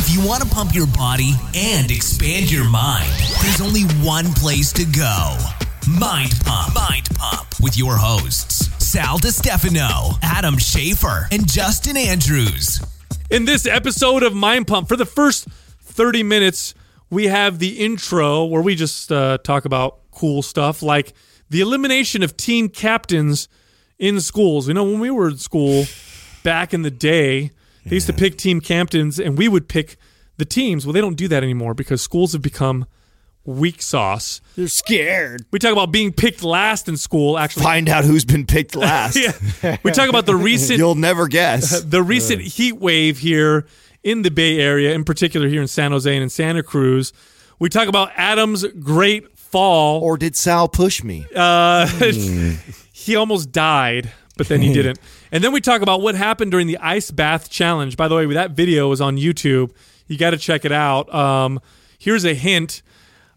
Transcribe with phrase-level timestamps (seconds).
[0.00, 3.10] If you want to pump your body and expand your mind,
[3.42, 5.36] there's only one place to go.
[5.90, 6.72] Mind Pump.
[6.72, 12.80] Mind Pump with your hosts, Sal DiStefano, Adam Schafer, and Justin Andrews.
[13.28, 15.48] In this episode of Mind Pump, for the first
[15.80, 16.74] 30 minutes,
[17.10, 21.12] we have the intro where we just uh, talk about cool stuff like
[21.50, 23.48] the elimination of team captains
[23.98, 24.68] in schools.
[24.68, 25.86] You know, when we were in school
[26.44, 27.50] back in the day,
[27.88, 29.96] they used to pick team captains and we would pick
[30.36, 30.86] the teams.
[30.86, 32.86] Well, they don't do that anymore because schools have become
[33.44, 34.40] weak sauce.
[34.56, 35.46] They're scared.
[35.50, 37.38] We talk about being picked last in school.
[37.38, 39.16] Actually, Find out who's been picked last.
[39.16, 39.76] yeah.
[39.82, 41.80] we talk about the recent You'll never guess.
[41.82, 43.66] the recent heat wave here
[44.04, 47.12] in the Bay Area, in particular here in San Jose and in Santa Cruz.
[47.58, 50.02] We talk about Adam's great fall.
[50.02, 51.26] Or did Sal push me?
[51.34, 51.86] Uh,
[52.92, 54.98] he almost died, but then he didn't.
[55.30, 57.96] And then we talk about what happened during the ice bath challenge.
[57.96, 59.72] By the way, that video is on YouTube.
[60.06, 61.12] You got to check it out.
[61.14, 61.60] Um,
[61.98, 62.82] here's a hint: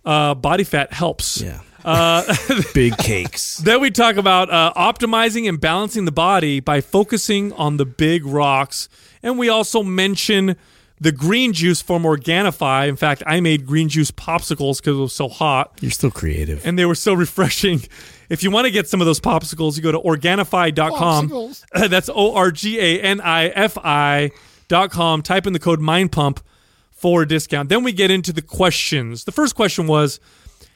[0.06, 1.42] uh, body fat helps.
[1.42, 1.62] Yeah.
[1.84, 2.36] Uh,
[2.74, 3.58] Big cakes.
[3.58, 8.24] Then we talk about uh, optimizing and balancing the body by focusing on the big
[8.26, 8.88] rocks.
[9.24, 10.58] And we also mention
[11.02, 12.88] the green juice from Organifi.
[12.88, 16.66] In fact, I made green juice popsicles because it was so hot You're still creative.
[16.66, 17.82] and they were so refreshing.
[18.30, 21.54] If you want to get some of those popsicles, you go to Organifi.com.
[21.90, 25.22] That's O R G A N I F I.com.
[25.24, 26.40] Type in the code MINDPUMP
[26.92, 27.70] for a discount.
[27.70, 29.24] Then we get into the questions.
[29.24, 30.20] The first question was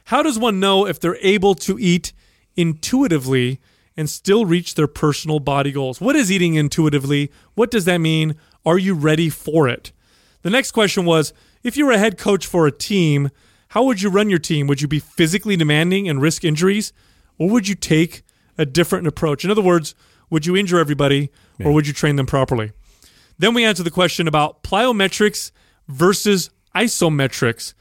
[0.06, 2.12] How does one know if they're able to eat
[2.58, 3.60] intuitively
[3.96, 6.02] and still reach their personal body goals?
[6.02, 7.32] What is eating intuitively?
[7.54, 8.36] What does that mean?
[8.66, 9.92] Are you ready for it?
[10.46, 13.32] The next question was If you were a head coach for a team,
[13.70, 14.68] how would you run your team?
[14.68, 16.94] Would you be physically demanding and risk injuries?
[17.40, 18.22] Or would you take
[18.56, 19.44] a different approach?
[19.44, 19.96] In other words,
[20.30, 21.32] would you injure everybody
[21.64, 22.74] or would you train them properly?
[23.40, 25.50] Then we answer the question about plyometrics
[25.88, 27.74] versus isometrics.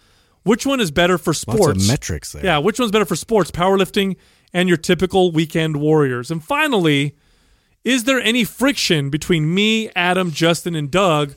[0.45, 1.61] Which one is better for sports?
[1.61, 2.47] Lots of metrics there.
[2.47, 4.17] Yeah, which one's better for sports, powerlifting,
[4.55, 6.30] and your typical weekend warriors?
[6.30, 7.14] And finally,
[7.85, 11.35] is there any friction between me, Adam, Justin, and Doug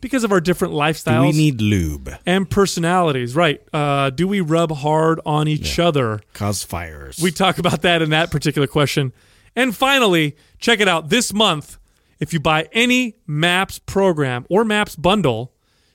[0.00, 2.10] because of our different Do lifestyles we need lube?
[2.26, 3.34] and personalities?
[3.34, 3.60] Right.
[3.72, 6.20] Uh, do we rub hard on each other?
[6.32, 7.18] Cause fires.
[7.20, 9.12] We talk about that in that particular question.
[9.54, 11.08] And finally, check it out.
[11.08, 11.78] This month,
[12.20, 15.54] if you buy any MAPS program or MAPS bundle,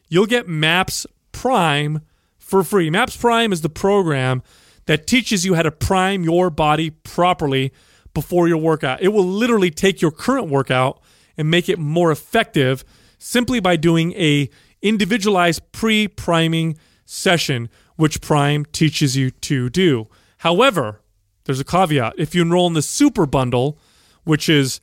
[0.10, 2.02] you'll get MAPS Prime
[2.38, 2.90] for free.
[2.90, 4.42] MAPS Prime is the program
[4.86, 7.72] that teaches you how to prime your body properly
[8.14, 9.02] before your workout.
[9.02, 11.02] It will literally take your current workout
[11.38, 12.84] and make it more effective
[13.22, 14.50] simply by doing a
[14.82, 20.08] individualized pre-priming session which Prime teaches you to do.
[20.38, 21.02] However,
[21.46, 22.14] there's a caveat.
[22.18, 23.78] If you enroll in the super bundle,
[24.24, 24.82] which is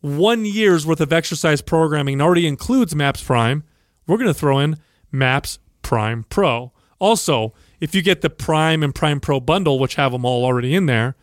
[0.00, 3.64] one year's worth of exercise programming and already includes MAPS Prime,
[4.06, 4.76] we're going to throw in
[5.10, 6.72] MAPS Prime Pro.
[7.00, 10.74] Also, if you get the Prime and Prime Pro bundle, which have them all already
[10.74, 11.16] in there,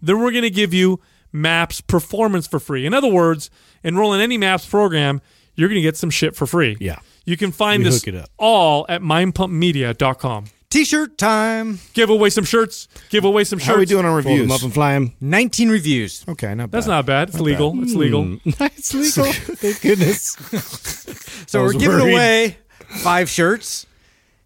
[0.00, 1.00] then we're going to give you
[1.32, 2.86] MAPS Performance for free.
[2.86, 3.50] In other words,
[3.82, 5.20] enroll in any MAPS program,
[5.54, 6.76] you're going to get some shit for free.
[6.80, 6.98] Yeah.
[7.24, 8.30] You can find We this hook it up.
[8.38, 10.46] all at mindpumpmedia.com.
[10.70, 11.78] T-shirt time.
[11.92, 12.88] Give away some shirts.
[13.08, 13.68] Give away some shirts.
[13.68, 14.48] How are we doing on Fold reviews?
[14.48, 15.12] them up and fly 'em.
[15.20, 16.24] 19 reviews.
[16.28, 16.70] okay, not bad.
[16.72, 17.28] That's not bad.
[17.28, 17.80] It's legal.
[17.82, 18.24] It's legal.
[18.24, 18.36] Hmm.
[18.60, 19.32] it's legal.
[19.32, 20.36] Thank goodness.
[21.46, 22.12] So we're was giving worried.
[22.14, 22.56] away
[23.02, 23.86] five shirts,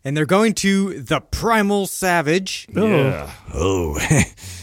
[0.04, 2.86] and they're going to the Primal Savage, oh.
[2.86, 3.30] Yeah.
[3.54, 3.98] Oh.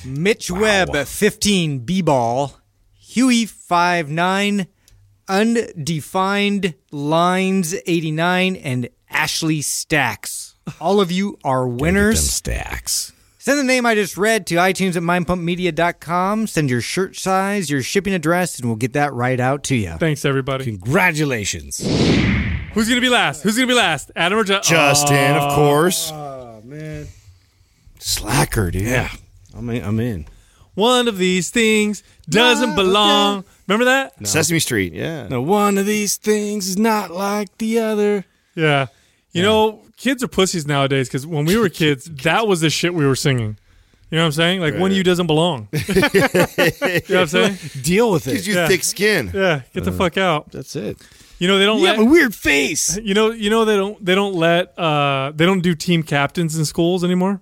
[0.05, 2.59] Mitch Webb, 15 B-ball,
[2.94, 4.67] Huey 59,
[5.28, 10.56] Undefined Lines 89, and Ashley Stacks.
[10.80, 12.30] All of you are winners.
[12.30, 13.12] stacks.
[13.38, 16.47] Send the name I just read to iTunes at mindpumpmedia.com.
[16.47, 19.91] Send your shirt size, your shipping address, and we'll get that right out to you.
[20.00, 20.66] Thanks, everybody.
[20.66, 21.78] Congratulations.
[21.78, 23.44] Who's going to be last?
[23.44, 24.09] Who's going to be last?
[24.16, 26.12] Adam or Ju- Justin, of ah, course.
[26.12, 27.08] Oh, man.
[28.00, 28.81] Slacker, dude.
[28.81, 29.12] Yeah.
[29.56, 29.84] I'm in.
[29.84, 30.25] I'm in.
[30.74, 33.46] One of these things doesn't belong.
[33.68, 34.28] Remember that?
[34.28, 34.94] Sesame Street.
[34.94, 35.28] Yeah.
[35.28, 38.26] No, one of these things is not like the other.
[38.56, 38.88] Yeah.
[39.31, 42.94] You know, kids are pussies nowadays because when we were kids, that was the shit
[42.94, 43.58] we were singing.
[44.12, 44.62] You know what I'm saying?
[44.62, 45.67] Like, one of you doesn't belong.
[45.73, 47.58] you know what I'm saying?
[47.82, 48.32] Deal with it.
[48.32, 48.67] Because you Yeah.
[48.67, 49.32] thick skin.
[49.34, 50.52] Yeah, get the fuck out.
[50.52, 50.97] That's it.
[51.40, 52.97] You know they don't You let have a weird face.
[53.03, 56.56] you know you know they don't they don't let uh they don't do team captains
[56.58, 57.41] in schools anymore.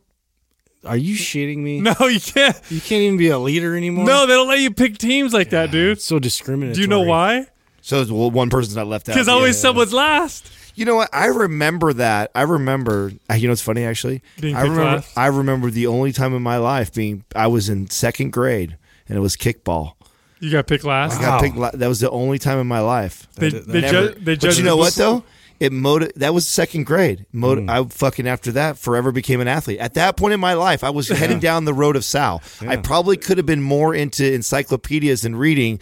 [0.85, 1.80] Are you shitting me?
[1.81, 2.59] No, you can't.
[2.69, 4.06] You can't even be a leader anymore.
[4.06, 5.94] No, they don't let you pick teams like that, dude.
[5.97, 6.75] It's so discriminatory.
[6.75, 7.47] Do you know why?
[7.81, 9.13] So well, one person's not left out.
[9.13, 9.33] Because Yeah.
[9.33, 10.50] always someone's last.
[10.75, 11.09] You know what?
[11.13, 12.31] I remember that.
[12.33, 13.12] I remember.
[13.30, 14.21] uh, You know, it's funny actually.
[14.41, 14.95] Being I picked remember.
[14.97, 15.18] last?
[15.18, 17.24] I remember the only time in my life being.
[17.35, 18.77] I was in second grade,
[19.07, 19.94] and it was kickball.
[20.39, 21.19] You got picked last.
[21.19, 21.41] I got Wow.
[21.41, 21.56] picked.
[21.57, 23.27] la- That was the only time in my life.
[23.35, 25.24] They That- they, Never- ju- they but you know what though?
[25.60, 27.26] It motiv- that was second grade.
[27.32, 27.70] Moti- mm.
[27.70, 29.80] I fucking after that forever became an athlete.
[29.80, 32.42] At that point in my life, I was heading down the road of Sal.
[32.62, 35.80] I probably could have been more into encyclopedias and reading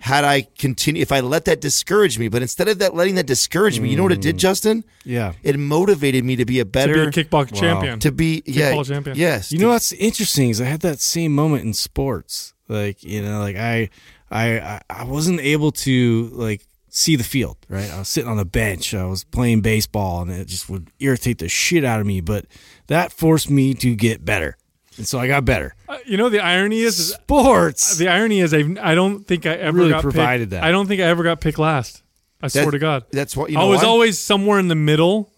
[0.00, 2.28] had I continue if I let that discourage me.
[2.28, 4.40] But instead of that letting that discourage me, you know what it did, mm.
[4.40, 4.84] Justin?
[5.04, 5.32] Yeah.
[5.42, 8.00] It motivated me to be a To be better a kickbox champion.
[8.00, 9.16] to be yeah Kickball champion.
[9.16, 9.52] Yes.
[9.52, 12.52] You know what's interesting is I had that same moment in sports.
[12.68, 13.88] Like you know, like I,
[14.30, 17.56] I, I- I wasn't able to like see the field.
[17.68, 18.94] Right, I was sitting on the bench.
[18.94, 22.20] I was playing baseball, and it just would irritate the shit out of me.
[22.20, 22.46] But
[22.86, 24.56] that forced me to get better,
[24.96, 25.74] and so I got better.
[25.88, 27.98] Uh, you know the irony is, Sports.
[27.98, 30.64] the irony is I, I don't think I ever Really got provided picked, that.
[30.64, 32.02] I don't think I ever got picked last.
[32.40, 33.04] I swear to God.
[33.10, 33.88] That's what you I was why?
[33.88, 35.32] always somewhere in the middle,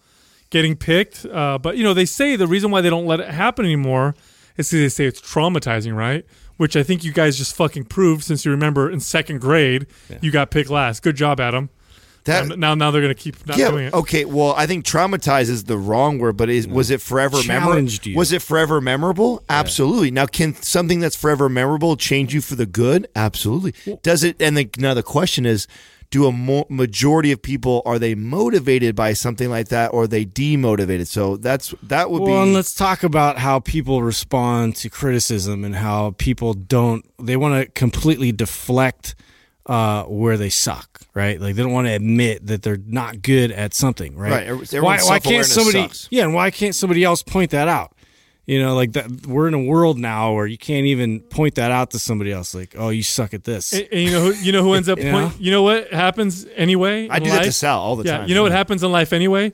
[0.49, 1.25] getting picked.
[1.25, 4.13] Uh, but you know, they say the reason why they don't let it happen anymore
[4.57, 6.25] is because they say it's traumatizing, right?
[6.57, 9.87] Which I think you guys just fucking proved since you remember in second grade
[10.21, 11.03] you got picked last.
[11.03, 11.69] Good job, Adam.
[12.27, 12.51] that.
[12.51, 13.71] And now, now they're gonna keep not yeah.
[13.71, 13.93] doing it.
[13.93, 14.25] Okay.
[14.25, 17.73] Well, I think traumatized is the wrong word, but is, was it forever memorable?
[17.73, 18.15] Challenged.
[18.15, 19.43] Was it forever memorable?
[19.49, 20.11] Absolutely.
[20.11, 23.07] Now, can something that's forever memorable change you for the good?
[23.15, 23.73] Absolutely.
[24.03, 24.41] Does it?
[24.41, 25.67] And the, now the question is.
[26.09, 30.07] Do a mo- majority of people are they motivated by something like that, or are
[30.07, 31.07] they demotivated?
[31.07, 32.31] So that's that would be.
[32.31, 37.05] Well, and let's talk about how people respond to criticism and how people don't.
[37.19, 39.15] They want to completely deflect
[39.65, 41.41] uh, where they suck, right?
[41.41, 44.49] Like they don't want to admit that they're not good at something, right?
[44.49, 45.81] Right, Why, why can't somebody?
[45.81, 46.07] sucks.
[46.09, 47.93] Yeah, and why can't somebody else point that out?
[48.47, 49.27] You know, like that.
[49.27, 52.55] We're in a world now where you can't even point that out to somebody else.
[52.55, 53.73] Like, oh, you suck at this.
[53.73, 55.33] And, and you know who you know who ends up You point, know?
[55.37, 57.09] you know what happens anyway?
[57.09, 57.53] I in do that to life?
[57.53, 58.29] Sal all the yeah, time.
[58.29, 59.51] you know what happens in life anyway?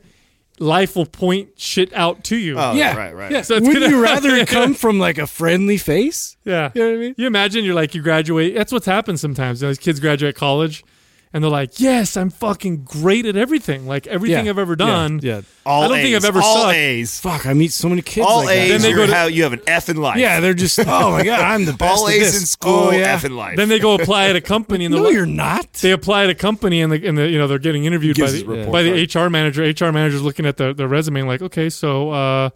[0.59, 2.59] Life will point shit out to you.
[2.59, 3.31] Oh, yeah, right, right.
[3.31, 3.41] Yeah.
[3.41, 6.37] So it's Wouldn't gonna- you rather it come from like a friendly face?
[6.45, 6.69] Yeah.
[6.75, 7.15] You know what I mean?
[7.17, 8.53] You imagine you're like, you graduate.
[8.53, 9.59] That's what's happened sometimes.
[9.61, 10.85] Those kids graduate college
[11.33, 13.87] and they're like, yes, I'm fucking great at everything.
[13.87, 14.51] Like everything Yeah.
[14.51, 15.19] I've ever done.
[15.23, 15.37] Yeah.
[15.37, 15.41] yeah.
[15.65, 16.75] All I don't think I've ever all sucked.
[16.75, 17.19] A's.
[17.19, 18.49] Fuck, I meet so many kids All like.
[18.57, 18.69] A's.
[18.69, 20.17] Then they go to- how you have an F in life.
[20.17, 21.99] Yeah, they're just oh my god, I'm the best.
[21.99, 22.39] all at A's this.
[22.41, 23.13] in school, Oh, yeah.
[23.13, 23.57] F in life.
[23.57, 25.73] Then they go apply at a company and they're No, like, you're not.
[25.73, 28.29] they apply at a company and the, and the you know they're getting interviewed by
[28.29, 29.63] the, report by the HR manager.
[29.63, 32.49] HR manager's looking at the, the resume and like, okay, so uh,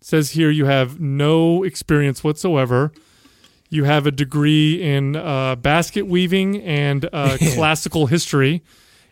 [0.00, 2.92] says here you have no experience whatsoever.
[3.74, 8.62] You have a degree in uh, basket weaving and uh, classical history,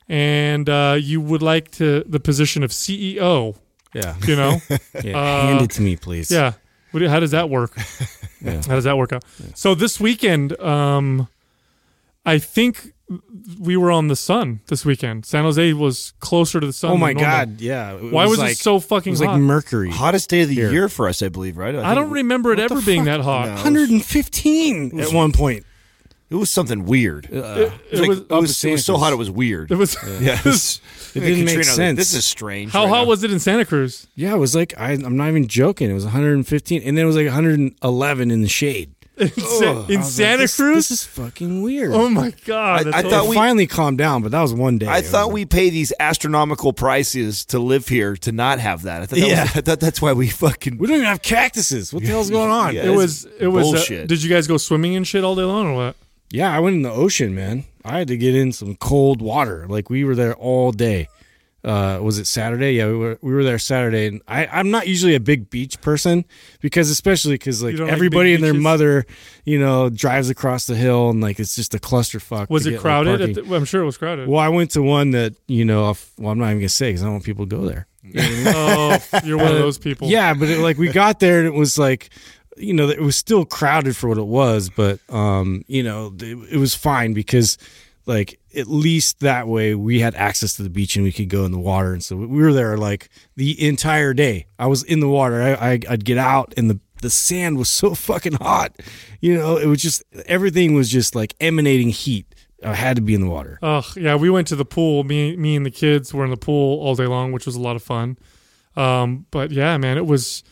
[0.08, 3.56] and uh, you would like to the position of CEO.
[3.92, 4.60] Yeah, You know,
[5.04, 5.18] yeah.
[5.18, 6.30] Uh, Hand it to me, please.
[6.30, 6.52] yeah.
[6.92, 7.76] What do- How does that work?
[8.44, 8.60] Yeah.
[8.66, 9.22] How does that work out?
[9.54, 11.28] So this weekend, um,
[12.26, 12.92] I think
[13.60, 15.24] we were on the sun this weekend.
[15.26, 16.92] San Jose was closer to the sun.
[16.92, 17.92] Oh my than god, yeah.
[17.94, 19.32] It Why was, like, it so fucking It fucking was hot?
[19.32, 19.90] like mercury.
[19.90, 20.70] hottest day of the Here.
[20.72, 21.56] year for us, I believe.
[21.56, 21.74] Right?
[21.74, 23.46] I don't remember it ever being that hot.
[23.48, 23.54] No.
[23.54, 25.64] 115 at one point.
[26.30, 27.26] It was something weird.
[27.26, 29.70] Uh, it, It was, like- was, it was, it was so hot it was weird.
[29.70, 30.80] it was yeah, it, was,
[31.14, 31.98] It didn't make Katrina, like, sense.
[31.98, 32.72] This is strange.
[32.72, 33.08] how right hot now.
[33.08, 34.06] was it in Santa Cruz?
[34.14, 35.90] Yeah, it was like I, I'm not even joking.
[35.90, 38.94] It was 115, and then it was like 111 in the shade.
[39.18, 40.88] In, Sa- in was like, Santa this- Cruz?
[40.88, 41.92] This is fucking weird.
[41.92, 42.88] oh my god!
[42.88, 44.86] I- I thought we- finally calmed down, but that was one day.
[44.86, 49.02] I thought was we pay these astronomical prices to live here to not have that.
[49.02, 49.42] I thought, that Yeah.
[49.42, 50.78] was, I thought that's why we fucking.
[50.78, 51.92] we don't even have cactuses.
[51.92, 52.74] What the hell's going on?
[52.74, 52.84] Yeah.
[52.84, 53.66] it was it was.
[53.68, 54.08] Uh, bullshit.
[54.08, 55.96] did you guys go swimming and shit all day long or what?
[56.30, 57.64] Yeah, I went in the ocean, man.
[57.84, 59.66] I had to get in some cold water.
[59.68, 61.08] Like we were there all day.
[61.64, 62.72] Uh, was it Saturday?
[62.72, 65.80] Yeah, we were we were there Saturday, and I I'm not usually a big beach
[65.80, 66.24] person
[66.60, 68.64] because especially because like don't like everybody and their beaches?
[68.64, 69.06] mother,
[69.44, 72.50] you know, drives across the hill and like it's just a clusterfuck.
[72.50, 73.36] Was it get, crowded?
[73.36, 74.28] the, well, I'm sure it was crowded.
[74.28, 75.84] well, I went to one that you know.
[75.84, 77.86] Off, well, I'm not even gonna say because I don't want people to go there.
[78.16, 80.08] oh, you're one of those people.
[80.08, 82.10] Yeah, but it, like we got there and it was like,
[82.56, 86.54] you know, it was still crowded for what it was, but um, you know, it,
[86.54, 87.56] it was fine because
[88.06, 91.44] like at least that way we had access to the beach and we could go
[91.44, 94.46] in the water, and so we were there like the entire day.
[94.58, 95.42] I was in the water.
[95.42, 98.76] I, I I'd get out and the the sand was so fucking hot.
[99.20, 102.26] You know, it was just everything was just like emanating heat.
[102.64, 103.58] I had to be in the water.
[103.60, 105.02] Ugh, yeah, we went to the pool.
[105.02, 107.60] Me, me and the kids were in the pool all day long, which was a
[107.60, 108.16] lot of fun.
[108.76, 110.42] Um, but yeah, man, it was.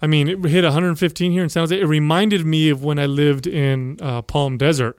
[0.00, 1.78] I mean, it hit 115 here in San Jose.
[1.78, 4.96] It reminded me of when I lived in uh, Palm Desert.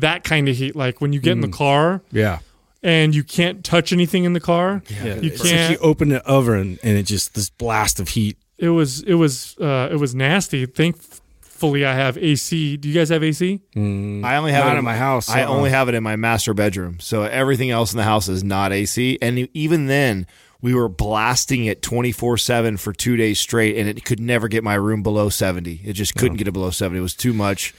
[0.00, 1.52] That kind of heat, like when you get in the mm.
[1.52, 2.38] car Yeah.
[2.82, 4.82] and you can't touch anything in the car.
[4.88, 8.36] Yeah, You it's can't- you open the oven and it just this blast of heat.
[8.58, 10.66] It was it was uh, it was nasty.
[10.66, 12.76] Thankfully, I have AC.
[12.76, 13.60] Do you guys have AC?
[13.74, 14.22] Mm.
[14.24, 15.48] I only have Not it in my house, I uh-uh.
[15.48, 15.72] only uh.
[15.72, 16.98] have it in my master bedroom.
[17.00, 19.18] So everything else in the house is not AC.
[19.22, 20.26] And even then,
[20.60, 24.62] we were blasting it 24 7 for two days straight, and it could never get
[24.62, 25.80] my room below 70.
[25.84, 26.98] It just couldn't get it below 70.
[26.98, 27.74] It was too much.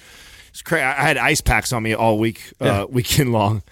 [0.51, 0.83] It's crazy.
[0.83, 3.63] I had ice packs on me all week, uh, weekend long.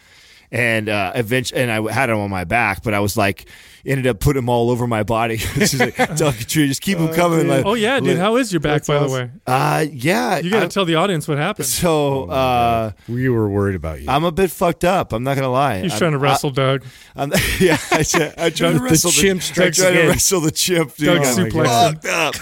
[0.51, 3.48] and uh, eventually, and I had them on my back, but I was like,
[3.86, 5.36] ended up putting them all over my body.
[5.55, 7.48] It's just like, "Duck, tree, just keep them coming.
[7.48, 8.17] Like, Oh yeah, dude.
[8.17, 9.29] How is your back, by the way?
[9.45, 11.67] uh, yeah, You got to tell the audience what happened.
[11.67, 14.09] So, uh, We were worried about you.
[14.09, 15.13] I'm a bit fucked up.
[15.13, 15.81] I'm not gonna lie.
[15.81, 16.83] He's I'm- trying to wrestle Doug.
[17.15, 20.41] I'm, yeah, I, try- I try to The wrestle chimp I strikes try to wrestle
[20.41, 20.95] the chimp.
[20.95, 21.07] Dude.
[21.07, 22.01] Doug I'm suplexing.
[22.01, 22.36] fucked up.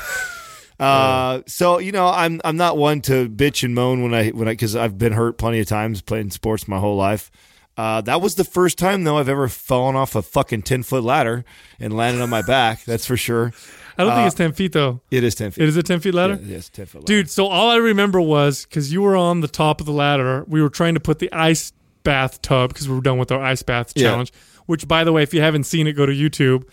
[0.79, 4.47] Uh, so you know, I'm I'm not one to bitch and moan when I when
[4.47, 7.31] I because I've been hurt plenty of times playing sports my whole life.
[7.77, 11.03] Uh, that was the first time though I've ever fallen off a fucking ten foot
[11.03, 11.45] ladder
[11.79, 12.83] and landed on my back.
[12.85, 13.53] That's for sure.
[13.99, 15.01] I don't Uh, think it's ten feet though.
[15.09, 15.63] It is ten feet.
[15.63, 16.39] It is a ten feet ladder.
[16.41, 17.01] Yeah, yes, ten foot.
[17.01, 17.05] ladder.
[17.07, 20.43] Dude, so all I remember was because you were on the top of the ladder,
[20.47, 23.41] we were trying to put the ice bath tub because we were done with our
[23.43, 24.09] ice bath Yeah.
[24.11, 24.31] challenge.
[24.67, 26.63] Which, by the way, if you haven't seen it, go to YouTube.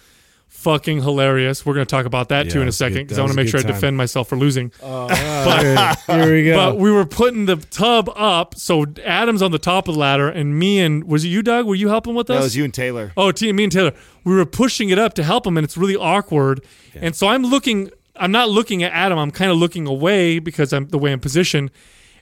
[0.54, 1.66] Fucking hilarious.
[1.66, 3.36] We're going to talk about that Yeah, too in a second because I want to
[3.36, 4.72] make sure I defend myself for losing.
[4.82, 5.08] Oh,
[6.06, 6.56] Here we go.
[6.56, 10.28] But we were putting the tub up, so Adam's on the top of the ladder,
[10.28, 11.66] and me and was it you, Doug?
[11.66, 12.38] Were you helping with us?
[12.38, 13.12] that was you and Taylor.
[13.16, 13.92] Oh, T- me and Taylor.
[14.22, 16.64] We were pushing it up to help him, and it's really awkward.
[16.94, 17.90] And so I'm looking.
[18.16, 19.18] I'm not looking at Adam.
[19.18, 21.72] I'm kind of looking away because I'm the way I'm positioned.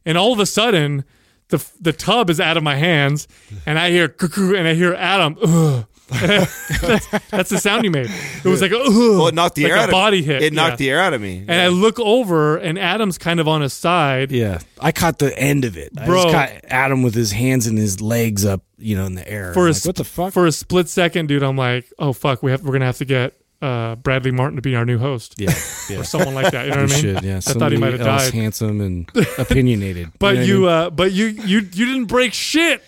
[0.04, 1.04] And all of a sudden,
[1.48, 3.28] the the tub is out of my hands,
[3.66, 5.36] and I hear cuckoo, and I hear Adam.
[5.40, 5.86] Ugh.
[6.08, 8.10] That's, that's the sound he made.
[8.44, 10.42] It was like, Ugh, Well, it knocked the like air a out of body hit.
[10.42, 10.76] It knocked yeah.
[10.76, 11.38] the air out of me.
[11.48, 14.30] And I look over, and Adam's kind of on his side.
[14.32, 15.92] yeah, I caught the end of it.
[15.98, 16.22] I Bro.
[16.24, 19.52] just caught Adam with his hands and his legs up, you know, in the air.
[19.54, 20.32] for I'm a like, sp- what the fuck?
[20.32, 23.04] For a split second, dude, I'm like, oh fuck, we have we're gonna have to
[23.04, 25.36] get uh, Bradley Martin to be our new host.
[25.38, 25.54] yeah,
[25.88, 26.00] yeah.
[26.00, 26.66] or someone like that.
[26.66, 27.14] You know what I mean?
[27.14, 27.36] should, yeah.
[27.36, 28.34] I thought he Somebody might have died.
[28.34, 30.10] handsome and opinionated.
[30.18, 30.68] But know what I you, mean?
[30.68, 32.82] uh, but you, you, you didn't break shit.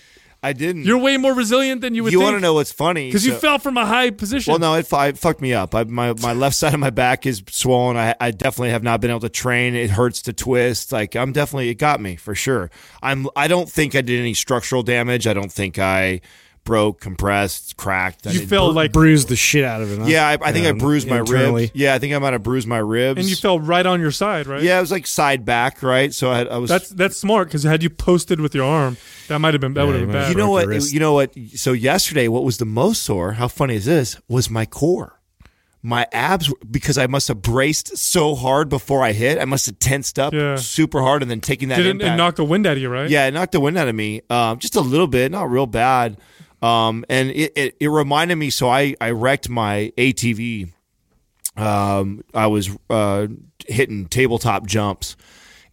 [0.45, 0.85] I didn't.
[0.85, 2.21] You're way more resilient than you would think.
[2.21, 3.09] you want to know what's funny?
[3.09, 4.51] because you fell from a high position.
[4.51, 5.75] Well, no, it, it fucked me up.
[5.75, 7.97] I, my my left side of my back is swollen.
[7.97, 9.75] I, I definitely have not been able to train.
[9.75, 10.93] It hurts to twist.
[10.93, 12.71] Like I'm definitely it got me for sure.
[13.03, 13.27] I'm.
[13.35, 15.27] I don't think I did any structural damage.
[15.27, 16.21] I don't think I
[16.65, 18.27] broke, compressed, cracked.
[18.27, 19.99] I you did- fell like, bruised the shit out of it.
[19.99, 20.07] Huh?
[20.07, 21.63] Yeah, I, I think I Um, bruised my internally.
[21.65, 21.73] ribs.
[21.75, 23.21] Yeah, I think I might have bruised my ribs.
[23.21, 24.63] and you fell right on your side, right?
[24.63, 26.13] Yeah, it was like side back, right?
[26.13, 26.71] So I, I was.
[26.71, 28.97] That's that's smart because had you posted with your arm,
[29.29, 30.29] that might have been that Yeah, would have been might bad.
[30.31, 30.93] you know what?
[30.93, 31.35] You know what?
[31.55, 33.33] So yesterday, what was the most sore?
[33.33, 34.19] How funny is this?
[34.29, 35.21] Was my core.
[35.87, 39.39] My abs, because I must have braced so hard before I hit.
[39.39, 40.57] I must have tensed up Yeah.
[40.57, 42.15] super hard and then taking that Did it, impact.
[42.15, 43.11] it knock the wind out of you, right?
[43.11, 44.23] Yeah, it knocked the wind out of me.
[44.31, 46.17] Um, just a little bit, not real bad.
[46.65, 48.49] Um, and it, it, it reminded me.
[48.49, 50.73] So I, I wrecked my ATV.
[51.59, 53.27] Um, I was uh,
[53.67, 55.15] hitting tabletop jumps,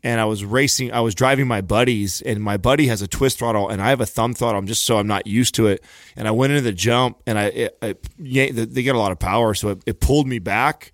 [0.04, 0.92] and I was racing.
[0.92, 4.02] I was driving my buddies, and my buddy has a twist throttle, and I have
[4.02, 4.60] a thumb throttle.
[4.60, 5.82] I'm just so I'm not used to it.
[6.18, 9.20] And I went into the jump, and I, it, it, they get a lot of
[9.20, 10.92] power, so it, it pulled me back.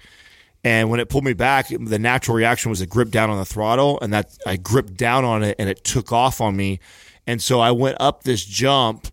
[0.63, 3.45] And when it pulled me back, the natural reaction was to grip down on the
[3.45, 6.79] throttle, and that I gripped down on it, and it took off on me.
[7.25, 9.07] And so I went up this jump.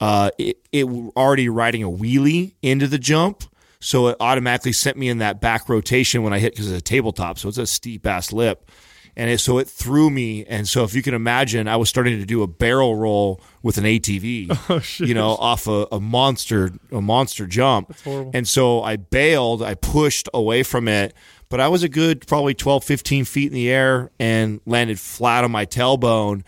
[0.00, 3.44] Uh, it, it already riding a wheelie into the jump,
[3.80, 6.82] so it automatically sent me in that back rotation when I hit because it's a
[6.82, 8.70] tabletop, so it's a steep ass lip.
[9.16, 12.18] And it, so it threw me, and so if you can imagine, I was starting
[12.20, 17.00] to do a barrel roll with an ATV, you know, off a, a monster, a
[17.02, 17.94] monster jump.
[18.32, 21.12] And so I bailed, I pushed away from it,
[21.48, 25.42] but I was a good probably 12, 15 feet in the air and landed flat
[25.44, 26.44] on my tailbone.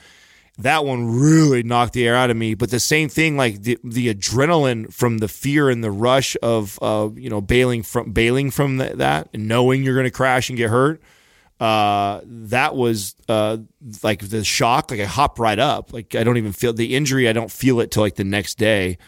[0.62, 2.54] That one really knocked the air out of me.
[2.54, 6.78] But the same thing, like the, the adrenaline from the fear and the rush of,
[6.82, 10.48] uh, you know, bailing from bailing from th- that and knowing you're going to crash
[10.48, 11.00] and get hurt.
[11.60, 13.58] Uh, that was uh,
[14.02, 14.90] like the shock.
[14.90, 15.92] Like I hopped right up.
[15.92, 17.28] Like I don't even feel the injury.
[17.28, 18.98] I don't feel it till like the next day.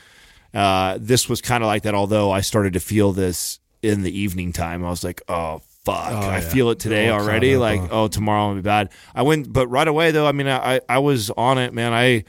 [0.52, 1.94] Uh, this was kind of like that.
[1.94, 5.96] Although I started to feel this in the evening time, I was like, "Oh fuck,
[6.12, 6.40] I yeah.
[6.40, 7.88] feel it today already." up, Like, huh?
[7.90, 8.90] oh, tomorrow will be bad.
[9.14, 10.26] I went, but right away though.
[10.26, 11.92] I mean, I I was on it, man.
[11.92, 12.24] I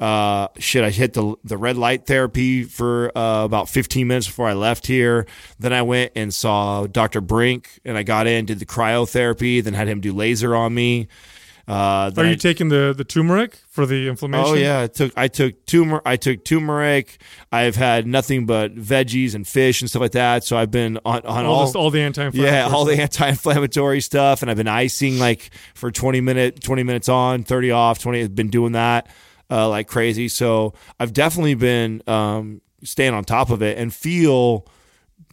[0.00, 4.48] uh shit i hit the the red light therapy for uh, about 15 minutes before
[4.48, 5.24] i left here
[5.60, 9.72] then i went and saw dr brink and i got in did the cryotherapy then
[9.72, 11.06] had him do laser on me
[11.66, 14.46] uh Are I- you taking the the turmeric for the inflammation?
[14.46, 17.18] Oh yeah, I took I took tumor I took turmeric.
[17.50, 20.44] I've had nothing but veggies and fish and stuff like that.
[20.44, 22.54] So I've been on on all, all, this, all the anti-inflammatory.
[22.54, 27.08] yeah all the anti-inflammatory stuff, and I've been icing like for twenty minute twenty minutes
[27.08, 28.22] on, thirty off, twenty.
[28.22, 29.08] I've been doing that
[29.50, 30.28] uh, like crazy.
[30.28, 34.66] So I've definitely been um, staying on top of it and feel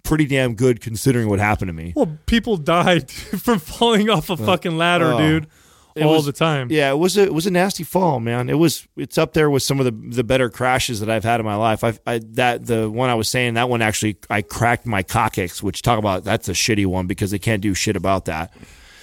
[0.03, 1.93] pretty damn good considering what happened to me.
[1.95, 5.17] Well, people died from falling off a fucking ladder, oh.
[5.17, 5.47] dude,
[5.95, 6.67] It all was- the time.
[6.71, 8.49] Yeah, it was a it was a nasty fall, man.
[8.49, 11.39] It was it's up there with some of the the better crashes that I've had
[11.39, 11.83] in my life.
[11.83, 15.61] I've I, that the one I was saying that one actually I cracked my coccyx,
[15.61, 18.53] which talk about that's a shitty one because they can't do shit about that.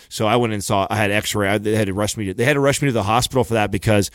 [0.08, 1.58] So I went and saw I had X ray.
[1.58, 2.26] They had to rush me.
[2.26, 4.10] To, they had to rush me to the hospital for that because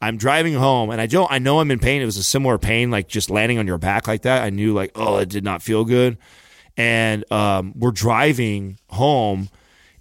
[0.00, 1.30] I'm driving home, and I don't.
[1.32, 2.02] I know I'm in pain.
[2.02, 4.44] It was a similar pain, like just landing on your back like that.
[4.44, 6.18] I knew, like, oh, it did not feel good.
[6.76, 9.48] And um, we're driving home,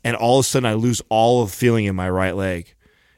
[0.07, 2.73] and all of a sudden, I lose all of feeling in my right leg,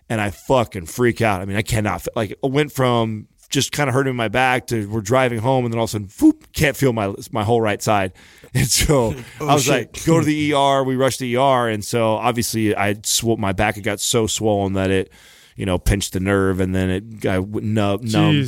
[0.09, 1.39] and I fucking freak out.
[1.39, 2.31] I mean, I cannot like.
[2.31, 5.77] It went from just kind of hurting my back to we're driving home, and then
[5.77, 8.13] all of a sudden, whoop, can't feel my my whole right side.
[8.55, 10.83] And so I was like, go to the ER.
[10.83, 14.73] We rushed the ER, and so obviously I sw- my back had got so swollen
[14.73, 15.13] that it,
[15.55, 17.99] you know, pinched the nerve, and then it got numb.
[18.01, 18.47] numb.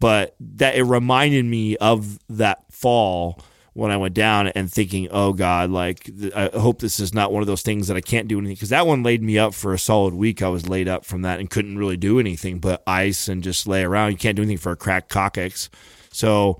[0.00, 3.38] But that it reminded me of that fall
[3.74, 7.42] when I went down and thinking, oh God, like I hope this is not one
[7.42, 9.72] of those things that I can't do anything because that one laid me up for
[9.72, 10.42] a solid week.
[10.42, 13.66] I was laid up from that and couldn't really do anything but ice and just
[13.66, 14.12] lay around.
[14.12, 15.70] You can't do anything for a cracked coccyx,
[16.12, 16.58] so.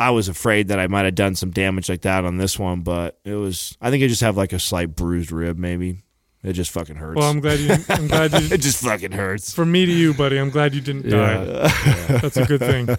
[0.00, 2.80] I was afraid that I might have done some damage like that on this one,
[2.80, 3.76] but it was.
[3.80, 6.02] I think I just have like a slight bruised rib, maybe.
[6.42, 7.16] It just fucking hurts.
[7.16, 7.76] Well, I'm glad you.
[7.88, 8.38] I'm glad you.
[8.52, 9.52] it just fucking hurts.
[9.54, 10.38] From me to you, buddy.
[10.38, 11.44] I'm glad you didn't die.
[12.08, 12.88] That's a good thing.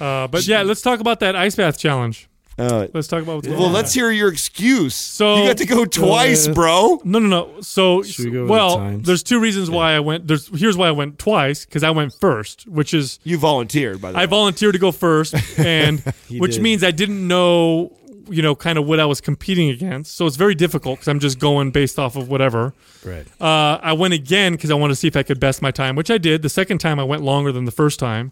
[0.00, 2.28] Uh, but yeah, let's talk about that ice bath challenge.
[2.58, 3.72] Uh, Let's talk about what's going well, on.
[3.72, 4.94] let's hear your excuse.
[4.94, 7.00] So- you got to go twice, Uh, bro.
[7.04, 7.60] No, no, no.
[7.62, 10.26] So, we go over the well, there's two reasons why I went.
[10.28, 14.12] There's here's why I went twice because I went first, which is You volunteered, by
[14.12, 14.22] the I way.
[14.24, 16.62] I volunteered to go first, and which did.
[16.62, 17.96] means I didn't know,
[18.28, 20.14] you know, kind of what I was competing against.
[20.14, 22.74] So it's very difficult because I'm just going based off of whatever.
[23.04, 23.26] Right.
[23.40, 25.96] Uh, I went again because I wanted to see if I could best my time,
[25.96, 26.42] which I did.
[26.42, 28.30] The second time I went longer than the first time.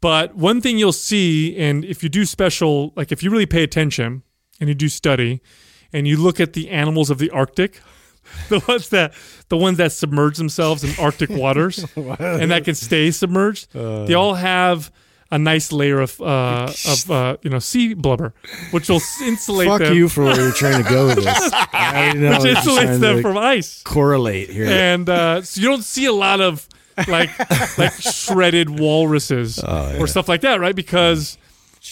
[0.00, 3.62] But one thing you'll see, and if you do special, like if you really pay
[3.62, 4.22] attention
[4.60, 5.40] and you do study,
[5.92, 7.80] and you look at the animals of the Arctic,
[8.48, 9.14] the ones that
[9.48, 14.34] the ones that submerge themselves in Arctic waters and that can stay submerged, they all
[14.34, 14.90] have
[15.30, 18.34] a nice layer of uh, of uh, you know sea blubber,
[18.70, 21.50] which will insulate Fuck them, you for where you're trying to go with this.
[21.52, 24.66] I which insulates them from ice correlate here.
[24.66, 26.68] and uh, so you don't see a lot of
[27.08, 27.30] like
[27.78, 30.74] like shredded walruses or stuff like that, right?
[30.76, 31.38] Because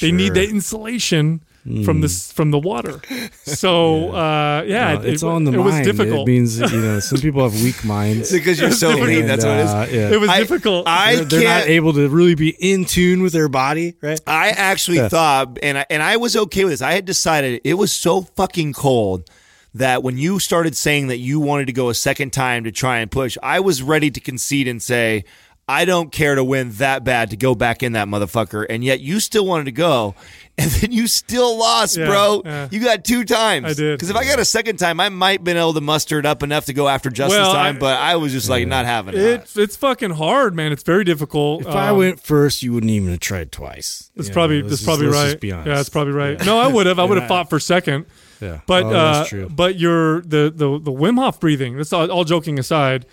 [0.00, 0.46] they need the Sure.
[0.46, 1.40] that insulation
[1.84, 3.00] from this from the water.
[3.44, 5.64] So uh, yeah, No, it, it's it, on the it mind.
[5.66, 6.28] was difficult.
[6.28, 8.30] It means you know some people have weak minds.
[8.38, 9.08] because you're so difficult.
[9.08, 9.26] lean.
[9.26, 9.70] That's what it is.
[9.70, 10.10] Uh, yeah.
[10.12, 10.86] it was I- difficult.
[10.86, 11.70] I they're, they're not can't.
[11.70, 14.20] able to really be in tune with their body, right?
[14.26, 16.82] I actually thought, and I, and I was okay with this.
[16.82, 19.28] I had decided it was so fucking cold
[19.74, 22.98] that when you started saying that you wanted to go a second time to try
[22.98, 25.24] and push, I was ready to concede and say,
[25.66, 28.66] I don't care to win that bad to go back in that motherfucker.
[28.68, 30.14] And yet you still wanted to go.
[30.56, 32.42] And then you still lost, Yeah, bro.
[32.44, 32.68] yeah.
[32.70, 33.66] You got two times.
[33.66, 33.98] I did.
[33.98, 36.26] Because if I got a second time, I might have been able to muster it
[36.26, 38.84] up enough to go after Justin's Well, time, I- but I was just like not
[38.86, 39.20] having it.
[39.20, 40.70] it's it's fucking hard, man.
[40.70, 41.62] It's very difficult.
[41.62, 44.12] If I Um, went first, you wouldn't even have tried twice.
[44.14, 45.26] That's You know, probably that's just- probably let's right.
[45.30, 45.66] just be honest.
[45.66, 46.46] Yeah, that's probably right.
[46.46, 47.00] No, I would have.
[47.00, 48.06] I would have fought for second.
[48.44, 49.48] Yeah, But Oh, that's uh, true.
[49.48, 51.76] but your the the the Wim Hof breathing.
[51.76, 53.06] That's all, all joking aside.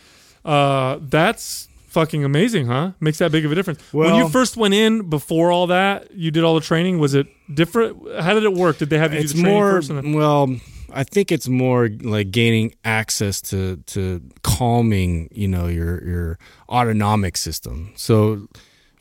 [0.43, 2.91] Uh, that's fucking amazing, huh?
[2.99, 3.79] Makes that big of a difference.
[3.93, 6.99] when you first went in, before all that, you did all the training.
[6.99, 7.97] Was it different?
[8.19, 8.77] How did it work?
[8.77, 9.89] Did they have you it's do the more first?
[9.89, 10.55] Then, well
[10.93, 17.37] i think it's more like gaining access to to calming you know your your autonomic
[17.37, 18.45] system so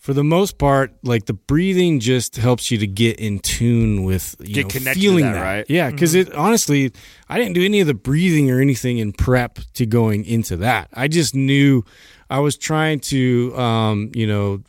[0.01, 4.35] for the most part like the breathing just helps you to get in tune with
[4.41, 5.67] you Get know, connected feeling that, right?
[5.69, 6.91] yeah because it honestly
[7.29, 10.89] i didn't do any of the breathing or anything in prep to going into that
[10.95, 11.85] i just knew
[12.31, 14.63] i was trying to um you know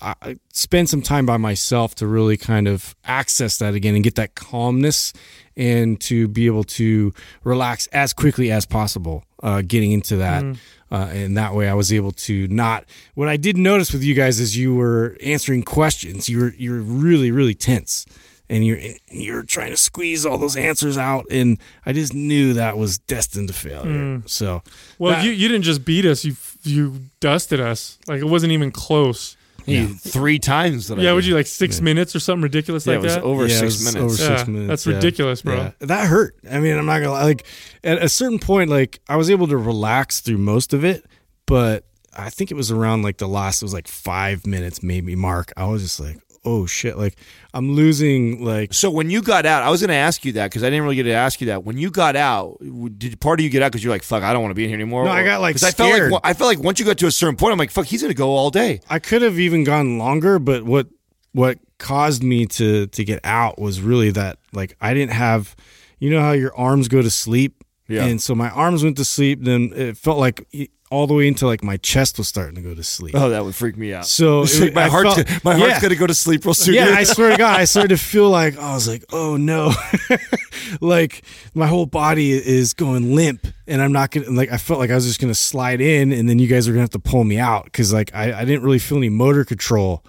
[0.00, 4.14] I spend some time by myself to really kind of access that again and get
[4.14, 5.12] that calmness
[5.56, 7.12] and to be able to
[7.42, 10.44] relax as quickly as possible uh, getting into that.
[10.90, 14.14] Uh, and that way I was able to not, what I did notice with you
[14.14, 16.28] guys is you were answering questions.
[16.28, 18.06] You were, you were really, really tense
[18.48, 21.26] and you're, you're trying to squeeze all those answers out.
[21.30, 24.22] And I just knew that was destined to failure.
[24.26, 24.62] So,
[24.98, 26.24] well, that- you you didn't just beat us.
[26.24, 27.98] You you dusted us.
[28.08, 29.36] Like it wasn't even close.
[29.70, 31.12] You- Three times that Yeah, did.
[31.14, 33.22] would you like six minutes or something ridiculous Yeah, like it was that?
[33.24, 34.20] over Yeah, it six was minutes.
[34.20, 34.68] Over Yeah, six minutes.
[34.68, 34.94] that's yeah.
[34.94, 35.54] ridiculous, bro.
[35.56, 35.70] Yeah.
[35.80, 36.36] That hurt.
[36.50, 37.24] I mean, I'm not gonna lie.
[37.24, 37.44] Like
[37.84, 41.04] at a certain point, like I was able to relax through most of it,
[41.46, 41.84] but
[42.16, 43.62] I think it was around like the last.
[43.62, 45.14] It was like five minutes, maybe.
[45.14, 46.96] Mark, I was just like, oh shit!
[46.96, 47.16] Like
[47.54, 48.44] I'm losing.
[48.44, 50.66] Like So when you got out, I was going to ask you that because I
[50.70, 51.64] didn't really get to ask you that.
[51.64, 52.58] When you got out,
[52.98, 54.64] did part of you get out because you're like, "Fuck, I don't want to be
[54.64, 55.04] in here anymore"?
[55.04, 56.12] No, I Or- got, like, 'cause I felt like scared.
[56.24, 58.10] I felt like once you got to a certain point, I'm like, "Fuck, he's going
[58.12, 60.86] to go all day." I could have even gone longer, but what
[61.32, 65.54] what caused me to to get out was really that like I didn't have.
[65.98, 67.62] You know how your arms go to sleep.
[67.86, 68.04] Yeah.
[68.06, 69.44] And so my arms went to sleep.
[69.44, 70.46] Then it felt like
[70.90, 73.14] all the way into like my chest was starting to go to sleep.
[73.16, 74.06] Oh, that would freak me out.
[74.06, 75.80] So it- like my I heart's felt- gonna, my heart's yeah.
[75.80, 76.74] gonna go to sleep real soon.
[76.74, 76.94] Yeah.
[76.96, 79.72] I swear to God, I started to feel like I was like, oh no,
[80.80, 81.22] like
[81.54, 84.50] my whole body is going limp, and I'm not gonna like.
[84.52, 86.82] I felt like I was just gonna slide in, and then you guys were gonna
[86.82, 90.04] have to pull me out because like I, I didn't really feel any motor control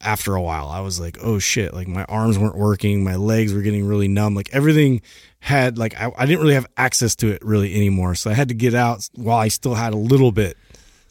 [0.00, 0.68] after a while.
[0.68, 4.08] I was like, oh shit, like my arms weren't working, my legs were getting really
[4.08, 5.00] numb, like everything
[5.44, 8.48] had like I, I didn't really have access to it really anymore, so I had
[8.48, 10.56] to get out while I still had a little bit.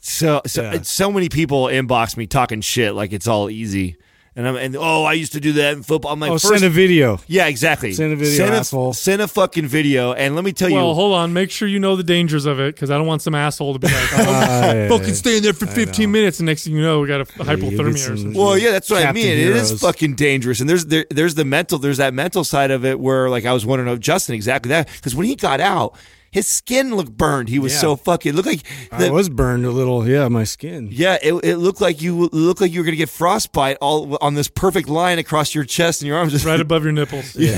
[0.02, 0.82] So so Yeah.
[0.82, 3.96] so many people inbox me talking shit like it's all easy,
[4.36, 6.12] and I'm and oh I used to do that in football.
[6.12, 7.20] I'm like oh, first, send a video.
[7.28, 8.94] yeah exactly Send a video, send asshole.
[8.94, 11.34] send a fucking video and let me tell Well, you Well, hold on.
[11.34, 13.80] Make sure you know the dangers of it because I don't want some asshole to
[13.80, 16.40] be like, oh, Uh, fucking stay in there for 15 minutes.
[16.40, 18.34] And next thing you know, we got a you get hypothermia or something.
[18.34, 19.38] Well, yeah, that's what I Captain mean.
[19.38, 22.86] It is fucking dangerous, and there's there, there's the mental, there's that mental side of
[22.86, 25.96] it where like I was wondering of Justin exactly that because when he got out,
[26.34, 27.48] his skin looked burned.
[27.48, 27.80] He was Yeah.
[27.80, 30.90] so fucking it looked like I was burned a little, yeah, my skin.
[30.92, 34.34] yeah, it, it looked like you looked like you were gonna get frostbite all on
[34.34, 36.32] this perfect line across your chest and your arms.
[36.34, 37.36] Just right above your nipples.
[37.44, 37.52] Yeah,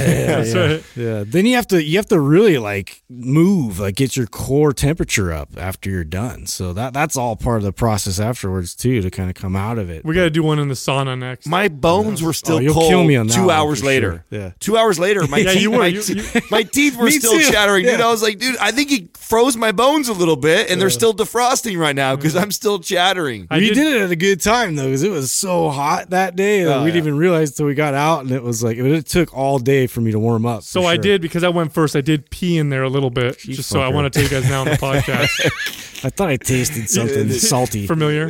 [0.43, 0.83] That's yeah, right.
[0.95, 1.23] yeah.
[1.25, 5.31] Then you have to you have to really like move, like get your core temperature
[5.31, 6.45] up after you're done.
[6.47, 9.77] So that that's all part of the process afterwards too, to kind of come out
[9.77, 10.03] of it.
[10.03, 11.47] We got to do one in the sauna next.
[11.47, 12.89] My bones were still Oh, you'll cold.
[12.89, 14.23] kill me on that two hours later.
[14.29, 14.39] sure.
[14.39, 14.51] Yeah.
[14.59, 15.77] two hours later, my Yeah, teeth, you were.
[15.79, 17.51] my, You- you- my teeth were still too.
[17.51, 18.01] chattering, dude.
[18.01, 20.89] I was like, dude, I think he froze my bones a little bit, and they're
[20.89, 23.47] still defrosting right now because I'm still chattering.
[23.51, 26.09] I we did- did, it at a good time though, because it was so hot
[26.09, 27.09] that day that Oh, we didn't yeah.
[27.09, 30.01] even realize until we got out, and it was like it took all day for
[30.01, 30.63] me to warm up.
[30.63, 31.95] So for I did because I went first.
[31.95, 34.41] I did pee in there a little bit, just so I want to tell you
[34.41, 35.91] guys now on the podcast.
[36.05, 37.87] I thought I tasted something salty.
[37.87, 38.25] Familiar?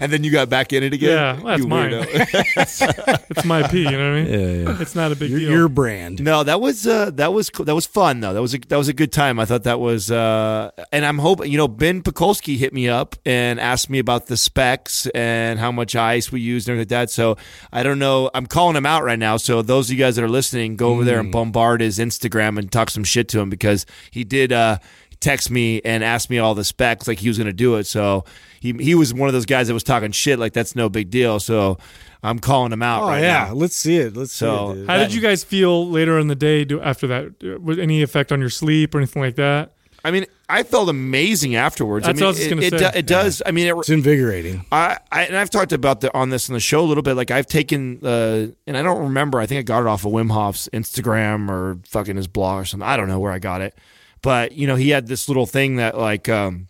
[0.00, 1.10] And then you got back in it again.
[1.10, 1.90] Yeah, well, that's You mine.
[1.90, 3.24] weirdo.
[3.30, 3.82] It's my pee.
[3.82, 4.32] You know what I mean?
[4.32, 4.80] yeah, yeah.
[4.80, 5.50] It's not a big Your, deal.
[5.50, 6.22] your brand.
[6.22, 7.64] No, that was uh, that was cool.
[7.64, 8.32] that was fun though.
[8.32, 9.40] That was a, that was a good time.
[9.40, 13.16] I thought that was, uh, and I'm hoping you know Ben Pakulski hit me up
[13.26, 17.08] and asked me about the specs and how much ice we used and everything like
[17.08, 17.10] that.
[17.10, 17.36] So
[17.72, 18.30] I don't know.
[18.34, 19.36] I'm calling him out right now.
[19.36, 22.56] So those of you guys that are listening, go over there and bombard his Instagram
[22.56, 24.52] and talk some shit to him because he did.
[24.52, 24.78] Uh,
[25.20, 27.84] text me and ask me all the specs like he was going to do it
[27.84, 28.24] so
[28.60, 31.10] he he was one of those guys that was talking shit like that's no big
[31.10, 31.76] deal so
[32.22, 33.52] I'm calling him out Oh right yeah, now.
[33.54, 34.16] let's see it.
[34.16, 34.74] Let's So, see it.
[34.80, 34.86] Dude.
[34.88, 37.60] How did you guys feel later in the day do, after that?
[37.62, 39.74] Was any effect on your sleep or anything like that?
[40.04, 42.06] I mean, I felt amazing afterwards.
[42.06, 42.78] That's I mean, what I was it, gonna it, say.
[42.92, 43.40] do- it does.
[43.46, 44.64] I mean, it, It's invigorating.
[44.72, 47.14] I, I and I've talked about the, on this in the show a little bit.
[47.14, 49.38] Like I've taken, uh, and I don't remember.
[49.38, 52.64] I think I got it off of Wim Hof's Instagram or fucking his blog or
[52.64, 52.88] something.
[52.88, 53.76] I don't know where I got it,
[54.22, 56.28] but you know, he had this little thing that like.
[56.28, 56.68] um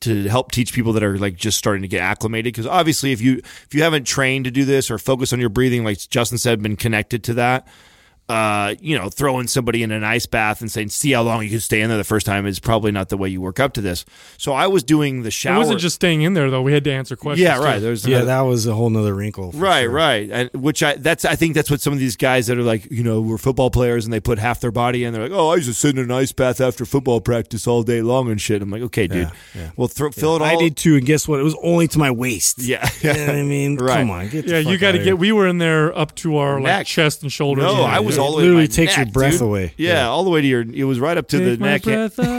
[0.00, 3.20] to help teach people that are like just starting to get acclimated because obviously if
[3.20, 6.38] you if you haven't trained to do this or focus on your breathing like Justin
[6.38, 7.68] said been connected to that
[8.30, 11.50] uh, you know, throwing somebody in an ice bath and saying, "See how long you
[11.50, 13.72] can stay in there the first time" is probably not the way you work up
[13.74, 14.04] to this.
[14.38, 15.56] So I was doing the shower.
[15.56, 16.62] It wasn't just staying in there though.
[16.62, 17.42] We had to answer questions.
[17.44, 17.62] yeah, too.
[17.64, 17.78] right.
[17.80, 19.50] There's Yeah, that was a whole nother wrinkle.
[19.52, 19.90] right, sure.
[19.90, 20.30] right.
[20.30, 22.90] And which I that's I think that's what some of these guys that are like,
[22.90, 25.12] you know, we're football players and they put half their body in.
[25.12, 27.82] They're like, "Oh, I used to sit in an ice bath after football practice all
[27.82, 29.30] day long and shit." I'm like, "Okay, dude.
[29.76, 31.40] Well, throw, fill it all." I did too, and guess what?
[31.40, 32.58] It was only to my waist.
[32.60, 32.88] Yeah.
[33.02, 33.76] You know what I mean?
[33.80, 34.00] Right.
[34.00, 35.18] Come on, get the Yeah, you got to get.
[35.18, 37.64] We were in there up to our like chest and shoulders.
[37.64, 38.19] No, Yeah, I was yeah.
[38.20, 38.42] All the way.
[38.44, 39.42] Literally to takes your breath dude.
[39.42, 39.74] away.
[39.76, 40.08] Yeah, Yeah.
[40.08, 40.62] all the way to your.
[40.62, 41.82] It was right up to Take the my neck.
[41.82, 42.30] breath away.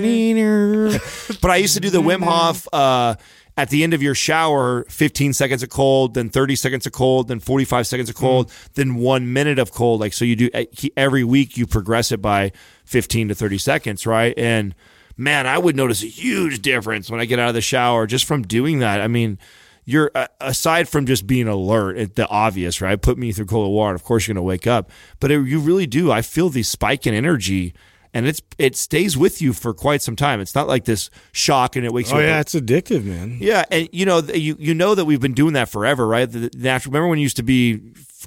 [1.40, 3.14] But I used to do the Wim Hof uh,
[3.56, 7.28] at the end of your shower 15 seconds of cold, then 30 seconds of cold,
[7.28, 8.72] then 45 seconds of cold, Mm.
[8.74, 10.00] then one minute of cold.
[10.00, 10.50] Like, so you do
[10.96, 12.52] every week, you progress it by
[12.84, 14.34] 15 to 30 seconds, right?
[14.36, 14.74] And
[15.16, 18.24] man, I would notice a huge difference when I get out of the shower just
[18.24, 19.00] from doing that.
[19.00, 19.38] I mean,
[19.84, 23.00] you're uh, aside from just being alert, it, the obvious, right?
[23.00, 23.94] Put me through cold water.
[23.94, 24.90] Of course, you're going to wake up,
[25.20, 26.10] but it, you really do.
[26.12, 27.74] I feel the spike in energy.
[28.12, 30.40] And it's it stays with you for quite some time.
[30.40, 32.28] It's not like this shock and it wakes Oh you up.
[32.28, 33.36] yeah, it's addictive, man.
[33.40, 36.28] Yeah, and you know, you you know that we've been doing that forever, right?
[36.28, 36.90] The, the natural.
[36.90, 37.78] Remember when you used to be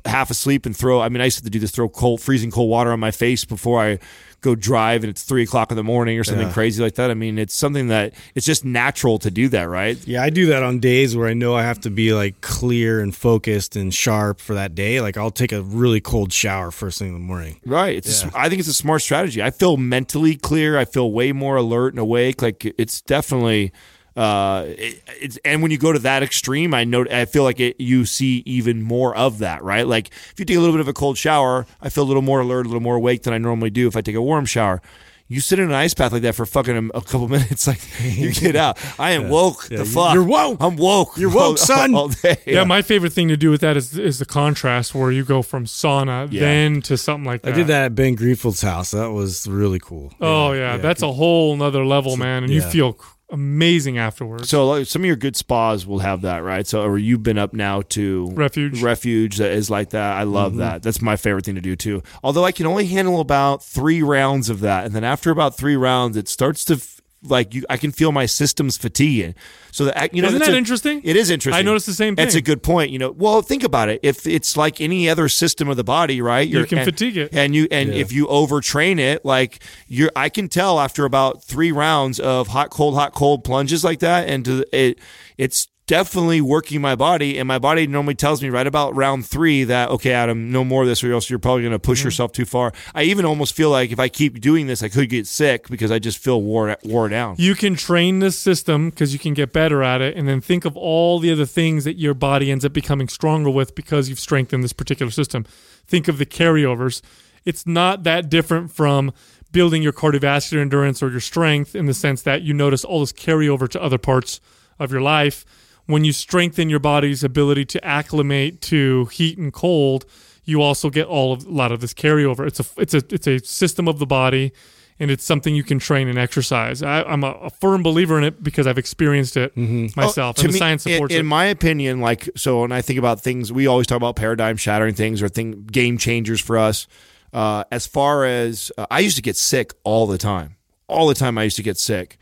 [0.06, 0.99] half asleep and throw?
[1.01, 3.45] I mean, I used to do this: throw cold, freezing cold water on my face
[3.45, 3.99] before I
[4.41, 6.53] go drive, and it's three o'clock in the morning or something Yeah.
[6.53, 7.10] crazy like that.
[7.10, 9.97] I mean, it's something that it's just natural to do that, right?
[10.06, 12.99] Yeah, I do that on days where I know I have to be like clear
[12.99, 14.99] and focused and sharp for that day.
[14.99, 17.62] Like I'll take a really cold shower first thing in the morning.
[17.65, 17.95] Right.
[17.95, 18.25] It's.
[18.36, 19.41] I think it's a smart strategy.
[19.41, 20.77] I feel mentally clear.
[20.77, 22.41] I feel way more alert and awake.
[22.41, 23.71] Like it's definitely.
[24.15, 27.60] Uh, it, it's and when you go to that extreme, I know I feel like
[27.60, 29.88] it, you see even more of that, right?
[29.88, 32.21] Like if you take a little bit of a cold shower, I feel a little
[32.21, 34.45] more alert, a little more awake than I normally do if I take a warm
[34.45, 34.82] shower.
[35.30, 37.80] You sit in an ice bath like that for fucking a, a couple minutes, like
[38.04, 38.78] you get out.
[38.99, 39.67] I am woke.
[39.71, 40.13] Yeah, the fuck.
[40.13, 40.58] you're woke.
[40.60, 41.17] I'm woke.
[41.17, 41.95] You're woke, all, son.
[41.95, 42.38] All day.
[42.45, 45.41] Yeah, my favorite thing to do with that is is the contrast where you go
[45.41, 46.41] from sauna Yeah.
[46.41, 47.54] then to something like that.
[47.54, 48.91] I did that at Ben Greenfield's house.
[48.91, 50.13] That was really cool.
[50.21, 54.48] Oh yeah, that's a whole nother level, man, and you feel cr- amazing afterwards.
[54.48, 56.65] So like, some of your good spas will have that, right?
[56.65, 58.82] So, or you've been up now to Refuge.
[58.82, 60.17] Refuge that is like that.
[60.17, 60.60] I love mm-hmm.
[60.60, 60.84] that.
[60.84, 62.04] That's my favorite thing to do too.
[62.24, 65.76] Although I can only handle about three rounds of that, and then after about three
[65.76, 67.63] rounds, it starts to f- like you.
[67.69, 69.36] I can feel my system's fatigue.
[69.71, 71.01] So that you know, Isn't that a- interesting?
[71.03, 71.57] It is interesting.
[71.57, 72.23] I noticed the same thing.
[72.25, 72.91] That's a good point.
[72.91, 73.99] You know, well, think about it.
[74.03, 76.47] If it's like any other system of the body, right?
[76.47, 77.33] You can and, fatigue it.
[77.33, 81.71] and you and if you overtrain it, like you're, I can tell after about three
[81.71, 84.99] rounds of hot, cold, hot, cold plunges like that, and to, it,
[85.38, 89.63] it's definitely working my body, and my body normally tells me right about round three
[89.65, 92.08] that okay, Adam, no more of this, or else you're probably going to push mm-hmm.
[92.08, 92.74] yourself too far.
[92.93, 95.91] I even almost feel like if I keep doing this, I could get sick because
[95.91, 97.36] I just feel wore wore down.
[97.38, 100.65] You can train this system because you can get better at it, and then think
[100.65, 104.19] of all the other things that your body ends up becoming stronger with because you've
[104.19, 105.46] strengthened this particular system.
[105.86, 107.02] Think of the carryovers.
[107.46, 109.12] It's not that different from
[109.52, 113.13] building your cardiovascular endurance or your strength in the sense that you notice all this
[113.13, 114.39] carryover to other parts
[114.80, 115.46] of your life.
[115.86, 120.06] When you strengthen your body's ability to acclimate to heat and cold,
[120.46, 122.48] you also get all of a lot of this carryover.
[122.48, 124.54] It's a it's a it's a system of the body
[125.00, 126.84] and it's something you can train and exercise.
[126.84, 130.36] I, I'm a, a firm believer in it because I've experienced it myself, Oh, and
[130.38, 131.24] to the me, science in- supports in, it.
[131.24, 134.93] my opinion, like so, when I think about things, we always talk about paradigm shattering
[134.93, 136.88] things or thing game changers for us.
[137.34, 141.15] Uh, as far as uh, I used to get sick all the time, all the
[141.15, 142.17] time I used to get sick,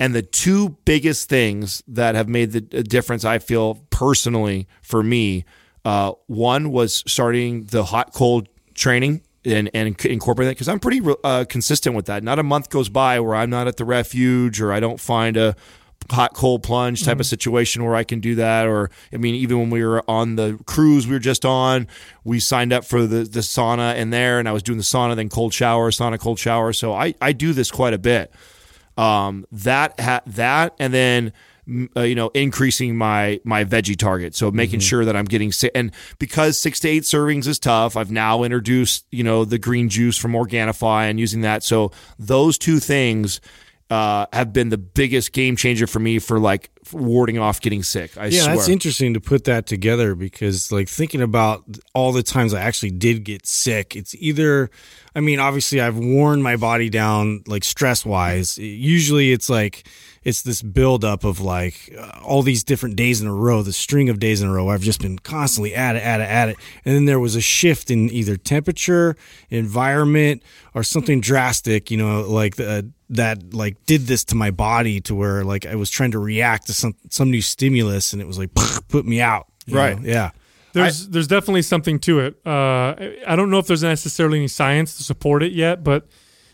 [0.00, 5.44] and the two biggest things that have made the difference, I feel personally for me,
[5.84, 10.80] uh, one was starting the hot cold training and and inc- incorporate that because I'm
[10.80, 12.24] pretty uh, consistent with that.
[12.24, 15.36] Not a month goes by where I'm not at the refuge or I don't find
[15.36, 15.54] a
[16.10, 18.66] hot cold plunge type of situation where I can do that.
[18.66, 21.86] Or I mean, even when we were on the cruise we were just on,
[22.24, 25.14] we signed up for the the sauna in there, and I was doing the sauna,
[25.14, 26.72] then cold shower, sauna, cold shower.
[26.72, 28.32] So I I do this quite a bit.
[28.96, 31.32] Um, that ha- that and then
[31.96, 34.34] uh, you know increasing my my veggie target.
[34.34, 37.96] So making sure that i'm getting si- and because six to eight servings is tough
[37.96, 41.62] i've now introduced you know the green juice from organifi and using that.
[41.62, 43.40] So those two things
[43.90, 48.16] uh, have been the biggest game changer for me for like warding off getting sick
[48.18, 52.22] i yeah, swear that's interesting to put that together because, like, thinking about all the
[52.22, 54.70] times I actually did get sick, it's either,
[55.14, 58.58] I mean, obviously I've worn my body down, like, stress wise.
[58.58, 59.86] Usually it's like,
[60.22, 64.10] it's this buildup of like uh, all these different days in a row, the string
[64.10, 64.68] of days in a row.
[64.68, 66.56] I've just been constantly at it, at it, at it.
[66.84, 69.16] And then there was a shift in either temperature,
[69.48, 70.42] environment,
[70.74, 75.14] or something drastic, you know, like the, that like did this to my body to
[75.14, 78.38] where like I was trying to react to some some new stimulus and it was
[78.38, 78.50] like
[78.88, 79.46] put me out.
[79.68, 79.98] Right.
[79.98, 80.08] know?
[80.08, 80.30] Yeah.
[80.72, 82.40] There's there's definitely something to it.
[82.46, 82.94] Uh,
[83.26, 86.06] I don't know if there's necessarily any science to support it yet, but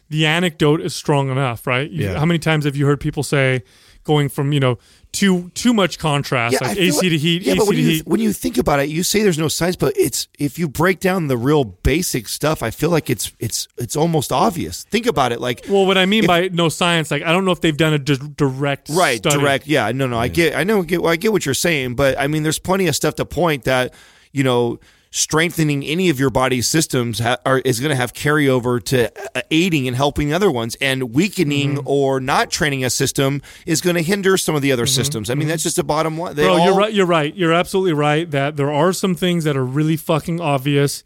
[0.09, 1.90] the anecdote is strong enough, right?
[1.90, 2.19] Yeah.
[2.19, 3.62] How many times have you heard people say
[4.05, 4.79] going from you know
[5.11, 7.79] too too much contrast, I like AC like- to heat, Yeah, AC but to when
[7.79, 8.07] you, heat?
[8.07, 11.01] when you think about it, you say there's no science, but it's if you break
[11.01, 14.85] down the real basic stuff, I feel like it's it's it's almost obvious.
[14.85, 17.51] Think about it, like Well, what I mean by no science, like I don't know
[17.53, 19.37] if they've done a di- direct right study.
[19.38, 22.16] direct yeah no no i get i know get i get what you're saying but
[22.19, 23.92] i mean there's plenty of stuff to point that
[24.33, 24.79] you know
[25.16, 29.40] strengthening any of your body's systems ha- are, is going to have carryover to uh,
[29.50, 31.88] aiding and helping the other ones and weakening Mm-hmm.
[31.88, 35.35] or not training a system is going to hinder some of the other systems i
[35.35, 36.92] mean that's just a bottom line they Bro, all, you're right.
[36.92, 37.35] You're right.
[37.35, 41.02] You're absolutely right that there are some things that are really fucking obvious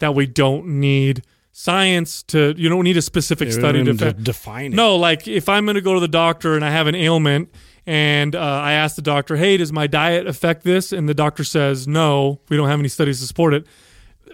[0.00, 2.54] that we don't need science to.
[2.56, 3.94] You don't need a specific study to.
[3.94, 4.76] to define it.
[4.76, 7.50] No, like if I'm going to go to the doctor and I have an ailment
[7.86, 10.92] and uh, I asked the doctor, hey, does my diet affect this?
[10.92, 13.66] And the doctor says, no, we don't have any studies to support it.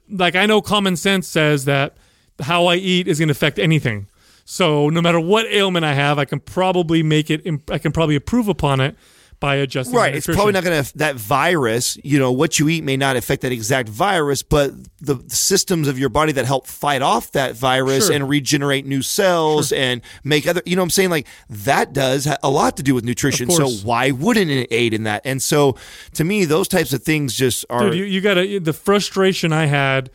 [0.08, 1.96] Like I know common sense says that
[2.40, 4.06] how I eat is going to affect anything.
[4.44, 8.16] So no matter what ailment I have, I can probably make it, I can probably
[8.16, 8.96] improve upon it
[9.40, 9.96] by adjusting.
[9.96, 11.98] Right, it's probably not going to that virus.
[12.04, 15.98] You know what you eat may not affect that exact virus, but the systems of
[15.98, 18.14] your body that help fight off that virus Sure.
[18.14, 20.62] and regenerate new cells and make other.
[20.66, 21.10] You know what I'm saying?
[21.10, 23.50] Like that does a lot to do with nutrition.
[23.50, 25.22] So why wouldn't it aid in that?
[25.24, 25.76] And so
[26.14, 27.86] to me, those types of things just are.
[27.86, 30.10] Dude, you, you got to the frustration I had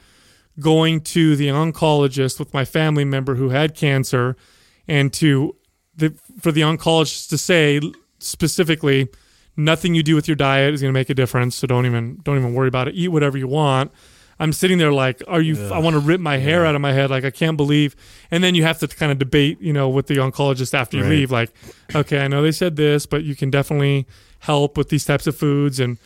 [0.60, 4.38] going to the oncologist with my family member who had cancer,
[4.88, 5.56] and to
[5.96, 7.82] the for the oncologist to say
[8.26, 9.08] specifically,
[9.58, 11.56] nothing you do with your diet is going to make a difference.
[11.56, 12.96] So don't even don't even worry about it.
[12.96, 13.92] Eat whatever you want.
[14.38, 15.72] I'm sitting there like, are you?
[15.72, 17.10] I want to rip my hair out of my head.
[17.10, 17.96] Like I can't believe.
[18.32, 21.04] And then you have to kind of debate, you know, with the oncologist after you
[21.04, 21.10] Right.
[21.12, 21.32] leave.
[21.32, 21.52] Like,
[21.96, 24.06] okay, I know they said this, but you can definitely
[24.40, 25.98] help with these types of foods and.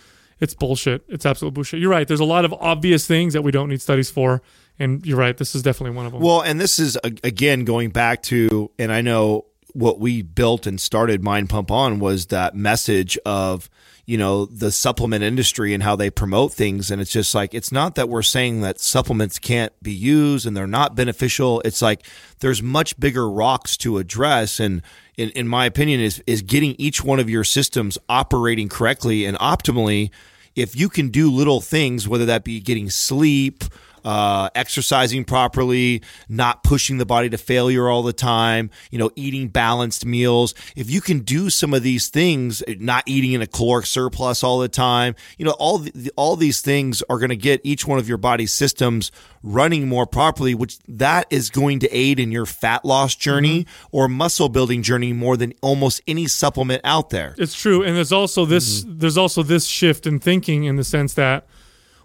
[0.42, 1.04] It's bullshit.
[1.10, 1.82] It's absolute bullshit.
[1.82, 2.08] You're right.
[2.08, 4.42] There's a lot of obvious things that we don't need studies for,
[4.80, 5.36] and you're right.
[5.36, 6.22] This is definitely one of them.
[6.22, 10.80] Well, and this is again going back to, and I know what we built and
[10.80, 13.70] started Mind Pump on was that message of,
[14.06, 16.90] you know, the supplement industry and how they promote things.
[16.90, 20.58] And it's just like, it's not that we're saying that supplements can't be used and
[20.58, 21.62] they're not beneficial.
[21.64, 22.06] It's like
[22.40, 24.60] there's much bigger rocks to address.
[24.60, 24.82] And
[25.16, 29.38] in, in my opinion, is, is getting each one of your systems operating correctly and
[29.38, 30.10] optimally.
[30.56, 33.64] If you can do little things, whether that be getting sleep,
[34.04, 39.48] uh, exercising properly, not pushing the body to failure all the time, you know, eating
[39.48, 40.54] balanced meals.
[40.76, 44.60] If you can do some of these things, not eating in a caloric surplus all
[44.60, 48.00] the time, you know, all the, all these things are going to get each one
[48.00, 49.12] of your body's systems
[49.44, 54.08] running more properly, which that is going to aid in your fat loss journey or
[54.08, 57.36] muscle building journey more than almost any supplement out there.
[57.38, 61.14] It's true, and there's also this there's also this shift in thinking in the sense
[61.14, 61.46] that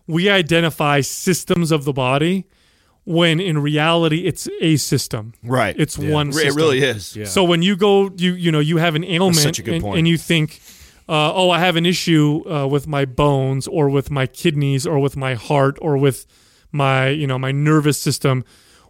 [0.06, 2.46] we identify systems of the body
[3.04, 5.34] when in reality it's a system.
[5.42, 5.74] Right.
[5.78, 6.32] It's one.
[6.32, 6.50] system.
[6.50, 7.14] It really is.
[7.16, 7.26] Yeah.
[7.26, 9.82] So when you go, you you know, you have an ailment, such a good and,
[9.82, 9.98] point.
[9.98, 10.60] and you think,
[11.08, 14.98] uh, oh, I have an issue uh, with my bones, or with my kidneys, or
[14.98, 16.26] with my heart, or with
[16.72, 18.44] my you know my nervous system.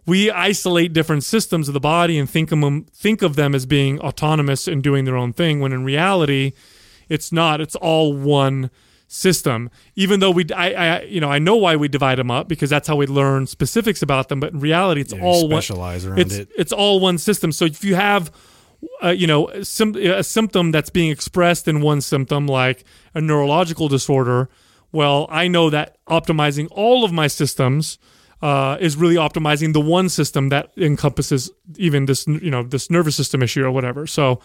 [0.07, 3.65] We isolate different systems of the body and think of them think of them as
[3.65, 5.59] being autonomous and doing their own thing.
[5.59, 6.53] When in reality,
[7.09, 7.59] it's not.
[7.59, 8.69] It's all one
[9.15, 9.69] system.
[9.95, 12.69] Even though we, I, I, you know, I know why we divide them up because
[12.69, 14.39] that's how we learn specifics about them.
[14.39, 15.61] But in reality, it's Yeah, all one.
[16.17, 16.49] it's it.
[16.57, 17.51] it's all one system.
[17.51, 18.31] So if you have,
[19.03, 23.87] uh, you know, sim- a symptom that's being expressed in one symptom, like a neurological
[23.87, 24.49] disorder,
[24.91, 27.97] well, I know that optimizing all of my systems.
[28.41, 33.15] Uh, is really optimizing the one system that encompasses even this, you know, this nervous
[33.15, 34.05] system issue or whatever.
[34.05, 34.39] So,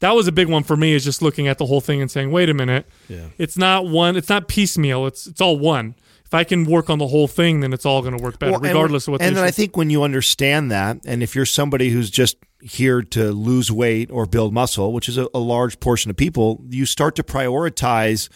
[0.00, 2.10] that was a big one for me is just looking at the whole thing and
[2.10, 3.26] saying wait a minute Yeah.
[3.38, 6.98] it's not one it's not piecemeal it's it's all one if i can work on
[6.98, 9.22] the whole thing then it's all going to work better Well, and- regardless of what
[9.22, 13.00] And then I think when you understand that, and if you're somebody who's just here
[13.02, 16.84] to lose weight or build muscle, which is a, a large portion of people, you
[16.86, 18.28] start to prioritize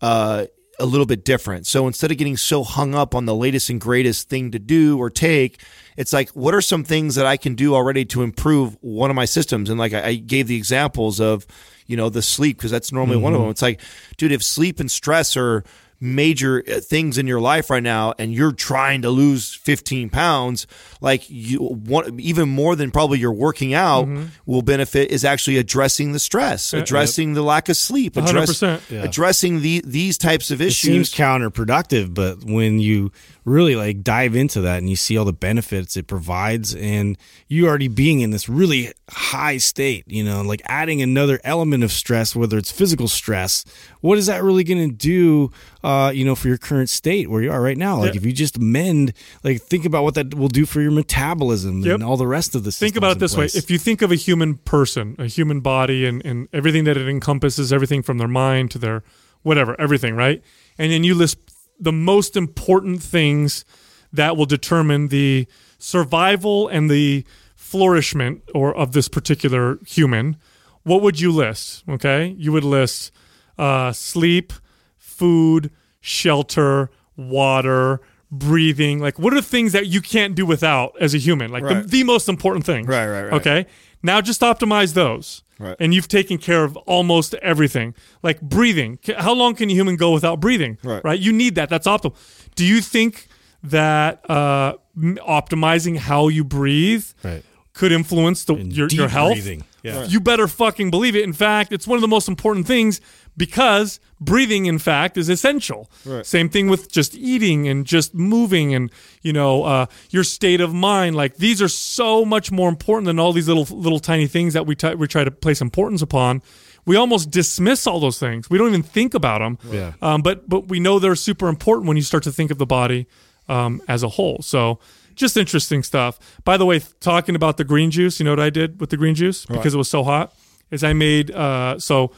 [0.00, 0.46] uh,
[0.78, 1.66] a little bit different.
[1.66, 4.98] So instead of getting so hung up on the latest and greatest thing to do
[4.98, 5.60] or take,
[5.96, 9.16] it's like, what are some things that I can do already to improve one of
[9.16, 9.70] my systems?
[9.70, 11.46] And like I, I gave the examples of,
[11.86, 13.50] you know, the sleep because that's normally one of them.
[13.50, 13.80] It's like,
[14.16, 15.64] dude, if sleep and stress are
[16.00, 20.66] major uh, things in your life right now and you're trying to lose 15 pounds
[21.00, 24.06] like you want even more than probably your working out
[24.44, 29.02] will benefit is actually addressing the stress addressing the lack of sleep address, Yeah.
[29.02, 33.10] addressing the, these types of issues it issues seems counterproductive, but when you
[33.44, 37.66] really like dive into that and you see all the benefits it provides, and you
[37.66, 42.34] already being in this really high state, you know, like adding another element of stress,
[42.34, 43.64] whether it's physical stress,
[44.00, 45.50] what is that really going to do,
[45.82, 47.98] uh, you know, for your current state where you are right now?
[47.98, 48.18] Like Yeah.
[48.20, 51.94] if you just mend, like think about what that will do for your metabolism Yep.
[51.96, 52.72] and all the rest of the.
[52.72, 56.06] think about it this way if you think of a human person a human body
[56.06, 59.02] and, and everything that it encompasses everything from their mind to their
[59.42, 60.42] whatever everything right
[60.78, 61.36] and then you list
[61.84, 63.64] the most important things
[64.12, 65.46] that will determine the
[65.78, 67.24] survival and the
[67.56, 70.36] flourishment or of this particular human
[70.84, 71.82] what would you list?
[71.88, 72.34] Okay?
[72.38, 73.10] You would list
[73.58, 74.52] uh, sleep
[74.96, 75.70] food
[76.00, 78.00] shelter water
[78.38, 81.62] breathing like what are the things that you can't do without as a human like
[81.62, 81.86] the, Right.
[81.86, 83.32] the most important things Right, right, right.
[83.34, 83.66] okay
[84.02, 85.76] now just optimize those Right.
[85.78, 90.10] and you've taken care of almost everything like breathing how long can a human go
[90.12, 91.04] without breathing Right.
[91.04, 91.18] right?
[91.20, 92.14] you need that that's optimal
[92.56, 93.28] do you think
[93.62, 97.42] that uh, optimizing how you breathe Right.
[97.74, 99.64] Could influence the, your, deep your health breathing.
[99.82, 100.00] Yeah.
[100.00, 100.10] Right.
[100.10, 103.00] you better fucking believe it in fact it's one of the most important things
[103.36, 106.24] because breathing in fact is essential Right.
[106.24, 108.90] same thing with just eating and just moving and
[109.22, 113.18] you know uh, your state of mind like these are so much more important than
[113.18, 116.40] all these little little tiny things that we, t- we try to place importance upon
[116.86, 119.92] we almost dismiss all those things we don't even think about them Yeah.
[120.00, 122.66] um, but but we know they're super important when you start to think of the
[122.66, 123.06] body
[123.48, 124.78] um, as a whole so
[125.14, 128.50] just interesting stuff by the way talking about the green juice you know what i
[128.50, 130.32] did with the green juice because it was so hot
[130.70, 132.10] is i made uh, so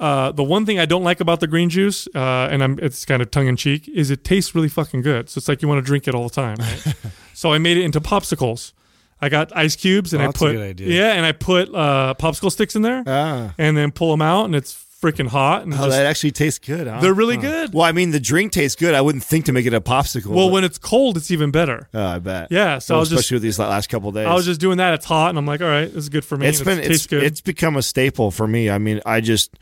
[0.00, 3.04] uh, the one thing I don't like about the green juice, uh, and I'm, it's
[3.04, 5.30] kind of tongue in cheek, is it tastes really fucking good.
[5.30, 6.56] So it's like you want to drink it all the time.
[6.58, 6.94] Right?
[7.32, 8.72] so I made it into popsicles.
[9.20, 10.88] I got ice cubes and Oh, I put good idea.
[10.88, 13.54] yeah, and I put uh, popsicle sticks in there, Ah.
[13.56, 16.58] and then pull them out, and it's freaking hot and Oh, just, that actually tastes
[16.58, 16.86] good.
[16.86, 17.00] Huh?
[17.00, 17.74] they're really good.
[17.74, 18.94] Well, I mean, the drink tastes good.
[18.94, 20.26] I wouldn't think to make it a popsicle.
[20.28, 21.88] Well, but- when it's cold, it's even better.
[21.92, 22.48] oh, I bet.
[22.50, 24.26] Yeah, so Well, I was just especially with these last couple days.
[24.26, 24.94] I was just doing that.
[24.94, 26.46] It's hot, and I'm like, all right, this is good for me.
[26.46, 27.22] it's It been it's, good.
[27.22, 28.70] it's become a staple for me.
[28.70, 29.54] I mean, I just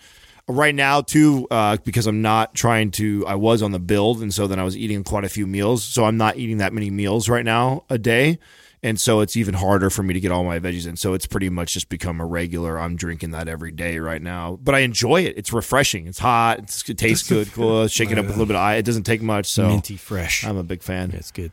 [0.49, 3.25] right now too uh, because I'm not trying to.
[3.27, 5.83] I was on the build, and so then I was eating quite a few meals.
[5.85, 8.39] So I'm not eating that many meals right now a day.
[8.85, 10.97] And so it's even harder for me to get all my veggies in.
[10.97, 12.79] So it's pretty much just become a regular.
[12.81, 14.59] I'm drinking that every day right now.
[14.61, 15.39] But I enjoy it.
[15.39, 16.09] It's refreshing.
[16.09, 16.59] It's hot.
[16.59, 17.53] It's, it tastes good.
[17.53, 17.87] Cool.
[17.87, 18.75] Shake it up with a little bit of eye.
[18.75, 19.47] It doesn't take much.
[19.47, 20.45] So Minty fresh.
[20.45, 21.13] I'm a big fan.
[21.13, 21.53] It's good.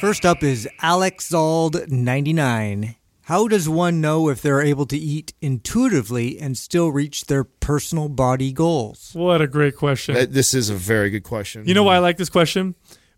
[0.00, 2.96] First up is Alex Zald 99.
[3.22, 8.10] How does one know if they're able to eat intuitively and still reach their personal
[8.10, 9.12] body goals?
[9.14, 10.14] what a great question.
[10.30, 11.64] This is a very good question.
[11.66, 12.74] You know why I like this question?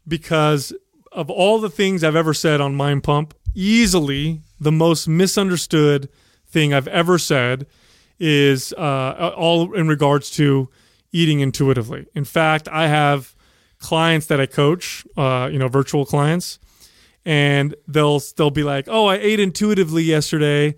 [0.07, 0.73] Because
[1.11, 6.09] of all the things I've ever said on Mind Pump, easily the most misunderstood
[6.47, 7.67] thing I've ever said
[8.21, 10.71] is uh, all in regards to
[11.11, 12.07] eating intuitively.
[12.15, 13.35] In fact, I have
[13.81, 16.59] clients that I coach, uh, you know, virtual clients,
[17.29, 20.75] and they'll they'll be like, "Oh, I ate intuitively yesterday."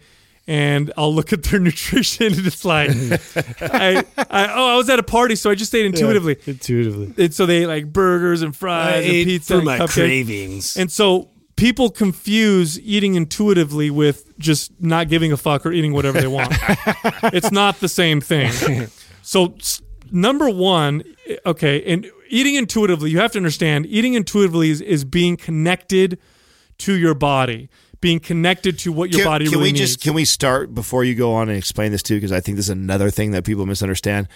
[0.46, 4.98] And I'll look at their nutrition, and it's like, I, I, oh, I was at
[4.98, 6.38] a party, so I just ate intuitively.
[6.44, 7.14] Intuitively.
[7.24, 9.92] And so they ate, like burgers and fries and pizza and my cupcakes.
[9.92, 10.76] cravings.
[10.76, 16.20] And so people confuse eating intuitively with just not giving a fuck or eating whatever
[16.20, 16.48] they want.
[17.32, 18.88] it's not the same thing.
[19.22, 19.54] So
[20.10, 21.04] number one,
[21.46, 26.18] okay, and eating intuitively, you have to understand eating intuitively is, is being connected
[26.80, 27.68] to your body,
[28.00, 29.80] being connected to what your can, body can really we needs.
[29.80, 32.16] just can we start before you go on and explain this too?
[32.16, 34.28] Because i think this is another thing that people misunderstand.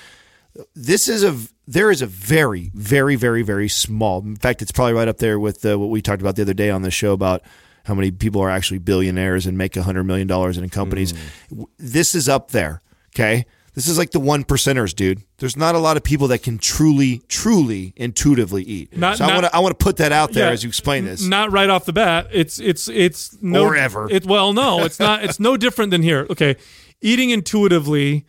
[0.75, 1.37] This is a
[1.67, 5.41] there is a very very very very small in fact it's probably right up there
[5.41, 7.43] with uh, what we talked about the other day on the show about
[7.85, 11.13] how many people are actually billionaires and make a hundred million dollars in companies.
[11.51, 12.81] W- this is up there
[13.15, 16.43] okay this is like the one percenters dude there's not a lot of people that
[16.43, 20.13] can truly truly intuitively eat Not- so i want to i want to put that
[20.13, 22.29] out there Yeah, as you explain this Not right off the bat.
[22.33, 24.09] It's it's it's no Or ever.
[24.11, 25.25] It, well, no, it's not.
[25.25, 26.27] It's no different than here.
[26.31, 26.57] Okay,
[27.01, 28.25] eating intuitively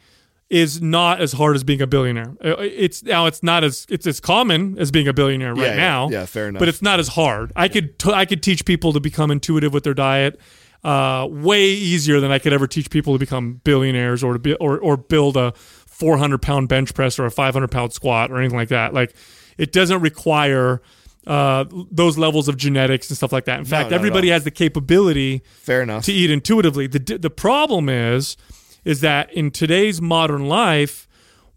[0.49, 2.33] is not as hard as being a billionaire.
[2.43, 5.75] Uh, It's now it's not as it's as common as being a billionaire right Yeah,
[5.75, 6.09] yeah, now.
[6.09, 6.59] yeah, fair enough.
[6.59, 7.51] But it's not as hard.
[7.55, 10.39] I could t- I could teach people to become intuitive with their diet.
[10.85, 14.53] Uh, way easier than I could ever teach people to become billionaires or to be,
[14.55, 18.57] or or build a 400 pound bench press or a 500 pound squat or anything
[18.57, 18.93] like that.
[18.93, 19.15] Like
[19.57, 20.83] it doesn't require
[21.25, 23.57] uh, those levels of genetics and stuff like that.
[23.57, 26.85] In fact, everybody has the capability fair enough to eat intuitively.
[26.85, 28.37] The the problem is
[28.83, 31.07] is that in today's modern life,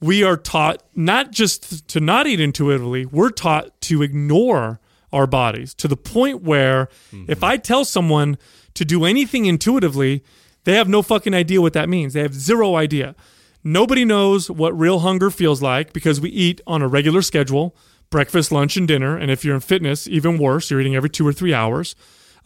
[0.01, 4.81] we are taught not just to not eat intuitively, we're taught to ignore
[5.13, 6.89] our bodies to the point where
[7.29, 8.39] if I tell someone
[8.75, 10.23] to do anything intuitively,
[10.65, 12.13] they have no fucking idea what that means.
[12.13, 13.15] They have zero idea.
[13.65, 17.77] Nobody knows what real hunger feels like because we eat on a regular schedule
[18.11, 19.19] breakfast, lunch, and dinner.
[19.19, 21.95] And if you're in fitness, even worse, you're eating every two or three hours.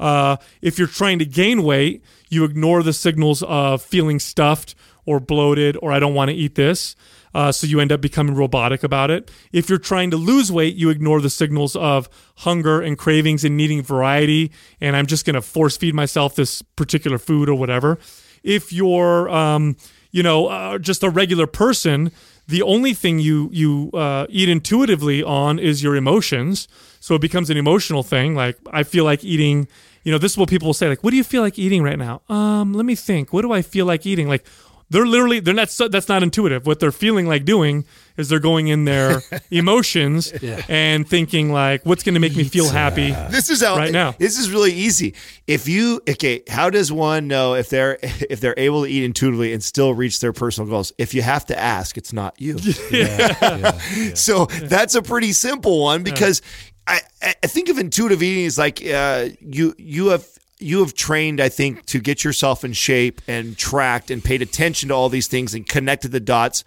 [0.01, 5.21] Uh, if you're trying to gain weight, you ignore the signals of feeling stuffed or
[5.21, 6.97] bloated or I don't want to eat this.
[7.35, 9.31] Uh, so you end up becoming robotic about it.
[9.53, 13.57] If you're trying to lose weight, you ignore the signals of hunger and cravings and
[13.57, 14.53] needing variety.
[14.81, 17.99] And I'm just going to force feed myself this particular food or whatever.
[18.43, 19.77] If you're, um,
[20.11, 22.11] you know, uh, just a regular person,
[22.49, 26.69] the only thing you you uh, eat intuitively on is your emotions.
[27.01, 28.35] So it becomes an emotional thing.
[28.35, 29.69] Like I feel like eating.
[30.05, 30.89] You know, this is what people will say.
[30.89, 32.23] Like, what do you feel like eating right now?
[32.29, 33.33] Um, let me think.
[33.33, 34.29] What do I feel like eating?
[34.29, 34.45] Like,
[34.93, 35.71] they're literally they're not.
[35.71, 36.67] so- That's not intuitive.
[36.67, 37.85] What they're feeling like doing
[38.17, 40.33] is they're going in their emotions
[40.69, 43.11] and thinking like, what's going to make me feel happy?
[43.31, 44.13] This is how Right now.
[44.13, 45.15] This is really easy.
[45.47, 49.53] If you okay, how does one know if they're if they're able to eat intuitively
[49.53, 50.93] and still reach their personal goals?
[50.99, 52.59] If you have to ask, it's not you.
[54.15, 56.43] So that's a pretty simple one because
[56.87, 60.27] I, I think of intuitive eating as like uh, you you have
[60.63, 64.89] you have trained I think to get yourself in shape and tracked and paid attention
[64.91, 66.65] to all these things and connected the dots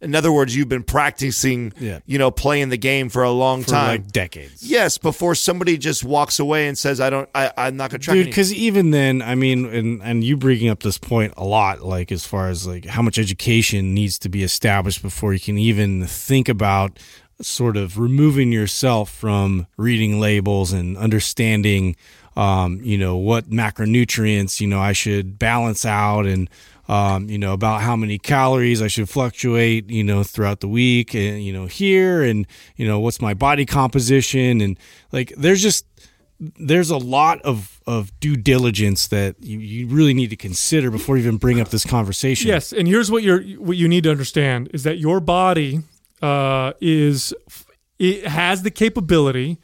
[0.00, 1.98] In other words, you've been practicing, Yeah.
[2.06, 3.88] you know, playing the game for a long for time.
[3.88, 4.62] like decades.
[4.62, 8.04] yes, before somebody just walks away and says, "I don't, I, I'm not going to
[8.04, 11.42] track." dude because even then i mean and and you bringing up this point a
[11.44, 15.40] lot like as far as like how much education needs to be established before you
[15.40, 17.00] can even think about
[17.42, 21.96] sort of removing yourself from reading labels and understanding
[22.38, 26.48] um, you know what macronutrients you know i should balance out and
[26.88, 31.14] um, you know about how many calories i should fluctuate you know throughout the week
[31.14, 34.78] and you know here and you know what's my body composition and
[35.12, 35.84] like there's just
[36.40, 41.16] there's a lot of, of due diligence that you, you really need to consider before
[41.16, 42.46] you even bring up this conversation.
[42.46, 45.80] Yes, and here's what you're what you need to understand is that your body
[46.22, 47.34] uh, is
[47.98, 49.58] it has the capability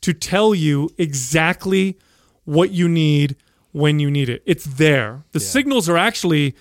[0.00, 1.98] to tell you exactly
[2.44, 3.36] what you need
[3.72, 4.42] when you need it.
[4.46, 5.24] It's there.
[5.32, 6.54] The signals are actually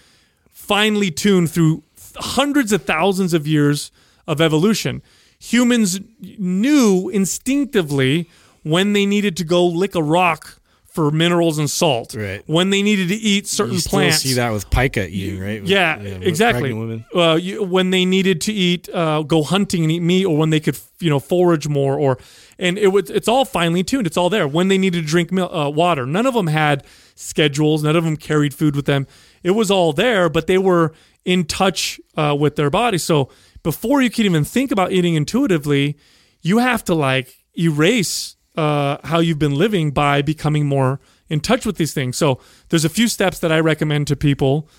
[0.49, 1.83] finely tuned through
[2.15, 3.91] hundreds of thousands of years
[4.27, 5.01] of evolution.
[5.39, 8.29] Humans knew instinctively
[8.63, 10.59] when they needed to go lick a rock
[10.93, 12.13] for minerals and salt.
[12.15, 12.43] Right.
[12.45, 13.85] When they needed to eat certain plants.
[13.85, 14.17] you still plants.
[14.21, 15.59] see that with pica eating, right?
[15.59, 17.03] With- Yeah, with exactly.
[17.15, 20.51] Uh, you, when they needed to eat, uh, go hunting and eat meat, or when
[20.51, 22.19] they could, you know, forage more, or
[22.59, 24.05] and it was it's all finely tuned.
[24.05, 24.47] It's all there.
[24.47, 26.85] When they needed to drink mil- uh, water, none of them had
[27.15, 27.81] schedules.
[27.83, 29.07] None of them carried food with them.
[29.41, 30.93] It was all there, but they were
[31.25, 32.99] in touch uh, with their body.
[32.99, 33.29] So
[33.63, 35.97] before you can even think about eating intuitively,
[36.43, 40.99] you have to like erase uh, how you've been living by becoming more
[41.29, 42.17] in touch with these things.
[42.17, 42.39] So
[42.69, 44.69] there's a few steps that I recommend to people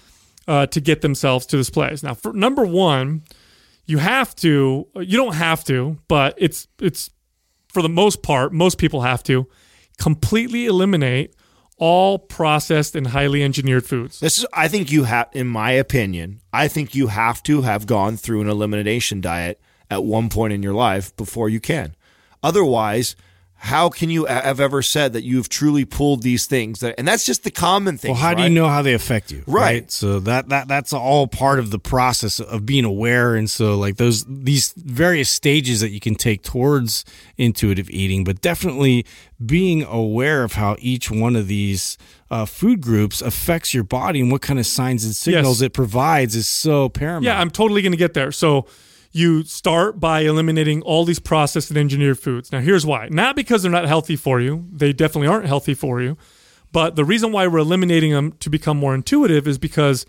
[0.47, 2.03] uh, to get themselves to this place.
[2.03, 3.23] Now, for number one,
[3.87, 4.87] you have to.
[4.97, 7.11] You don't have to, but it's it's
[7.75, 9.49] for the most part, most people have to
[9.99, 11.35] completely eliminate
[11.77, 14.21] all processed and highly engineered foods.
[14.21, 17.87] This is, I think you have, in my opinion, I think you have to have
[17.87, 19.61] gone through an elimination diet
[19.91, 21.97] at one point in your life before you can.
[22.45, 23.17] Otherwise,
[23.65, 26.81] how can you have ever said that you've truly pulled these things?
[26.81, 28.11] That, and that's just the common thing.
[28.11, 29.43] Well, how do you know how they affect you?
[29.47, 29.91] Right.
[29.91, 33.97] So that that that's all part of the process of being aware, and so like
[33.97, 37.07] those these various stages that you can take towards
[37.39, 39.07] intuitive eating, but definitely
[39.45, 41.97] being aware of how each one of these
[42.31, 45.67] uh, food groups affects your body and what kind of signs and signals Yes.
[45.69, 47.25] it provides is so paramount.
[47.25, 48.31] Yeah, I'm totally going to get there.
[48.31, 48.67] So
[49.15, 52.51] you start by eliminating all these processed and engineered foods.
[52.51, 53.07] Now, here's why.
[53.13, 56.19] Not because they're not healthy for you, they definitely aren't healthy for you.
[56.73, 60.05] But the reason why we're eliminating them to become more intuitive is because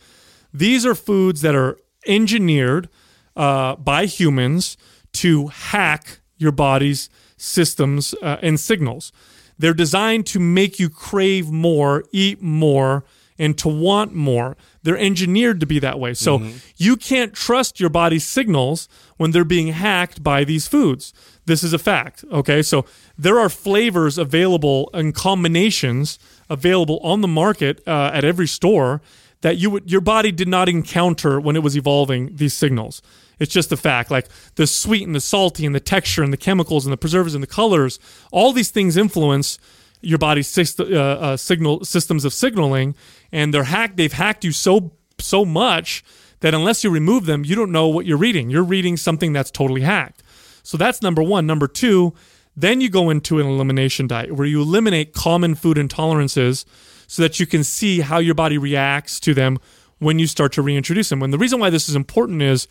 [0.51, 1.77] these are foods that are
[2.07, 2.89] engineered
[3.35, 4.75] uh, by humans
[5.13, 9.11] to hack your body's systems uh, and signals.
[9.59, 13.05] They're designed to make you crave more, eat more,
[13.37, 14.57] and to want more.
[14.85, 16.13] They're engineered to be that way.
[16.13, 16.37] So
[16.77, 21.11] you can't trust your body's signals when they're being hacked by these foods.
[21.45, 22.23] This is a fact.
[22.31, 22.61] Okay.
[22.61, 22.85] So
[23.17, 26.19] there are flavors available and combinations
[26.51, 29.01] available on the market uh, at every store
[29.41, 33.01] that you would your body did not encounter when it was evolving these signals.
[33.39, 34.11] It's just a fact.
[34.11, 37.33] Like the sweet and the salty and the texture and the chemicals and the preservatives
[37.33, 37.97] and the colors,
[38.31, 39.57] all these things influence
[40.05, 42.95] your body's uh, uh, signal systems of signaling,
[43.31, 43.97] and they're hacked.
[43.97, 46.03] They've hacked you so so much
[46.41, 48.49] that unless you remove them, you don't know what you're reading.
[48.49, 50.21] You're reading something that's totally hacked.
[50.63, 51.47] So that's number one.
[51.47, 52.13] Number two,
[52.55, 56.65] then you go into an elimination diet where you eliminate common food intolerances
[57.07, 59.57] so that you can see how your body reacts to them
[59.99, 61.21] when you start to reintroduce them.
[61.21, 62.67] And the reason why this is important is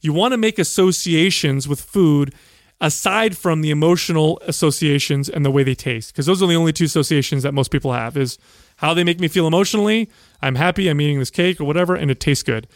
[0.00, 2.34] you want to make associations with food
[2.80, 6.72] aside from the emotional associations and the way they taste because those are the only
[6.72, 8.38] two associations that most people have is
[8.78, 10.10] how they make me feel emotionally
[10.42, 12.66] i'm happy i'm eating this cake or whatever and it tastes good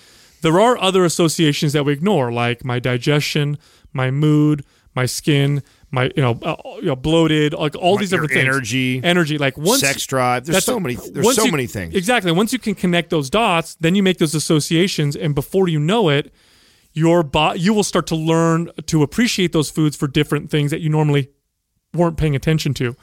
[0.43, 3.59] there are other associations that we ignore like my digestion
[3.93, 5.63] my mood my skin
[5.95, 9.37] my you know, uh, you know bloated like all these your different things energy, energy
[9.39, 10.47] like once sex drive.
[10.47, 10.95] There's so many.
[10.95, 11.95] There's so you- many things.
[11.95, 12.33] Exactly.
[12.33, 16.09] Once you can connect those dots, then you make those associations, and before you know
[16.09, 16.33] it,
[16.95, 20.81] your bo- you will start to learn to appreciate those foods for different things that
[20.81, 21.29] you normally
[21.93, 22.97] weren't paying attention to.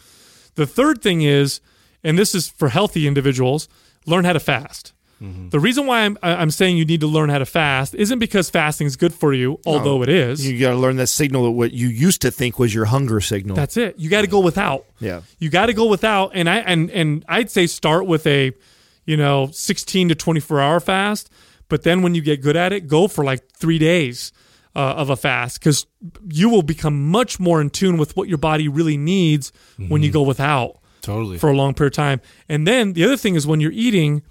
[0.55, 1.61] The third thing is,
[2.03, 3.67] and this is for healthy individuals,
[4.05, 4.93] learn how to fast.
[5.21, 5.49] Mm-hmm.
[5.49, 8.49] The reason why I'm I'm saying you need to learn how to fast isn't because
[8.49, 10.49] fasting is good for you, although it is.
[10.49, 13.19] You got to learn that signal that what you used to think was your hunger
[13.19, 13.55] signal.
[13.55, 13.95] That's it.
[13.97, 14.85] You got to go without.
[14.99, 15.21] Yeah.
[15.37, 18.53] You got to go without and I and and I'd say start with a
[19.05, 21.29] you know 16 to 24 hour fast,
[21.67, 24.31] but then when you get good at it, go for like 3 days
[24.73, 25.85] uh, of a fast cuz
[26.29, 29.51] you will become much more in tune with what your body really needs
[29.89, 30.78] when you go without
[31.09, 31.37] Totally.
[31.39, 32.21] for a long period of time.
[32.47, 34.21] And then the other thing is when you're eating,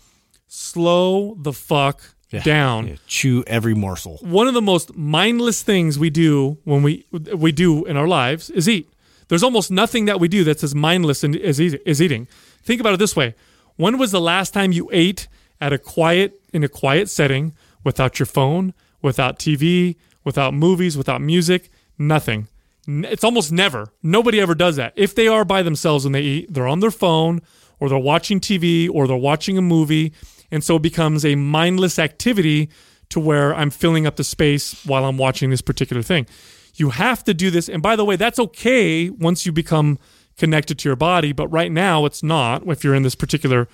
[0.47, 2.03] slow the fuck
[2.45, 2.89] down.
[2.89, 4.19] Yeah, chew every morsel.
[4.23, 7.05] One of the most mindless things we do when we
[7.35, 8.89] we do in our lives is eat.
[9.29, 12.27] There's almost nothing that we do that's as mindless in- as, as eating.
[12.63, 13.35] Think about it this way:
[13.77, 15.29] When was the last time you ate
[15.61, 17.55] at a quiet in a quiet setting
[17.85, 22.49] without your phone, without TV, without movies, without music, nothing?
[22.89, 23.93] It's almost never.
[24.03, 24.95] Nobody ever does that.
[24.97, 27.41] If they are by themselves and they eat, they're on their phone
[27.79, 30.13] or they're watching TV or they're watching a movie.
[30.51, 32.71] And so it becomes a mindless activity
[33.11, 36.27] to where I'm filling up the space while I'm watching this particular thing.
[36.75, 37.69] You have to do this.
[37.69, 39.99] And by the way, that's okay once you become
[40.37, 43.69] connected to your body, but right now it's not if you're in this particular,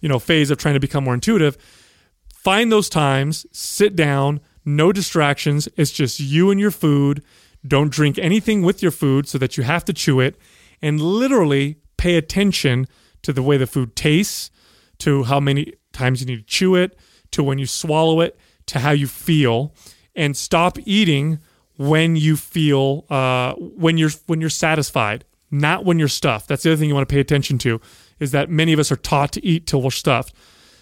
[0.00, 1.56] you know, phase of trying to become more intuitive
[2.48, 5.68] find those times, sit down, no distractions.
[5.76, 7.22] It's just you and your food.
[7.66, 10.36] Don't drink anything with your food so that you have to chew it.
[10.80, 12.86] And literally pay attention
[13.22, 14.50] to the way the food tastes,
[14.98, 16.98] to how many times you need to chew it,
[17.32, 19.74] to when you swallow it, to how you feel.
[20.14, 21.40] And stop eating
[21.76, 26.48] when you feel uh, when you're when you're satisfied, not when you're stuffed.
[26.48, 27.80] That's the other thing you want to pay attention to
[28.18, 30.34] is that many of us are taught to eat till we're stuffed.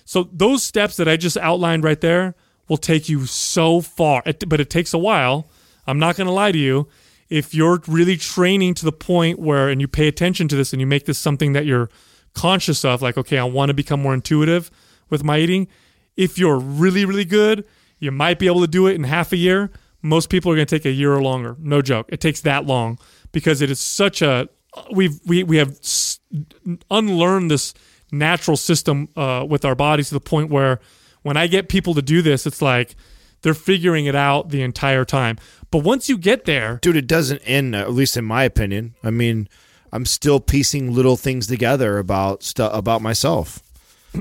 [0.04, 2.34] So those steps that I just outlined right there
[2.68, 5.48] will take you so far, but it takes a while.
[5.86, 6.88] I'm not going to lie to you.
[7.28, 10.80] If you're really training to the point where, and you pay attention to this and
[10.80, 11.90] you make this something that you're
[12.34, 14.70] conscious of, like, okay, I want to become more intuitive
[15.10, 15.68] with my eating.
[16.16, 17.64] If you're really, really good,
[17.98, 19.70] you might be able to do it in half a year.
[20.02, 21.56] Most people are going to take a year or longer.
[21.58, 22.06] No joke.
[22.10, 22.98] It takes that long
[23.32, 24.48] because it is such a
[24.92, 25.78] we've we we have
[26.90, 27.74] unlearned this
[28.12, 30.80] natural system uh, with our bodies to the point where
[31.22, 32.94] when I get people to do this, it's like
[33.42, 35.38] they're figuring it out the entire time.
[35.70, 38.94] But once you get there, dude it doesn't end at least in my opinion.
[39.02, 39.48] I mean
[39.92, 43.62] i'm still piecing little things together about stuff about myself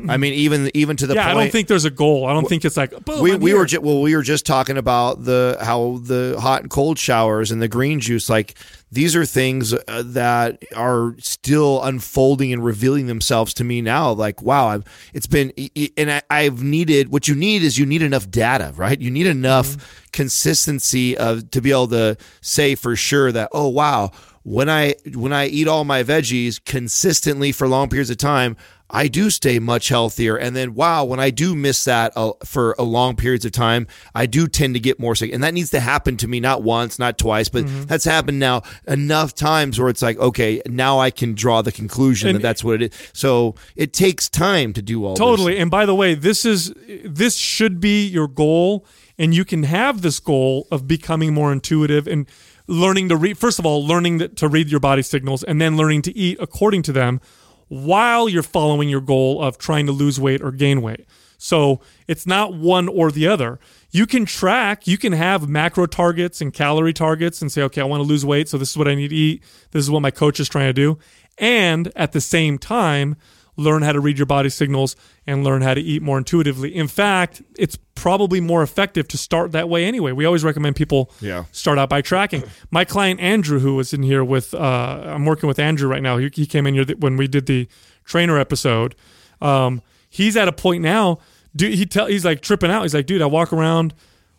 [0.10, 2.26] i mean even even to the yeah, point I don't think there's a goal.
[2.26, 3.22] I don't think it's like boom.
[3.22, 3.60] we, I'm we here.
[3.60, 7.52] were ju- well we were just talking about the how the hot and cold showers
[7.52, 8.56] and the green juice like
[8.92, 14.42] these are things uh, that are still unfolding and revealing themselves to me now like
[14.42, 14.84] wow I've,
[15.14, 15.52] it's been
[15.98, 19.28] and I, i've needed what you need is you need enough data right you need
[19.28, 24.12] enough consistency of to be able to say for sure that oh wow
[24.46, 28.56] when I when I eat all my veggies consistently for long periods of time,
[28.96, 30.38] I do stay much healthier.
[30.38, 33.88] And then wow, when I do miss that uh, for a long periods of time,
[34.16, 35.34] I do tend to get more sick.
[35.34, 38.62] And that needs to happen to me not once, not twice, but that's happened now
[38.88, 42.64] enough times where it's like okay, now I can draw the conclusion And- that that's
[42.64, 43.12] what it is.
[43.12, 45.20] So it takes time to do all this.
[45.20, 45.58] Totally.
[45.58, 46.74] And by the way, this is
[47.04, 48.86] this should be your goal
[49.18, 52.28] and you can have this goal of becoming more intuitive and
[52.68, 56.02] learning to read first of all learning to read your body signals and then learning
[56.02, 57.22] to eat according to them
[57.68, 61.06] while you're following your goal of trying to lose weight or gain weight.
[61.38, 63.60] So it's not one or the other.
[63.92, 67.86] You can track, you can have macro targets and calorie targets and say, okay, I
[67.86, 69.44] want to lose weight, so this is what I need to eat.
[69.72, 70.98] This is what my coach is trying to do.
[71.38, 73.16] And at the same time,
[73.58, 74.96] learn how to read your body signals
[75.26, 76.76] and learn how to eat more intuitively.
[76.76, 80.12] In fact, it's probably more effective to start that way anyway.
[80.12, 81.46] We always recommend people Yeah.
[81.52, 82.44] start out by tracking.
[82.72, 84.58] My client Andrew, who was in here with, uh,
[85.06, 86.18] I'm working with Andrew right now.
[86.18, 87.68] He, he came in here when we did the
[88.04, 88.94] trainer episode.
[89.42, 91.20] Um, he's at a point now.
[91.56, 92.82] Dude, he tell he's like tripping out.
[92.82, 93.94] He's like, dude, I walk around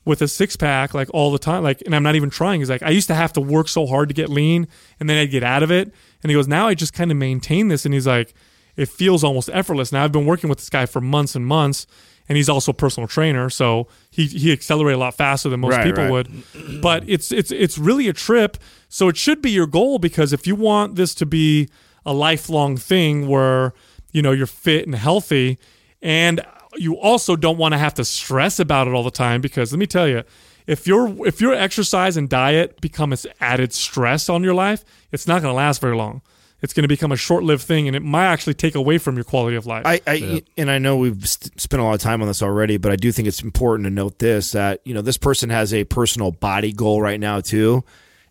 [0.05, 2.61] with a six pack like all the time, like, and I'm not even trying.
[2.61, 4.69] He's like, I used to have to work so hard to get lean,
[5.01, 5.93] and then I'd get out of it.
[6.23, 8.35] And he goes, now I just kind of maintain this, and he's like,
[8.77, 9.93] it feels almost effortless.
[9.93, 11.87] Now I've been working with this guy for months and months,
[12.29, 15.77] and he's also a personal trainer, so he he accelerated a lot faster than most
[15.77, 16.11] Right, people right.
[16.11, 16.81] would.
[16.83, 18.57] But it's it's it's really a trip.
[18.89, 21.69] So it should be your goal because if you want this to be
[22.05, 23.73] a lifelong thing where
[24.13, 25.59] you know you're fit and healthy,
[26.03, 26.41] and
[26.77, 29.79] you also don't want to have to stress about it all the time because let
[29.79, 30.23] me tell you.
[30.67, 35.25] If your if your exercise and diet become an added stress on your life, it's
[35.29, 36.23] not going to last very long.
[36.63, 39.25] It's going to become a short-lived thing, and it might actually take away from your
[39.25, 39.85] quality of life.
[39.85, 42.79] I, I and I know we've st- spent a lot of time on this already,
[42.79, 45.75] but I do think it's important to note this that you know this person has
[45.75, 47.85] a personal body goal right now too,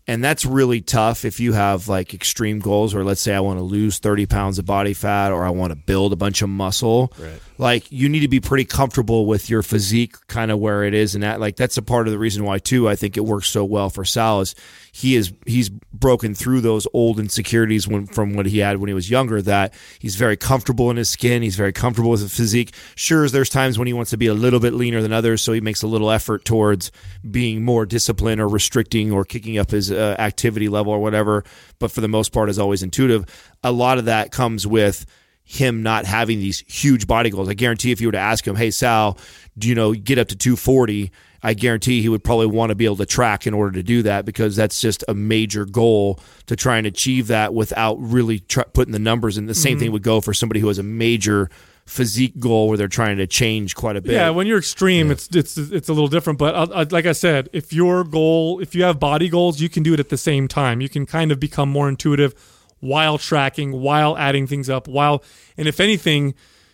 [0.08, 3.60] and that's really tough if you have like extreme goals, or let's say I want
[3.60, 6.49] to lose thirty pounds of body fat, or I want to build a bunch of
[6.49, 7.12] muscle.
[7.18, 7.39] Right.
[7.58, 11.16] Like you need to be pretty comfortable with your physique, kind of where it is,
[11.16, 12.88] and that like that's a part of the reason why too.
[12.88, 14.56] I think it works so well for Sal is
[14.95, 18.93] he is he's broken through those old insecurities when from what he had when he
[18.93, 22.74] was younger that he's very comfortable in his skin he's very comfortable with his physique
[22.95, 25.51] sure there's times when he wants to be a little bit leaner than others so
[25.51, 26.93] he makes a little effort towards
[27.30, 31.43] being more disciplined or restricting or kicking up his uh, activity level or whatever
[31.80, 33.26] but for the most part is always intuitive
[33.64, 35.06] a lot of that comes with
[35.46, 37.48] him not having these huge body goals.
[37.48, 39.18] I guarantee if you were to ask him, "Hey Sal,
[39.58, 41.12] do you know get up to 240?"
[41.43, 44.02] I guarantee he would probably want to be able to track in order to do
[44.02, 48.64] that because that's just a major goal to try and achieve that without really try,
[48.64, 49.46] putting the numbers in.
[49.46, 51.52] The same thing would go for somebody who has a major
[51.86, 54.13] physique goal where they're trying to change quite a bit.
[54.13, 56.39] Yeah, when you're extreme, it's it's it's a little different.
[56.39, 59.69] But uh, uh, like I said, if your goal, if you have body goals, you
[59.69, 60.81] can do it at the same time.
[60.81, 62.33] You can kind of become more intuitive
[62.79, 65.23] while tracking, while adding things up, while
[65.57, 66.33] and if anything,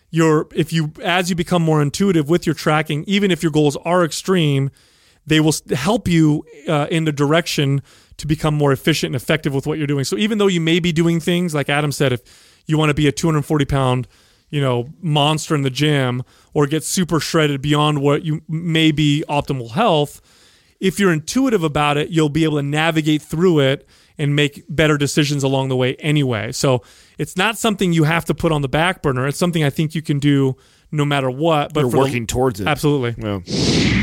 [0.09, 3.75] your if you as you become more intuitive with your tracking, even if your goals
[3.77, 4.71] are extreme,
[5.25, 7.81] they will help you uh, in the direction
[8.17, 10.05] to become more efficient and effective with what you're doing.
[10.05, 12.21] So even though you may be doing things like Adam said, if
[12.65, 14.07] you want to be a 240 pound
[14.51, 16.21] you know monster in the gym
[16.53, 20.21] or get super shredded beyond what you may be optimal health
[20.79, 23.87] if you're intuitive about it you'll be able to navigate through it
[24.17, 26.51] and make better decisions along the way anyway.
[26.51, 26.83] So
[27.17, 29.25] it's not something you have to put on the back burner.
[29.25, 30.55] It's something i think you can do
[30.91, 32.67] no matter what but You're for the- working towards it.
[32.67, 33.15] absolutely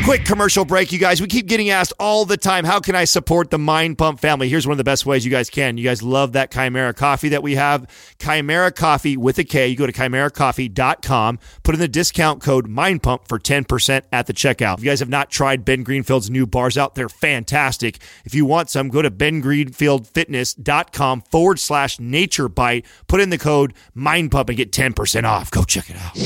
[0.09, 1.21] Quick commercial break, you guys.
[1.21, 4.49] We keep getting asked all the time, how can I support the Mind Pump family?
[4.49, 5.77] Here's one of the best ways you guys can.
[5.77, 7.87] You guys love that Kimera Koffee that we have.
[8.19, 9.69] Kimera Koffee with a K.
[9.69, 14.33] You go to kimerakoffee.com, put in the discount code Mind Pump for 10% at the
[14.33, 14.79] checkout.
[14.79, 17.99] If you guys have not tried Ben Greenfield's new bars out, they're fantastic.
[18.25, 23.75] If you want some, go to bengreenfieldfitness.com forward slash nature bite, put in the code
[23.93, 25.51] Mind Pump and get 10% off.
[25.51, 26.17] Go check it out.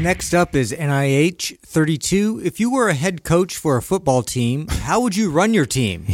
[0.00, 2.42] Next up is NIH 32.
[2.44, 5.66] If you were a head coach for a football team, how would you run your
[5.66, 6.06] team?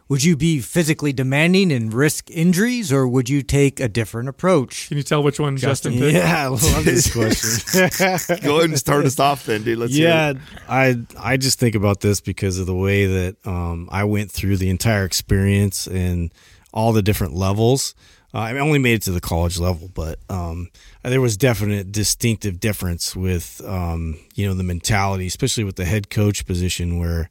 [0.08, 4.88] would you be physically demanding and risk injuries, or would you take a different approach?
[4.88, 7.90] can you tell which one justin, picked Yeah, I love this question.
[8.42, 9.76] Go ahead and start us off then, dude.
[9.76, 10.32] Let's yeah.
[10.66, 14.56] I I just think about this because of the way that um, I went through
[14.56, 16.32] the entire experience and
[16.72, 17.94] all the different levels.
[18.34, 20.68] Uh, I only made it to the college level, but um,
[21.02, 26.10] there was definite distinctive difference with um, you know the mentality, especially with the head
[26.10, 27.30] coach position, where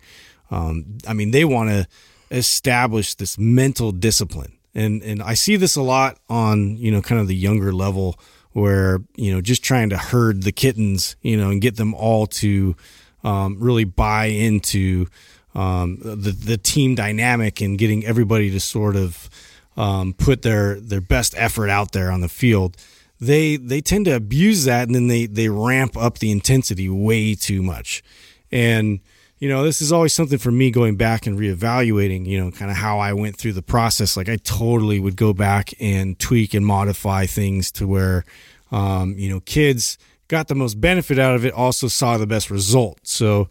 [0.49, 1.87] um, I mean they want to
[2.31, 7.21] establish this mental discipline, and and I see this a lot on you know kind
[7.21, 8.19] of the younger level
[8.53, 12.25] where you know just trying to herd the kittens, you know, and get them all
[12.25, 12.75] to
[13.23, 15.05] um, really buy into
[15.53, 19.29] um, the the team dynamic and getting everybody to sort of
[19.77, 22.75] um, put their their best effort out there on the field.
[23.19, 27.35] They they tend to abuse that and then they they ramp up the intensity way
[27.35, 28.03] too much,
[28.51, 28.99] and
[29.39, 32.25] you know this is always something for me going back and reevaluating.
[32.25, 34.17] You know, kind of how I went through the process.
[34.17, 38.25] Like I totally would go back and tweak and modify things to where
[38.71, 39.97] um, you know kids
[40.27, 42.99] got the most benefit out of it, also saw the best result.
[43.03, 43.47] So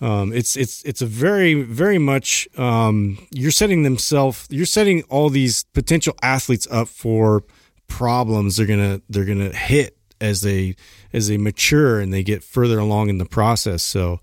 [0.00, 5.28] um, it's it's it's a very very much um, you're setting themselves you're setting all
[5.28, 7.42] these potential athletes up for
[7.88, 10.76] problems they're gonna they're gonna hit as they
[11.12, 13.82] as they mature and they get further along in the process.
[13.82, 14.20] So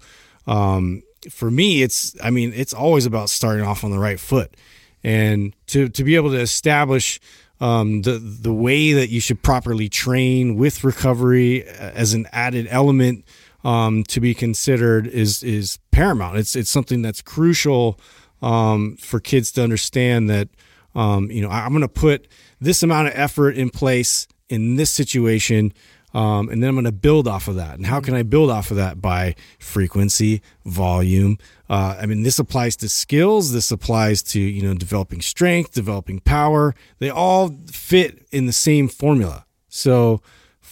[0.47, 4.55] um, for me, it's I mean it's always about starting off on the right foot
[5.03, 7.19] and to to be able to establish
[7.59, 13.26] um, the the way that you should properly train with recovery as an added element
[13.66, 16.38] um, to be considered is is paramount.
[16.38, 17.99] It's it's something that's crucial
[18.41, 20.47] um, for kids to understand that
[20.93, 22.28] um, you know I- I'm going to put
[22.61, 25.74] this amount of effort in place in this situation.
[26.13, 27.76] Um, and then I'm going to build off of that.
[27.76, 29.01] And how can I build off of that?
[29.01, 31.38] By frequency, volume.
[31.70, 33.51] Uh, I mean, this applies to skills.
[33.51, 36.74] This applies to you know developing strength, developing power.
[36.99, 39.45] They all fit in the same formula.
[39.68, 40.22] So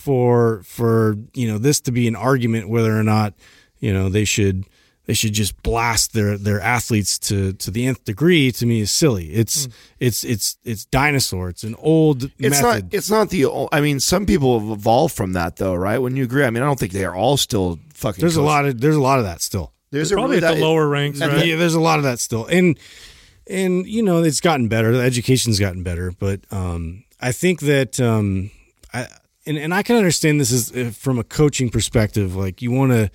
[0.04, 3.34] for for you know this to be an argument whether or not
[3.80, 4.66] you know they should
[5.06, 8.92] they should just blast their their athletes to to the nth degree to me is
[8.92, 9.28] silly.
[9.34, 9.68] It's
[10.00, 11.50] it's it's it's dinosaur.
[11.50, 12.84] It's an old It's method.
[12.86, 12.94] not.
[12.94, 13.46] It's not the.
[13.46, 16.00] o- I mean, some people have evolved from that, though, right?
[16.00, 18.22] When you agree, I mean, I don't think they are all still fucking.
[18.22, 19.72] there's a lot of there's a lot of that still.
[19.92, 21.98] There's a probably really at the that- lower ranks and right Yeah, there's a lot
[22.00, 22.78] of that still, and
[23.48, 24.92] and you know it's gotten better.
[24.96, 28.52] The education's gotten better, but um, I think that um,
[28.94, 29.08] I
[29.46, 32.36] and and I can understand this is uh, from a coaching perspective.
[32.36, 33.12] Like you want to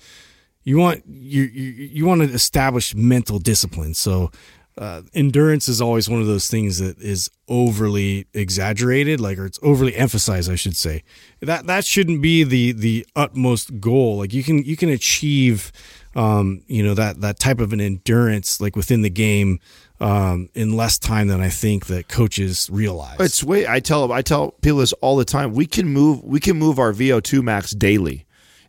[0.63, 3.93] you want you you, you want to establish mental discipline.
[3.93, 4.31] So
[4.79, 9.59] uh, endurance is always one of those things that is overly exaggerated, like or it's
[9.61, 11.03] overly emphasized, I should say.
[11.41, 14.19] That that shouldn't be the the utmost goal.
[14.19, 15.73] Like you can you can achieve,
[16.15, 19.59] um, you know that that type of an endurance like within the game
[19.99, 23.17] um, in less time than I think that coaches realize.
[23.19, 23.67] It's way.
[23.67, 25.53] I tell I tell people this all the time.
[25.53, 26.23] We can move.
[26.23, 28.25] We can move our VO2 max daily.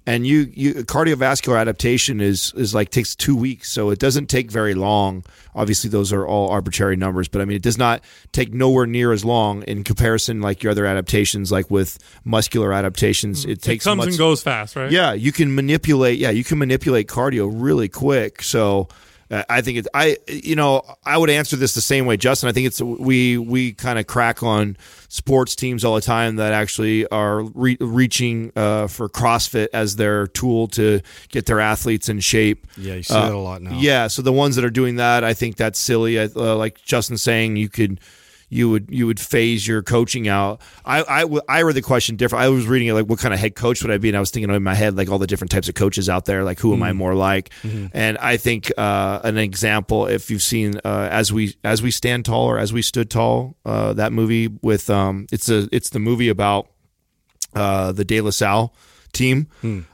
[0.06, 4.50] and you, you cardiovascular adaptation is is like takes two weeks, so it doesn't take
[4.50, 5.24] very long.
[5.54, 9.12] Obviously, those are all arbitrary numbers, but I mean, it does not take nowhere near
[9.12, 13.42] as long in comparison, like your other adaptations, like with muscular adaptations.
[13.42, 13.50] Mm-hmm.
[13.52, 14.90] It takes it comes much, and goes fast, right?
[14.90, 16.18] Yeah, you can manipulate.
[16.18, 18.42] Yeah, you can manipulate cardio really quick.
[18.42, 18.88] So.
[19.30, 22.48] Uh, I think it's I you know I would answer this the same way, Justin.
[22.48, 24.76] I think it's we we kind of crack on
[25.08, 30.26] sports teams all the time that actually are re- reaching uh, for CrossFit as their
[30.28, 32.66] tool to get their athletes in shape.
[32.76, 33.78] Yeah, you see Uh, that a lot now.
[33.78, 36.18] Yeah, so the ones that are doing that, I think that's silly.
[36.20, 38.00] I, uh, like Justin saying, you could
[38.50, 40.60] you would you would phase your coaching out.
[40.84, 42.44] I, I, I read the question different.
[42.44, 44.08] I was reading it like, what kind of head coach would I be?
[44.08, 46.24] And I was thinking in my head like all the different types of coaches out
[46.24, 46.42] there.
[46.44, 47.50] Like who am I more like?
[47.94, 52.24] And I think uh, an example, if you've seen uh, as we as we stand
[52.24, 56.00] tall or as we stood tall, uh, that movie with um, it's a it's the
[56.00, 56.68] movie about
[57.54, 58.74] uh, the De La Salle
[59.12, 59.46] team.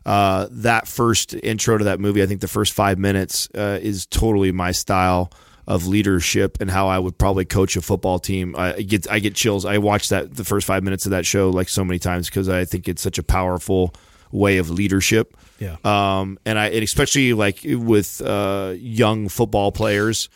[0.07, 4.07] Uh, that first intro to that movie, I think the first five minutes uh, is
[4.07, 5.30] totally my style
[5.67, 8.55] of leadership and how I would probably coach a football team.
[8.57, 9.64] I get I get chills.
[9.64, 12.49] I watched that the first five minutes of that show like so many times because
[12.49, 13.95] I think it's such a powerful
[14.31, 15.37] way of leadership.
[15.59, 15.77] Yeah.
[15.85, 20.29] Um, and I and especially like with uh, young football players.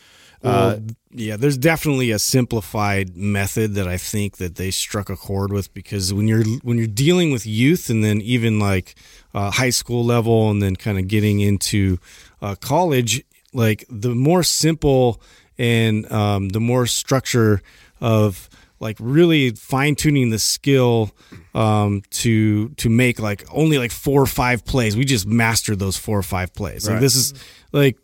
[0.43, 5.15] Uh, Well, yeah, there's definitely a simplified method that I think that they struck a
[5.15, 8.95] chord with because when you're when you're dealing with youth and then even like
[9.35, 11.99] uh, high school level and then kind of getting into
[12.41, 13.23] uh, college,
[13.53, 15.21] like the more simple
[15.57, 17.61] and um, the more structure
[17.99, 18.49] of
[18.79, 21.11] like really fine tuning the skill
[21.53, 24.97] um, to to make like only like four or five plays.
[24.97, 26.89] We just mastered those four or five plays.
[26.89, 27.33] Like this is
[27.71, 27.97] like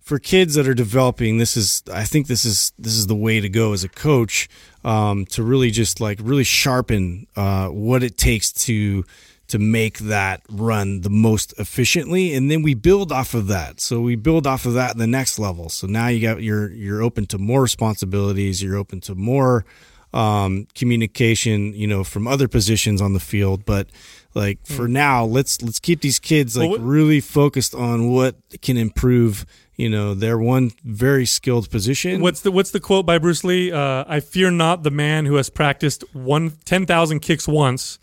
[0.00, 3.40] for kids that are developing, this is I think this is this is the way
[3.40, 4.48] to go as a coach
[4.84, 9.04] um, to really just like really sharpen uh, what it takes to
[9.48, 13.80] to make that run the most efficiently, and then we build off of that.
[13.80, 15.68] So we build off of that in the next level.
[15.68, 18.62] So now you got you're you're open to more responsibilities.
[18.62, 19.64] You're open to more
[20.12, 23.64] um, communication, you know, from other positions on the field.
[23.64, 23.88] But
[24.34, 28.36] like for now, let's let's keep these kids like Well, what- really focused on what
[28.62, 29.46] can improve.
[29.78, 32.22] You know, their one very skilled position.
[32.22, 33.70] What's the What's the quote by Bruce Lee?
[33.70, 37.98] Uh, I fear not the man who has practiced one ten thousand kicks once,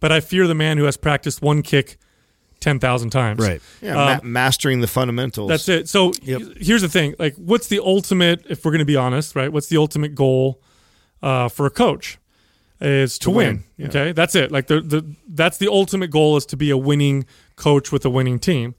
[0.00, 1.98] but I fear the man who has practiced one kick
[2.60, 3.40] ten thousand times.
[3.40, 3.60] right?
[3.80, 5.48] yeah, ma- mastering the fundamentals.
[5.48, 5.88] That's it.
[5.88, 8.44] So here's the thing: like, what's the ultimate?
[8.48, 9.52] If we're going to be honest, right?
[9.52, 10.60] What's the ultimate goal
[11.22, 12.18] uh, for a coach?
[12.80, 13.46] Is to, win.
[13.46, 13.86] win, yeah.
[13.88, 14.52] Okay, that's it.
[14.52, 17.26] Like the the that's the ultimate goal is to be a winning
[17.56, 18.76] coach with a winning team.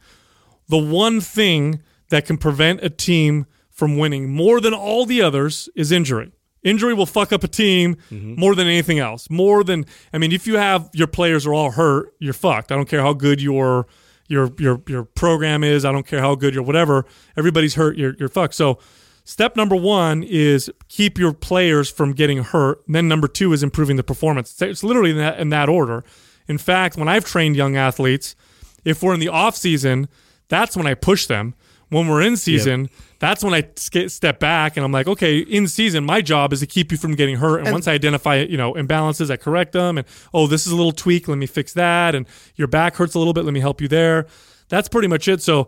[0.69, 5.67] The one thing that can prevent a team from winning more than all the others
[5.75, 6.31] is injury.
[6.63, 8.35] Injury will fuck up a team mm-hmm.
[8.39, 9.29] more than anything else.
[9.29, 12.71] More than I mean, if you have your players are all hurt, you're fucked.
[12.71, 13.87] I don't care how good your
[14.27, 15.85] your your your program is.
[15.85, 17.05] I don't care how good your whatever.
[17.37, 17.97] Everybody's hurt.
[17.97, 18.55] You're you're fucked.
[18.55, 18.77] So
[19.23, 22.81] step number one is keep your players from getting hurt.
[22.85, 24.51] And then number two is improving the performance.
[24.61, 26.03] It's- It's literally in that in that order.
[26.47, 28.35] In fact, when I've trained young athletes,
[28.83, 30.09] if we're in the off season,
[30.49, 31.53] that's when I push them.
[31.89, 32.89] When we're in season,
[33.19, 36.67] that's when I step back and I'm like, okay, in season, my job is to
[36.67, 37.59] keep you from getting hurt.
[37.59, 39.97] And, once I identify, you know, imbalances, I correct them.
[39.97, 41.27] And oh, this is a little tweak.
[41.27, 42.15] Let me fix that.
[42.15, 43.43] And your back hurts a little bit.
[43.43, 44.25] Let me help you there.
[44.69, 45.41] That's pretty much it.
[45.41, 45.67] So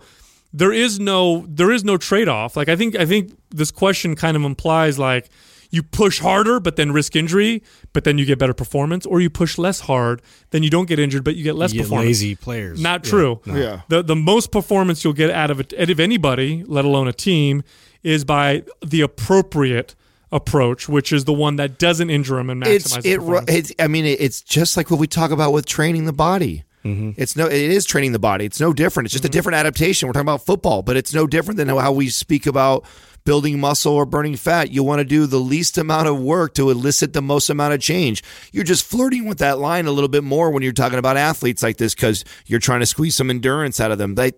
[0.54, 2.56] there is no there is no trade off.
[2.56, 5.30] Like I think I think this question kind of implies like
[5.72, 7.64] you push harder but then risk injury,
[7.94, 11.00] but then you get better performance, or you push less hard, then you don't get
[11.00, 12.08] injured but you get less You get performance.
[12.08, 12.80] lazy players.
[12.80, 13.40] Not Yeah, true.
[13.46, 13.56] no.
[13.56, 13.82] Yeah.
[13.88, 17.14] The the most performance you'll get out of it out of anybody, let alone a
[17.14, 17.64] team,
[18.04, 19.96] is by the appropriate
[20.32, 23.20] approach, which is the one that doesn't injure them and it's it.
[23.20, 23.50] performance.
[23.50, 26.64] It's, I mean, it's just like what we talk about with training the body.
[26.86, 27.12] Mm-hmm.
[27.18, 28.46] It's no, it is training the body.
[28.46, 29.06] It's no different.
[29.06, 29.34] It's just a mm-hmm.
[29.34, 30.08] different adaptation.
[30.08, 32.86] We're talking about football, but it's no different than how we speak about
[33.24, 34.72] building muscle or burning fat.
[34.72, 37.80] You want to do the least amount of work to elicit the most amount of
[37.80, 38.24] change.
[38.52, 41.62] You're just flirting with that line a little bit more when you're talking about athletes
[41.64, 44.16] like this because you're trying to squeeze some endurance out of them.
[44.16, 44.34] But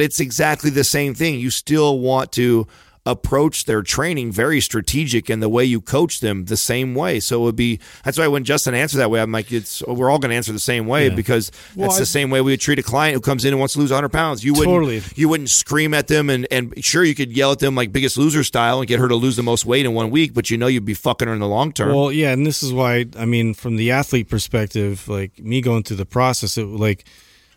[0.00, 1.40] it's exactly the same thing.
[1.40, 2.66] You still want to
[3.08, 7.18] approach their training very strategic and the way you coach them the same way.
[7.20, 10.10] So it would be that's why when Justin answered that way, I'm like, it's we're
[10.10, 12.60] all going to answer the same way because that's I- the same way we would
[12.60, 14.44] treat a client who comes in and wants to lose 100 pounds.
[14.44, 15.02] You wouldn't Totally.
[15.16, 18.18] you wouldn't scream at them and and sure you could yell at them like Biggest
[18.18, 20.58] Loser style and get her to lose the most weight in one week, but you
[20.58, 21.94] know you'd be fucking her in the long term.
[21.94, 25.82] Well, yeah, and this is why I mean, from the athlete perspective, like me going
[25.82, 27.04] through the process, it like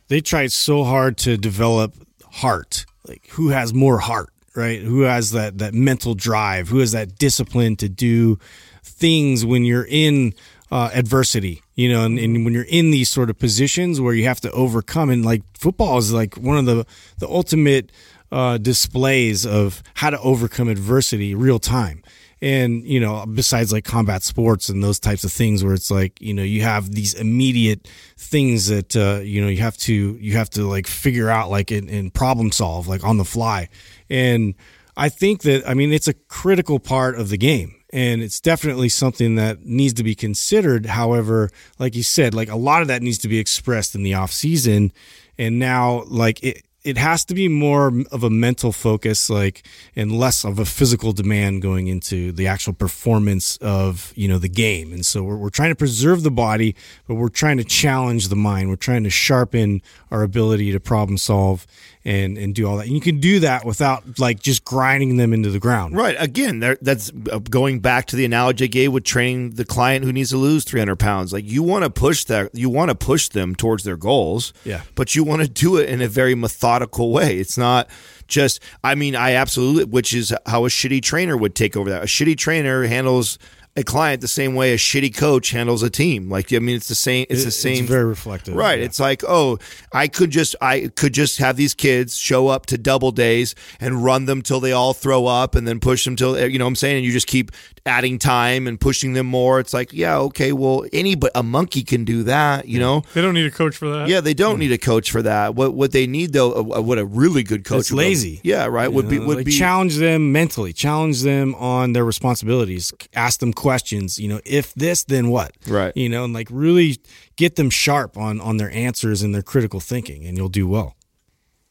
[0.08, 1.96] they tried so hard to develop
[2.32, 2.86] heart.
[3.08, 4.82] Like who has more heart, right?
[4.82, 6.70] Who has that that mental drive?
[6.70, 8.38] Who has that discipline to do
[8.84, 10.34] things when you're in
[10.72, 14.24] uh, adversity, you know, and, and when you're in these sort of positions where you
[14.24, 16.86] have to overcome, and like football is like one of the
[17.20, 17.92] the ultimate
[18.32, 22.02] uh, displays of how to overcome adversity real time.
[22.44, 26.20] And you know, besides like combat sports and those types of things, where it's like
[26.22, 27.88] you know you have these immediate
[28.18, 31.70] things that uh, you know you have to you have to like figure out like
[31.70, 33.68] and, and problem solve like on the fly.
[34.12, 34.56] And
[34.98, 37.76] I think that I mean it's a critical part of the game.
[37.94, 40.86] And it's definitely something that needs to be considered.
[40.86, 41.50] However
[41.80, 44.32] like you said like a lot of that needs to be expressed in the off
[44.32, 44.92] season.
[45.38, 49.64] And now like it it has to be more of a mental focus like
[49.96, 54.50] and less of a physical demand going into the actual performance of you know the
[54.50, 54.92] game.
[54.92, 56.76] And so we're, we're trying to preserve the body
[57.08, 58.70] but we're trying to challenge the mind.
[58.70, 61.66] We're trying to sharpen our ability to problem solve
[62.04, 65.34] and and do all that and you can do that without like just grinding them
[65.34, 66.16] into the ground Right.
[66.20, 70.12] Again, that's uh, going back to the analogy I gave with training the client who
[70.12, 71.34] needs to lose 300 pounds.
[71.34, 74.54] Like you want to push that, you want to push them towards their goals.
[74.64, 74.82] Yeah.
[74.96, 77.38] But you want to do it in a very methodical way.
[77.38, 77.90] It's not
[78.28, 82.04] just, I mean, I absolutely, which is how a shitty trainer would take over that.
[82.04, 83.38] A shitty trainer handles
[83.78, 86.30] a client the same way a shitty coach handles a team.
[86.30, 87.88] Like, I mean, it's the same, it's It- the same.
[87.88, 88.80] very reflective Right.
[88.80, 88.86] yeah.
[88.86, 89.60] It's like, oh,
[89.94, 94.04] I could just I could just have these kids show up to double days and
[94.04, 96.70] run them till they all throw up and then push them till you know what
[96.70, 97.52] I'm saying and you just keep
[97.86, 99.60] adding time and pushing them more.
[99.60, 103.02] It's like, yeah, okay, well, any but a monkey can do that, you know.
[103.14, 104.08] They don't need a coach for that.
[104.08, 105.56] Yeah, they don't need a coach for that.
[105.56, 108.40] What what they need though, uh, what a really good coach It's would- lazy.
[108.44, 108.92] Yeah, right.
[108.92, 112.94] Would be You know, would like be challenge them mentally, challenge them on their responsibilities,
[113.14, 114.20] ask them questions.
[114.20, 115.52] You know, if this, then what?
[115.68, 115.96] Right.
[115.96, 116.98] You know, and like really
[117.36, 120.96] get them sharp on on their answers and their critical thinking, and you'll do well.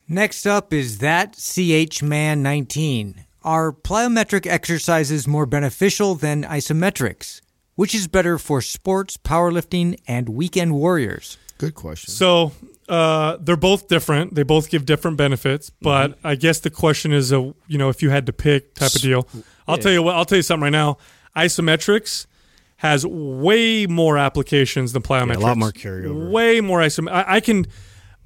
[0.09, 3.27] Next up is that CH Man 19.
[3.43, 7.41] Are plyometric exercises more beneficial than isometrics?
[7.75, 11.39] Which is better for sports, powerlifting, and weekend warriors?
[11.61, 12.11] good question.
[12.11, 12.53] So
[12.89, 14.35] uh, they're both different.
[14.35, 15.71] They both give different benefits.
[15.71, 18.95] But I guess the question is, a you know, if you had to pick type
[18.95, 19.29] of deal.
[19.69, 20.17] I'll tell you what.
[20.17, 20.97] I'll tell you something right now.
[21.37, 22.27] Isometrics
[22.77, 25.37] has way more applications than plyometrics.
[25.37, 26.31] a lot more carryover.
[26.31, 27.09] Way more isom.
[27.09, 27.67] I, I can.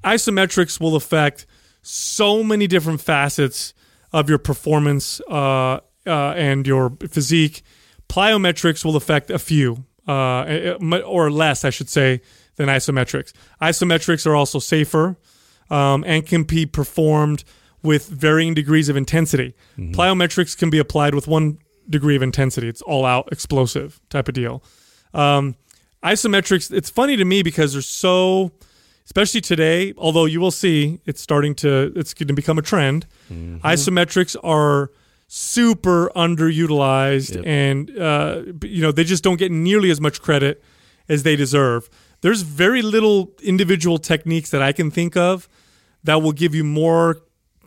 [0.03, 1.45] Isometrics will affect
[1.81, 3.73] so many different facets
[4.11, 7.63] of your performance uh, uh, and your physique.
[8.07, 10.75] Plyometrics will affect a few, uh,
[11.05, 12.21] or less, I should say,
[12.55, 13.33] than isometrics.
[13.61, 15.17] Isometrics are also safer
[15.69, 17.43] um, and can be performed
[17.81, 19.53] with varying degrees of intensity.
[19.77, 21.57] Plyometrics can be applied with one
[21.89, 22.67] degree of intensity.
[22.67, 24.63] It's all out explosive type of deal.
[25.13, 25.55] Um,
[26.03, 28.51] isometrics, it's funny to me because they're so,
[29.05, 33.05] especially today, although you will see it's starting to, it's going to become a trend.
[33.31, 34.91] Isometrics are
[35.27, 40.63] super underutilized and, uh, you know, they just don't get nearly as much credit
[41.09, 41.89] as they deserve.
[42.21, 45.47] There's very little individual techniques that I can think of
[46.03, 47.21] that will give you more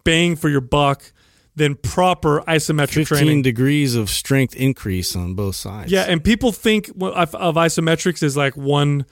[0.04, 1.12] bang for your buck
[1.54, 3.42] than proper isometric Fifteen training.
[3.42, 5.90] degrees of strength increase on both sides.
[5.90, 9.06] Yeah, and people think of, of isometrics as like one,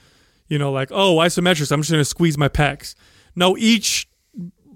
[0.49, 1.73] you know, like oh, isometrics.
[1.73, 2.95] I'm just going to squeeze my pecs.
[3.35, 4.09] No, each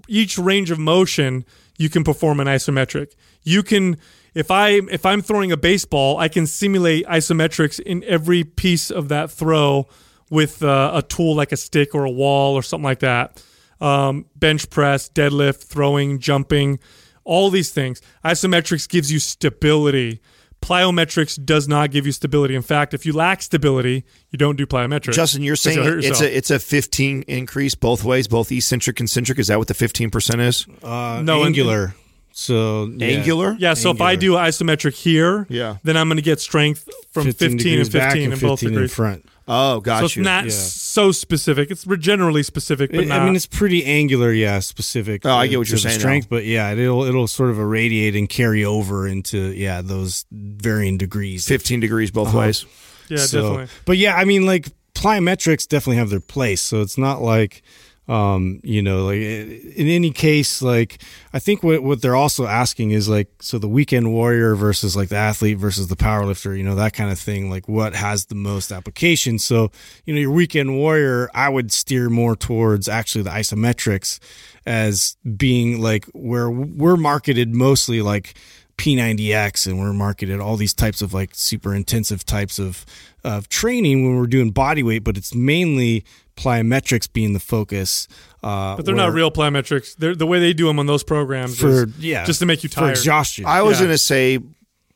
[0.07, 1.45] each range of motion
[1.77, 3.15] you can perform an isometric.
[3.43, 3.97] You can
[4.33, 9.09] if I if I'm throwing a baseball, I can simulate isometrics in every piece of
[9.09, 9.87] that throw
[10.29, 13.43] with uh, a tool like a stick or a wall or something like that.
[13.81, 16.79] Um, bench press, deadlift, throwing, jumping,
[17.23, 18.01] all these things.
[18.23, 20.21] Isometrics gives you stability.
[20.61, 22.55] Plyometrics does not give you stability.
[22.55, 25.13] In fact, if you lack stability, you don't do plyometrics.
[25.13, 29.09] Justin, you're saying hurt it's a it's a 15 increase both ways, both eccentric and
[29.09, 29.39] centric.
[29.39, 30.67] Is that what the 15 percent is?
[30.83, 31.95] uh, No, and- angular.
[32.31, 33.07] so yeah.
[33.07, 33.55] Angular.
[33.59, 35.77] Yeah, so if I do isometric here, Yeah.
[35.83, 38.67] then I'm going to get strength from 15, and 15 back in and both 15
[38.69, 38.93] in degrees.
[38.93, 39.25] front.
[39.47, 40.23] Oh, So it's you.
[40.23, 40.51] not Yeah.
[40.51, 41.71] so specific.
[41.71, 43.21] It's generally specific, but I- not.
[43.21, 45.25] I mean, it's pretty angular, yeah, specific.
[45.25, 48.29] Oh, I get what you're saying Strength, but yeah, it'll it'll sort of irradiate and
[48.29, 51.45] carry over into yeah those varying degrees.
[51.47, 52.37] 15 degrees both Uh-huh.
[52.39, 52.65] ways.
[53.09, 53.67] yeah, So- definitely.
[53.85, 56.61] But yeah, I mean, like plyometrics definitely have their place.
[56.61, 57.63] So it's not like,
[58.11, 61.01] um, you know, like in any case, like
[61.31, 65.07] I think what what they're also asking is like, so the weekend warrior versus like
[65.07, 67.49] the athlete versus the powerlifter, you know, that kind of thing.
[67.49, 69.39] Like what has the most application?
[69.39, 69.71] So
[70.03, 74.19] you know, your weekend warrior, I would steer more towards actually the isometrics
[74.65, 78.33] as being like where we're marketed mostly like
[78.77, 82.85] P90X and we're marketed all these types of like super intensive types of
[83.23, 86.03] of training when we're doing body weight, but it's mainly
[86.41, 88.07] plyometrics being the focus.
[88.43, 89.95] Uh, But they're not real plyometrics.
[89.95, 92.63] They're, the way they do them on those programs for is yeah just to make
[92.63, 92.89] you for tired.
[92.91, 93.45] exhaustion.
[93.45, 93.85] I was Yeah.
[93.85, 94.39] going to say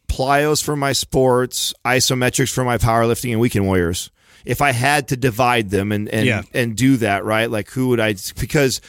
[0.07, 4.09] plyos for my sports, isometrics for my powerlifting, and weekend warriors.
[4.45, 6.41] If I had to divide them and and, Yeah.
[6.53, 7.49] and do that, right?
[7.49, 8.15] Like who would I?
[8.39, 8.81] Because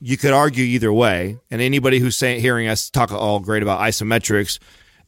[0.00, 3.80] you could argue either way, and anybody who's saying hearing us talk all great about
[3.80, 4.58] isometrics.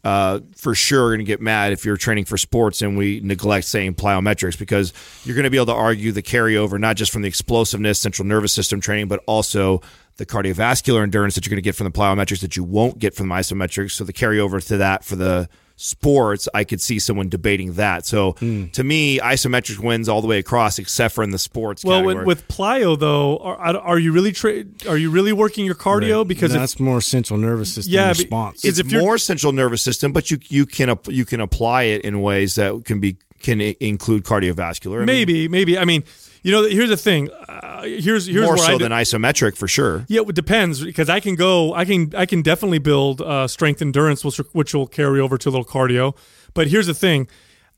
[0.03, 3.66] Uh, for sure, going to get mad if you're training for sports and we neglect
[3.66, 4.94] saying plyometrics because
[5.24, 8.26] you're going to be able to argue the carryover not just from the explosiveness, central
[8.26, 9.82] nervous system training, but also
[10.16, 13.14] the cardiovascular endurance that you're going to get from the plyometrics that you won't get
[13.14, 13.92] from the isometrics.
[13.92, 15.48] So the carryover to that for the
[15.80, 18.04] sports, I could see someone debating that.
[18.06, 18.66] So Hmm.
[18.72, 21.84] to me, isometric wins all the way across, except for in the sports.
[21.84, 22.26] Well, category.
[22.26, 26.26] with, with plyo though, are, are you really tra- are you really working your cardio?
[26.26, 28.64] Because if, that's more central nervous system Yeah, response.
[28.64, 32.02] it's- it's if more central nervous system, but you you can you can apply it
[32.02, 34.96] in ways that can be can include cardiovascular.
[34.96, 36.04] I mean, maybe maybe I mean,
[36.43, 37.30] you know, here's the thing.
[37.49, 40.05] Uh, here's here's more so than isometric for sure.
[40.09, 41.74] Yeah, it depends because I can go.
[41.74, 45.49] I can I can definitely build uh, strength endurance, which which will carry over to
[45.49, 46.16] a little cardio.
[46.55, 47.28] But here's the thing.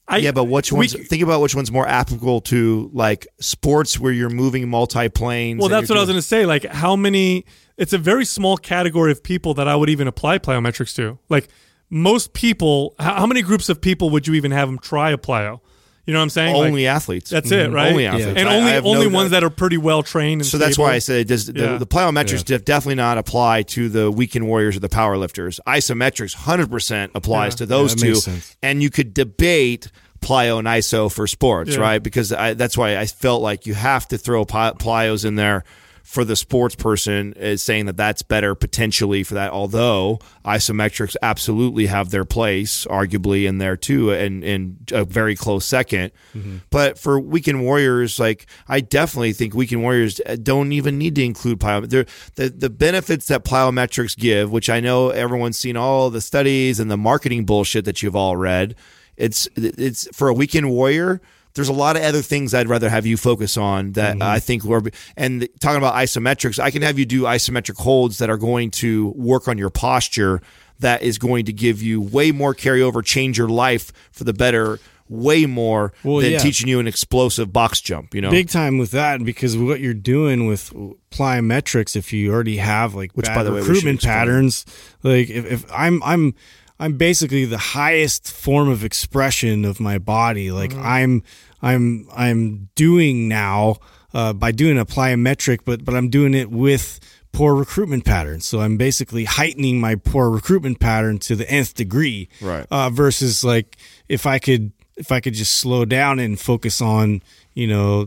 [0.08, 0.92] I, Yeah, but which we one's?
[0.92, 5.60] c- think about which one's more applicable to like sports where you're moving multi planes.
[5.60, 6.44] Well, that's what I was going to say.
[6.44, 7.44] Like, how many?
[7.78, 11.18] It's a very small category of people that I would even apply plyometrics to.
[11.28, 11.48] Like,
[11.88, 12.94] most people.
[12.98, 15.60] How, how many groups of people would you even have them try a plyo?
[16.04, 16.56] You know what I'm saying?
[16.56, 17.30] Like, Only athletes.
[17.30, 17.74] that's it, Mhm.
[17.74, 17.90] right?
[17.92, 18.26] Only athletes.
[18.36, 20.40] and I- only I have no only doubt- ones that are pretty well trained.
[20.40, 21.46] And So that's why I said it does.
[21.46, 21.76] The, Yeah.
[21.78, 25.60] the plyometrics def- definitely not apply to the weekend warriors or the powerlifters.
[25.66, 27.56] Isometrics, hundred percent applies Yeah.
[27.58, 28.20] to those Yeah, two.
[28.64, 29.88] And you could debate
[30.20, 31.80] plyo and iso for sports, Yeah.
[31.80, 32.02] right?
[32.02, 35.62] Because I, that's why I felt like you have to throw plyos in there
[36.02, 39.52] for the sports person is saying that that's better potentially for that.
[39.52, 45.66] Although isometrics absolutely have their place, arguably in there too, and in a very close
[45.66, 46.56] 2nd mm-hmm.
[46.70, 51.60] But for weekend warriors, like I definitely think weekend warriors don't even need to include
[51.60, 52.34] plyometrics.
[52.34, 56.90] The the benefits that plyometrics give, which I know everyone's seen all the studies and
[56.90, 58.74] the marketing bullshit that you've all read.
[59.16, 61.20] It's it's for a weekend warrior
[61.54, 64.22] there's a lot of other things I'd rather have you focus on that mm-hmm.
[64.22, 64.82] I think were
[65.16, 69.10] and talking about isometrics, I can have you do isometric holds that are going to
[69.10, 70.40] work on your posture
[70.80, 74.78] that is going to give you way more carryover, change your life for the better,
[75.08, 76.38] way more Well, than yeah.
[76.38, 78.30] teaching you an explosive box jump, you know.
[78.30, 80.72] big time with that because what you're doing with
[81.10, 84.64] plyometrics if you already have like Which, bad by the way, recruitment patterns
[85.02, 86.34] like if, if i'm i'm
[86.82, 90.94] i'm basically the highest form of expression of my body like Mm-hmm.
[90.96, 91.22] i'm
[91.62, 93.76] i'm i'm doing now
[94.14, 96.98] uh, by doing a plyometric but but i'm doing it with
[97.32, 102.28] poor recruitment patterns so i'm basically heightening my poor recruitment pattern to the nth degree
[102.42, 102.66] Right.
[102.70, 103.76] uh, versus like
[104.08, 107.22] if I could if I could just slow down and focus on
[107.54, 108.04] you know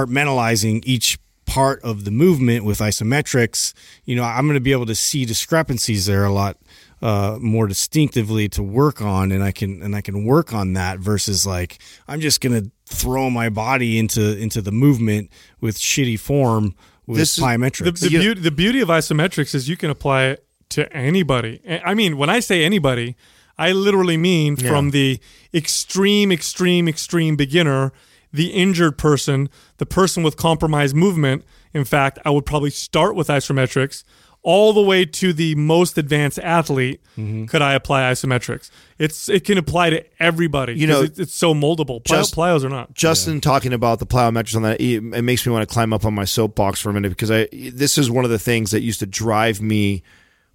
[0.00, 3.72] compartmentalizing each part of the movement with isometrics,
[4.04, 6.56] you know I'm going to be able to see discrepancies there a lot
[7.02, 10.98] uh, more distinctively to work on, and I can and I can work on that
[10.98, 15.30] versus like I'm just going to throw my body into into the movement
[15.60, 16.74] with shitty form
[17.06, 18.00] with This is- plyometrics.
[18.00, 21.60] the, the, beauty, the beauty of isometrics is you can apply it to anybody.
[21.84, 23.16] I mean, when I say anybody,
[23.58, 25.18] I literally mean from the
[25.52, 27.92] extreme, extreme, extreme beginner,
[28.32, 29.48] the injured person,
[29.78, 31.44] the person with compromised movement.
[31.74, 34.04] In fact, I would probably start with isometrics.
[34.42, 37.44] All the way to the most advanced athlete, Mm-hmm.
[37.46, 38.70] could I apply isometrics?
[38.98, 40.72] It's it can apply to everybody.
[40.74, 42.02] You know, it's, it's so moldable.
[42.02, 42.94] Plyo, just- plyos are not.
[42.94, 46.06] Justin talking about the plyometrics on that, it it makes me want to climb up
[46.06, 48.80] on my soapbox for a minute because I this is one of the things that
[48.80, 50.02] used to drive me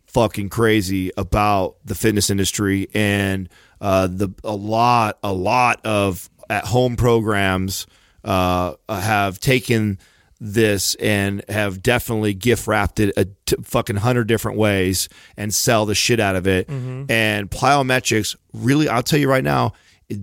[0.07, 3.49] fucking crazy about the fitness industry and
[3.81, 7.85] uh, the a lot a lot of at home programs
[8.23, 9.99] uh, have taken
[10.39, 15.07] this and have definitely gift wrapped it a t- fucking hundred different ways
[15.37, 16.67] and sell the shit out of it.
[16.67, 17.09] Mm-hmm.
[17.09, 19.73] And plyometrics really, I'll tell you right now,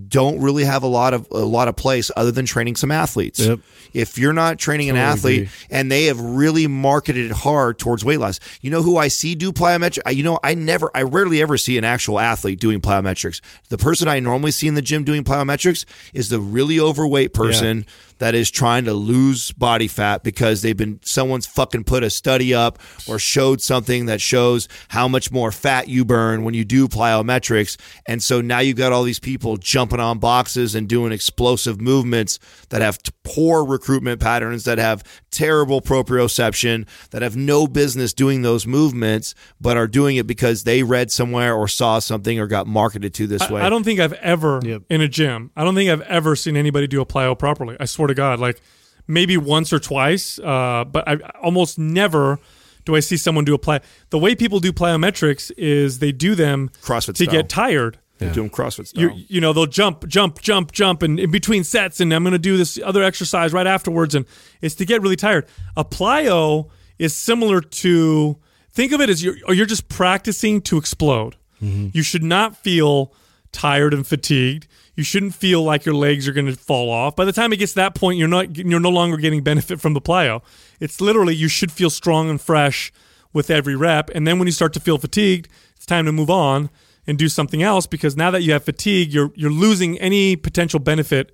[0.07, 3.39] don't really have a lot of a lot of place other than training some athletes.
[3.41, 3.59] Yep.
[3.93, 5.51] If you're not training an athlete, agree.
[5.69, 8.39] and they have really marketed it hard towards weight loss.
[8.61, 9.99] You know who I see do plyometrics?
[10.05, 13.41] I- You know, I never, I rarely ever see an actual athlete doing plyometrics.
[13.67, 15.83] The person I normally see in the gym doing plyometrics
[16.13, 17.85] is the really overweight person
[18.19, 22.53] that is trying to lose body fat because they've been someone's fucking put a study
[22.53, 26.87] up or showed something that shows how much more fat you burn when you do
[26.87, 27.77] plyometrics.
[28.05, 32.39] And so now you've got all these people jumping on boxes and doing explosive movements
[32.69, 38.65] that have poor recruitment patterns, that have terrible proprioception, that have no business doing those
[38.67, 43.13] movements, but are doing it because they read somewhere or saw something or got marketed
[43.15, 43.61] to this way.
[43.61, 44.83] I, I don't think I've ever Yep.
[44.89, 45.51] in a gym.
[45.55, 47.75] I don't think I've ever seen anybody do a plyo properly.
[47.79, 48.61] I swear to God, like
[49.07, 52.39] maybe once or twice, uh, but I almost never
[52.85, 53.81] do I see someone do a plyo.
[54.09, 57.31] The way people do plyometrics is they do them CrossFit to style.
[57.31, 57.97] get tired.
[58.33, 59.03] doing CrossFit style.
[59.03, 62.31] you you know they'll jump jump jump jump and in between sets and i'm going
[62.31, 64.25] to do this other exercise right afterwards and
[64.61, 65.45] it's to get really tired
[65.75, 68.37] a plyo is similar to
[68.71, 73.13] think of it as you're, or you're just practicing to explode you should not feel
[73.53, 77.25] tired and fatigued you shouldn't feel like your legs are going to fall off by
[77.25, 79.93] the time it gets to that point you're not you're no longer getting benefit from
[79.93, 80.41] the plyo
[80.79, 82.91] it's literally you should feel strong and fresh
[83.31, 86.29] with every rep and then when you start to feel fatigued it's time to move
[86.29, 86.69] on
[87.05, 90.79] and do something else because now that you have fatigue, you're you're losing any potential
[90.79, 91.31] benefit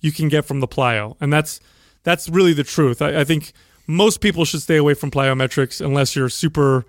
[0.00, 1.60] you can get from the plyo, and that's
[2.04, 3.02] that's really the truth.
[3.02, 3.52] I, I think
[3.86, 6.84] most people should stay away from plyometrics unless you're super,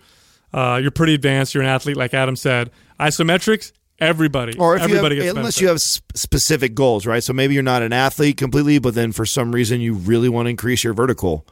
[0.54, 2.70] uh, you're pretty advanced, you're an athlete, like Adam said.
[3.00, 5.62] Isometrics, everybody, or if everybody you have, unless benefit.
[5.62, 7.24] you have specific goals, right?
[7.24, 10.46] So maybe you're not an athlete completely, but then for some reason you really want
[10.48, 11.46] to increase your vertical.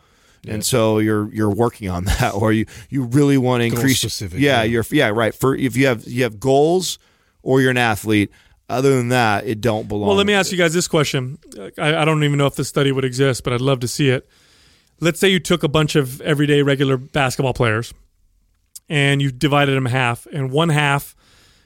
[0.48, 4.00] And so you're you're working on that, or you, you really want to increase.
[4.00, 4.64] specific, yeah, yeah.
[4.64, 5.36] you're yeah right.
[5.36, 7.00] For if you have you have goals,
[7.48, 8.32] or you're an athlete.
[8.70, 10.10] Other than that, it don't belong.
[10.10, 11.40] Well, let me ask you guys this question.
[11.78, 14.10] I, I don't even know if this study would exist, but I'd love to see
[14.10, 14.28] it.
[15.00, 17.94] Let's say you took a bunch of everyday regular basketball players
[18.90, 21.16] and you divided them half, and one half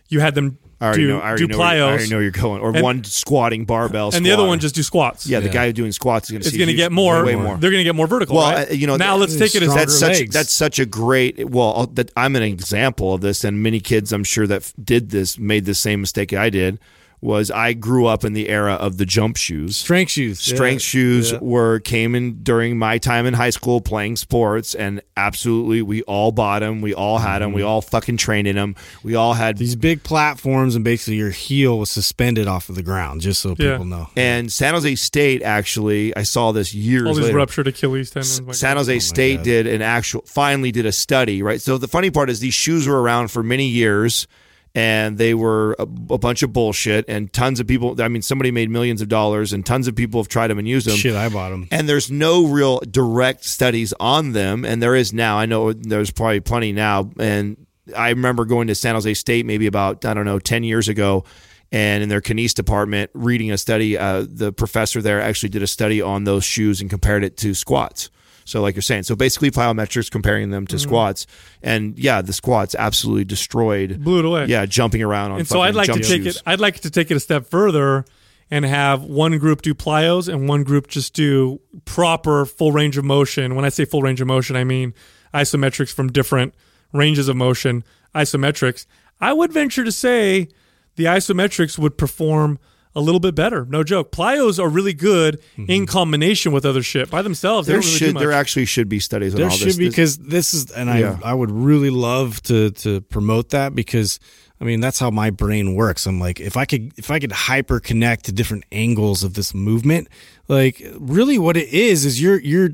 [0.10, 1.20] you had them I already do, know.
[1.20, 1.58] I already do know.
[1.60, 2.62] Where, I plyos, already know you're going.
[2.62, 5.28] Or And- one squatting barbell, and the other one just do squats.
[5.28, 5.40] yeah.
[5.40, 7.24] The guy doing squats is going to It's going to get more.
[7.24, 7.56] way more.
[7.58, 8.36] They're going to get more vertical.
[8.38, 8.70] Well, right?
[8.70, 10.34] uh, you know, now let's take it as that's such legs.
[10.34, 14.12] that's such a great well I'll- that I'm an example of this and many kids
[14.12, 16.80] I'm sure that did this made the same mistake I did
[17.22, 20.40] was I grew up in the era of the jump shoes Strength shoes.
[20.40, 20.86] strength Yeah.
[20.90, 21.38] shoes Yeah.
[21.42, 26.32] were came in during my time in high school playing sports and absolutely we all
[26.32, 27.70] bought them we all had them we mm-hmm.
[27.70, 31.78] all fucking trained in them we all had These big platforms, and basically your heel
[31.78, 33.72] was suspended off of the ground, just so Yeah.
[33.74, 34.10] people know.
[34.16, 37.38] and San Jose State actually I saw this years all these later.
[37.38, 38.42] ruptured Achilles tendons.
[38.42, 38.80] like San that.
[38.80, 39.44] Jose oh State God.
[39.44, 41.62] did an actual, finally did a study, right?
[41.62, 44.26] So the funny part is these shoes were around for many years
[44.74, 48.52] and they were a, a bunch of bullshit and tons of people, I mean, somebody
[48.52, 50.96] made millions of dollars and tons of people have tried them and used them.
[50.96, 51.68] Shit, I bought them.
[51.72, 54.64] And there's no real direct studies on them.
[54.64, 55.38] And there is now.
[55.38, 57.12] I know there's probably plenty now.
[57.20, 57.66] And
[57.96, 61.26] I remember going to San Jose State maybe about, I don't know, 10 years ago.
[61.74, 65.68] And in their kines department, reading a study, uh, the professor there actually did a
[65.68, 68.10] study on those shoes and compared it to squats.
[68.46, 70.90] So, like you're saying, so basically plyometrics comparing them to mm-hmm.
[70.90, 71.28] squats,
[71.62, 74.46] and yeah, the squats absolutely destroyed, Blew it away.
[74.46, 75.40] Yeah, jumping around on.
[75.40, 76.38] and so I'd like to take shoes.
[76.38, 76.44] it.
[76.46, 78.06] I'd like to take it a step further
[78.52, 83.06] and have one group do plyos and one group just do proper full range of
[83.06, 83.56] motion.
[83.56, 84.94] When I say full range of motion, I mean
[85.34, 86.54] isometrics from different
[86.92, 87.84] ranges of motion.
[88.14, 88.86] Isometrics.
[89.22, 90.50] I would venture to say
[90.96, 92.60] the isometrics would perform
[92.94, 93.66] a little bit better.
[93.66, 94.12] No joke.
[94.12, 95.72] Plyos are really good mm-hmm.
[95.72, 97.10] in combination with other shit.
[97.10, 98.22] By themselves, they There don't really should, do much.
[98.22, 99.78] there actually should be studies on There all should this.
[99.78, 101.18] be This- because this is, and Yeah.
[101.24, 104.20] I I would really love to to promote that because
[104.60, 106.06] I mean that's how my brain works.
[106.06, 109.54] I'm like if I could if I could hyper connect to different angles of this
[109.54, 110.08] movement,
[110.50, 112.72] like really what it is is you're you're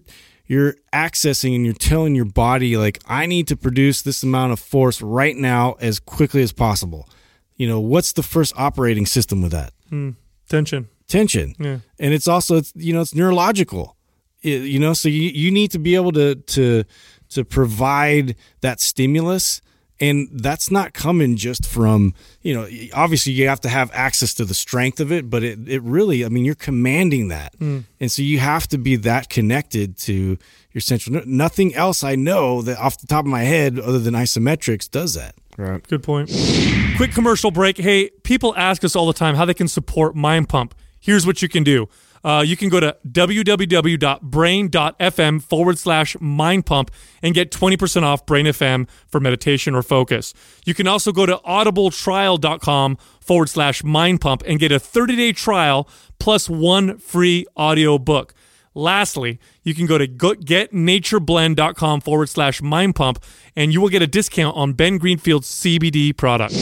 [0.48, 4.60] you're accessing and you're telling your body like I need to produce this amount of
[4.60, 7.08] force right now as quickly as possible.
[7.56, 9.74] You know what's the first operating system with that?
[9.90, 10.12] Hmm.
[10.50, 10.88] tension.
[11.08, 11.56] tension.
[11.60, 11.80] Yeah.
[12.00, 13.96] and it's also it's you know it's neurological.
[14.42, 16.84] It- you know so you, you need to be able to to
[17.30, 19.62] to provide that stimulus.
[20.00, 24.46] And that's not coming just from you know obviously you have to have access to
[24.46, 27.56] the strength of it but it, it really i mean you're commanding that.
[27.58, 27.80] Hmm.
[28.00, 30.38] And so you have to be that connected to
[30.72, 34.14] your central nothing else i know that off the top of my head other than
[34.14, 35.34] isometrics does that
[35.88, 36.30] Good point.
[36.98, 37.78] Quick commercial break.
[37.78, 40.76] Hey, people ask us all the time how they can support Mind Pump.
[41.00, 41.88] Here's what you can do.
[42.24, 48.48] Uh, you can go to www.brain.fm forward slash mind pump and get 20% off Brain
[48.48, 50.34] FM for meditation or focus.
[50.66, 55.32] You can also go to audibletrial.com forward slash mind pump and get a 30 day
[55.32, 55.88] trial
[56.20, 58.34] plus one free audio book.
[58.78, 63.24] Lastly, you can go to go- getnatureblend.com forward slash mind pump
[63.56, 66.54] and you will get a discount on Ben Greenfield's CBD product.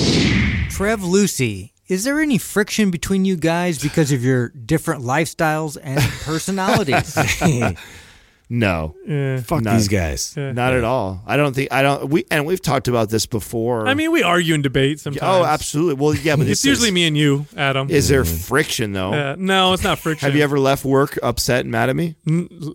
[0.71, 5.99] Trev Lucy, is there any friction between you guys because of your different lifestyles and
[6.23, 7.17] personalities?
[8.49, 8.95] no,
[9.43, 11.21] fuck Not- these guys not at all.
[11.25, 12.09] I don't think I don't.
[12.09, 13.87] We and we've talked about this before.
[13.87, 15.23] I mean, we argue and debate sometimes.
[15.23, 15.95] oh, absolutely.
[15.95, 17.89] Well, yeah, but It's usually is, me and you, Adam.
[17.89, 19.13] Is there friction though?
[19.13, 20.27] Uh, no, it's not friction.
[20.27, 22.15] Have you ever left work upset and mad at me?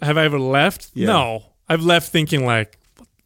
[0.02, 0.90] Have I ever left?
[0.94, 1.06] Yeah.
[1.06, 1.44] No.
[1.68, 2.76] I've left thinking like,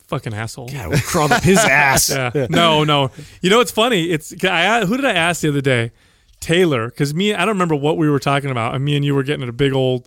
[0.08, 0.68] fucking asshole.
[0.70, 2.46] yeah we crawled up his ass Yeah.
[2.50, 3.10] No, no.
[3.40, 4.10] You know what's funny?
[4.10, 5.92] It's I who did I ask the other day?
[6.40, 9.14] Taylor, because me I don't remember what we were talking about, and me and you
[9.14, 10.06] were getting in a big old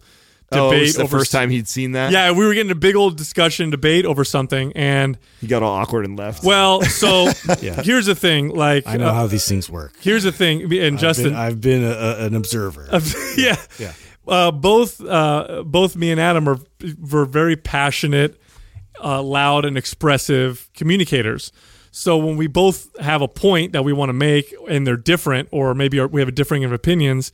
[0.51, 2.11] Oh, it debate was the over first time he'd seen that.
[2.11, 5.75] Yeah, we were getting a big old discussion debate over something, and he got all
[5.75, 6.43] awkward and left.
[6.43, 7.29] well, so
[7.59, 8.49] here's the thing.
[8.49, 9.95] Like, I know uh, how these things work.
[9.99, 12.87] here's the thing, and Justin, I've been, I've been a, a, an observer.
[13.37, 13.93] yeah, Yeah.
[14.27, 16.59] Uh, both uh, both me and Adam are
[17.11, 18.39] were very passionate,
[19.03, 21.51] uh, loud, and expressive communicators.
[21.91, 25.49] So when we both have a point that we want to make and they're different,
[25.51, 27.31] or maybe we have a differing of opinions,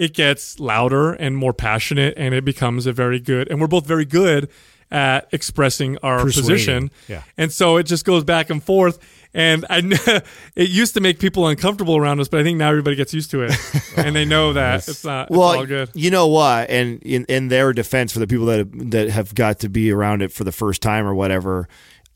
[0.00, 3.50] it gets louder and more passionate, and it becomes a very good.
[3.50, 4.48] And we're both very good
[4.90, 6.50] at expressing our Persuading.
[6.50, 6.90] position.
[7.06, 7.22] Yeah.
[7.36, 8.98] And so it just goes back and forth.
[9.34, 9.82] And I,
[10.56, 13.30] it used to make people uncomfortable around us, but I think now everybody gets used
[13.32, 13.52] to it,
[13.98, 15.28] and they know that it's not.
[15.28, 15.90] It's well, all good.
[15.92, 16.70] you know what?
[16.70, 19.92] And in, in their defense, for the people that have, that have got to be
[19.92, 21.68] around it for the first time or whatever,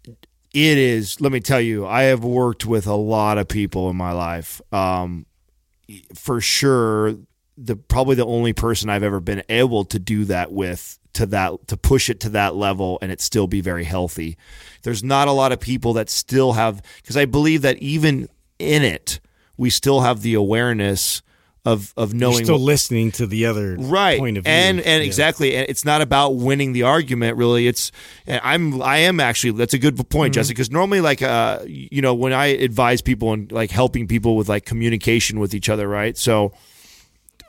[0.07, 0.17] it
[0.55, 1.21] is.
[1.21, 4.63] Let me tell you, I have worked with a lot of people in my life.
[4.73, 5.27] Um,
[6.15, 7.17] for sure,
[7.57, 11.69] the probably the only person I've ever been able to do that with to that
[11.69, 14.37] to push it to that level and it still be very healthy.
[14.83, 18.29] There's not a lot of people that still have because I believe that even
[18.59, 19.21] in it,
[19.57, 21.23] we still have the awareness
[21.65, 24.53] of of You're knowing still listening to the other right point of view.
[24.53, 25.07] and and Yeah.
[25.07, 27.91] exactly and it's not about winning the argument really it's
[28.29, 30.41] i'm i am actually that's a good point Mm-hmm.
[30.41, 34.37] jesse because normally like uh you know when i advise people and like helping people
[34.37, 36.53] with like communication with each other right so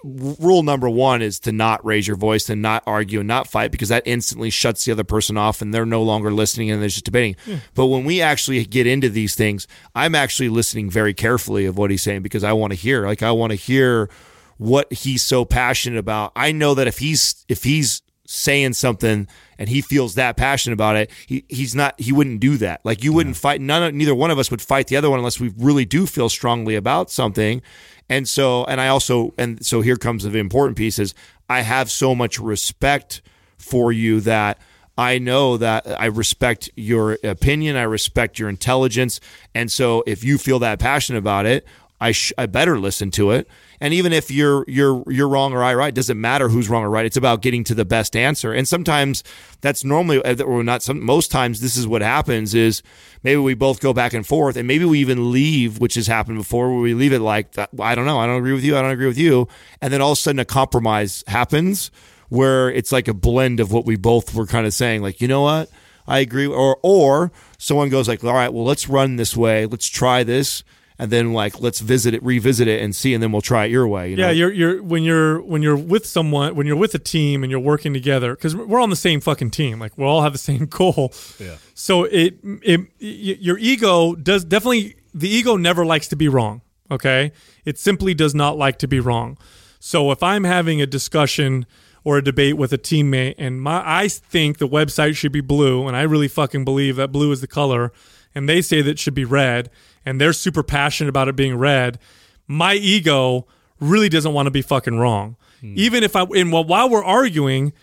[0.05, 3.71] rule number one is to not raise your voice and not argue and not fight
[3.71, 6.89] because that instantly shuts the other person off and they're no longer listening and they're
[6.89, 7.35] just debating.
[7.73, 11.91] But when we actually get into these things i'm actually listening very carefully of what
[11.91, 14.09] he's saying because i want to hear like i want to hear
[14.57, 16.31] what he's so passionate about.
[16.35, 19.27] I know that if he's if he's saying something
[19.59, 22.81] and he feels that passionate about it he, he's not he wouldn't do that.
[22.83, 25.19] Like you wouldn't fight none of, neither one of us would fight the other one
[25.19, 27.61] unless we really do feel strongly about something
[28.09, 31.13] and so and i also and so here comes the important piece is
[31.49, 33.21] i have so much respect
[33.57, 34.59] for you that
[34.97, 37.75] I know that I respect your opinion.
[37.75, 39.19] I respect your intelligence.
[39.53, 41.65] And so if you feel that passionate about it,
[42.05, 43.47] I, sh- I better listen to it.
[43.81, 46.89] And even if you're you're you're wrong or I right, doesn't matter who's wrong or
[46.89, 47.05] right.
[47.05, 48.53] It's about getting to the best answer.
[48.53, 49.23] And sometimes
[49.61, 50.83] that's normally uh, or not.
[50.83, 52.83] Some most times this is what happens is
[53.23, 56.37] maybe we both go back and forth, and maybe we even leave, which has happened
[56.37, 58.81] before, where we leave it like I don't know, I don't agree with you, I
[58.81, 59.47] don't agree with you,
[59.81, 61.91] and then all of a sudden a compromise happens
[62.29, 65.27] where it's like a blend of what we both were kind of saying, like you
[65.27, 65.69] know what.
[66.07, 66.45] I agree.
[66.45, 69.65] Or or someone goes like, all right, well, let's run this way.
[69.65, 70.63] Let's try this,
[70.97, 73.71] and then like let's visit it, revisit it, and see, and then we'll try it
[73.71, 74.11] your way.
[74.11, 74.27] You know?
[74.27, 77.51] Yeah, you're you're when you're when you're with someone when you're with a team and
[77.51, 79.79] you're working together because we're on the same fucking team.
[79.79, 81.13] Like we all have the same goal.
[81.39, 81.55] Yeah.
[81.73, 86.61] So it it y- your ego does definitely the ego never likes to be wrong.
[86.89, 87.31] Okay,
[87.65, 89.37] it simply does not like to be wrong.
[89.79, 91.65] So if I'm having a discussion
[92.03, 95.87] or a debate with a teammate and my I think the website should be blue
[95.87, 97.91] and I really fucking believe that blue is the color
[98.33, 99.69] and they say that it should be red
[100.05, 101.99] and they're super passionate about it being red,
[102.47, 103.47] my ego
[103.79, 105.35] really doesn't want to be fucking wrong.
[105.61, 105.73] Hmm.
[105.75, 107.73] Even if I and while while we're arguing,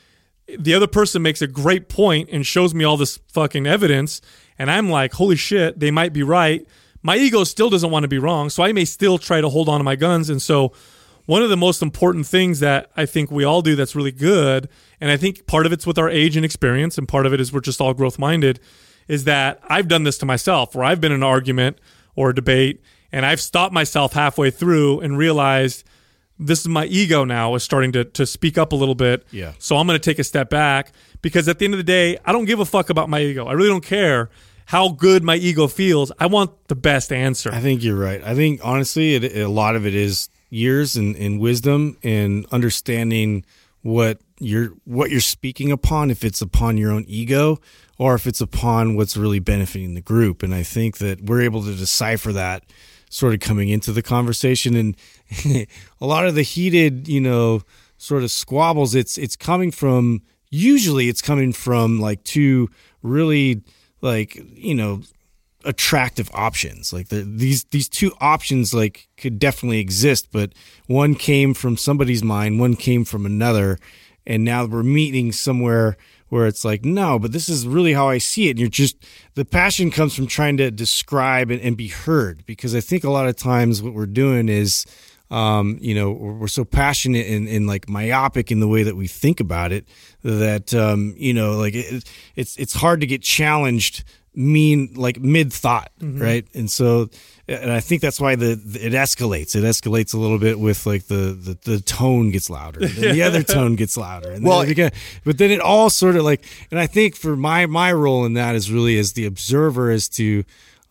[0.59, 4.20] the other person makes a great point and shows me all this fucking evidence
[4.59, 6.66] and I'm like, "Holy shit, they might be right."
[7.03, 9.69] My ego still doesn't want to be wrong, so I may still try to hold
[9.69, 10.73] on to my guns and so
[11.27, 14.69] one of the most important things that I think we all do that's really good,
[15.01, 17.40] and I think part of it's with our age and experience, and part of it
[17.40, 18.59] is we're just all growth minded,
[19.09, 21.78] is that I've done this to myself where I've been in an argument
[22.14, 22.82] or a debate
[23.12, 25.84] and I've stopped myself halfway through and realized
[26.39, 29.24] this is my ego now is starting to, to speak up a little bit.
[29.30, 29.52] Yeah.
[29.59, 32.18] So I'm going to take a step back because at the end of the day,
[32.24, 33.47] I don't give a fuck about my ego.
[33.47, 34.30] I really don't care
[34.66, 36.10] how good my ego feels.
[36.18, 37.52] I want the best answer.
[37.52, 38.22] I think you're right.
[38.24, 43.44] I think honestly, it, a lot of it is years and, and wisdom and understanding
[43.82, 46.10] what you're what you're speaking upon.
[46.10, 47.59] If it's upon your own ego
[47.98, 50.43] or if it's upon what's really benefiting the group.
[50.43, 52.64] And I think that we're able to decipher that
[53.10, 54.74] sort of coming into the conversation.
[54.74, 54.97] And
[56.01, 57.62] a lot of the heated, you know,
[57.98, 58.94] sort of squabbles.
[58.94, 62.69] It's it's coming from usually it's coming from like two
[63.02, 63.62] really
[64.02, 65.02] like you know
[65.64, 70.52] attractive options like the, these these two options like could definitely exist but
[70.89, 73.78] one came from somebody's mind one came from another
[74.27, 75.97] and now we're meeting somewhere
[76.28, 78.97] where it's like no but this is really how i see it and you're just
[79.35, 83.11] the passion comes from trying to describe and, and be heard because i think a
[83.11, 84.86] lot of times what we're doing is
[85.31, 88.97] um, you know, we're we're so passionate and, and like myopic in the way that
[88.97, 89.89] we think about it
[90.23, 92.05] that, um, you know, like it,
[92.36, 94.05] it's, it's hard to get challenged
[94.35, 96.20] mean like mid thought, Mm-hmm.
[96.23, 96.47] right?
[96.55, 97.09] And so,
[97.61, 99.55] and I think that's why the, it escalates.
[99.57, 103.23] It escalates a little bit with like the the, the tone gets louder, and the
[103.23, 106.24] other tone gets louder, and Well- well, then it, but then it all sort of
[106.24, 109.91] like, and I think for my my role in that is really as the observer
[109.91, 110.45] is to.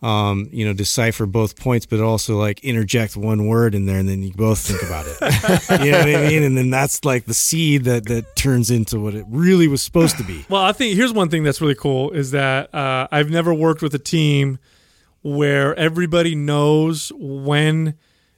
[0.04, 4.08] Um, you know, decipher both points, but also like interject one word in there, and
[4.08, 5.80] then you both think about it.
[5.84, 6.42] you know what I mean?
[6.42, 10.16] And then that's like the seed that that turns into what it really was supposed
[10.18, 10.44] to be.
[10.48, 13.80] Well, I think here's one thing that's really cool is that uh, I've never worked
[13.80, 14.58] with a team
[15.22, 17.94] where everybody knows when,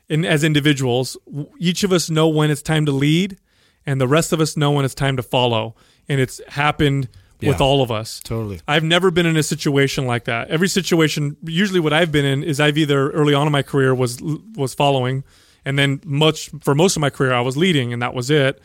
[0.09, 1.16] and as individuals,
[1.59, 3.39] each of us know when it's time to lead,
[3.86, 5.74] and the rest of us know when it's time to follow.
[6.09, 7.09] And it's happened
[7.43, 8.20] with all of us.
[8.20, 8.61] Totally.
[8.66, 10.48] I've never been in a situation like that.
[10.48, 13.94] Every situation, usually, what I've been in is I've either early on in my career
[13.94, 14.20] was
[14.55, 15.24] was following,
[15.65, 18.61] and then much for most of my career I was leading, and that was it.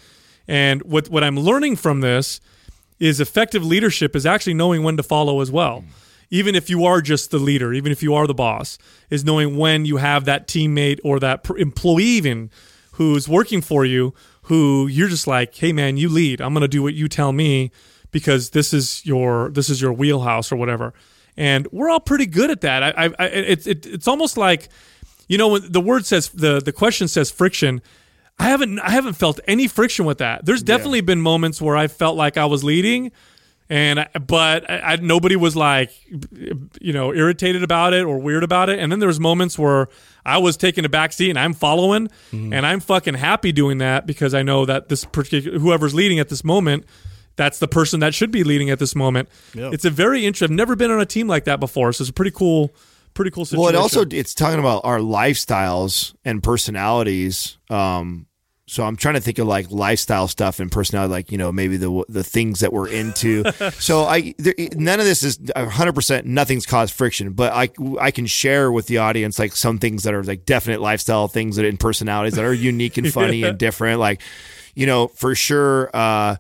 [0.48, 2.40] And what what I'm learning from this
[3.00, 5.82] is effective leadership is actually knowing when to follow as well.
[5.82, 5.88] Mm.
[6.30, 8.78] Even if you are just the leader, even if you are the boss,
[9.10, 12.52] is knowing when you have that teammate or that pr- employee even
[12.94, 16.42] who's working for you, who you're just like, hey man, you lead.
[16.42, 17.72] I'm going to do what you tell me
[18.12, 20.94] because this is your this is your wheelhouse or whatever.
[21.38, 22.84] And we're all pretty good at that.
[22.84, 24.70] I, I, I it's it, it's almost like,
[25.28, 27.82] you know, when the word says the the question says friction.
[28.42, 30.46] I haven't I haven't felt any friction with that.
[30.46, 33.12] There's definitely been moments where I felt like I was leading,
[33.70, 35.92] and but I, I, nobody was like,
[36.82, 38.80] you know, irritated about it or weird about it.
[38.80, 39.88] And then there was moments where
[40.26, 44.08] I was taking a back seat and I'm following, and I'm fucking happy doing that
[44.08, 46.86] because I know that this particular whoever's leading at this moment.
[47.36, 49.30] That's the person that should be leading at this moment.
[49.72, 50.54] It's a very interesting.
[50.54, 52.74] I've never been on a team like that before, so it's a pretty cool,
[53.14, 53.62] pretty cool situation.
[53.62, 57.58] Well, it also it's talking about our lifestyles and personalities.
[57.70, 58.26] Um,
[58.70, 61.76] so I'm trying to think of like lifestyle stuff and personality, like you know maybe
[61.78, 63.44] the the things that we're into.
[63.80, 67.70] so I there, none of this is 100 percent nothing's caused friction, but I
[68.00, 71.56] I can share with the audience like some things that are like definite lifestyle things
[71.56, 74.00] that in personalities that are unique and funny and different.
[74.00, 74.22] Like
[74.76, 75.90] you know for sure.
[75.92, 76.36] Uh,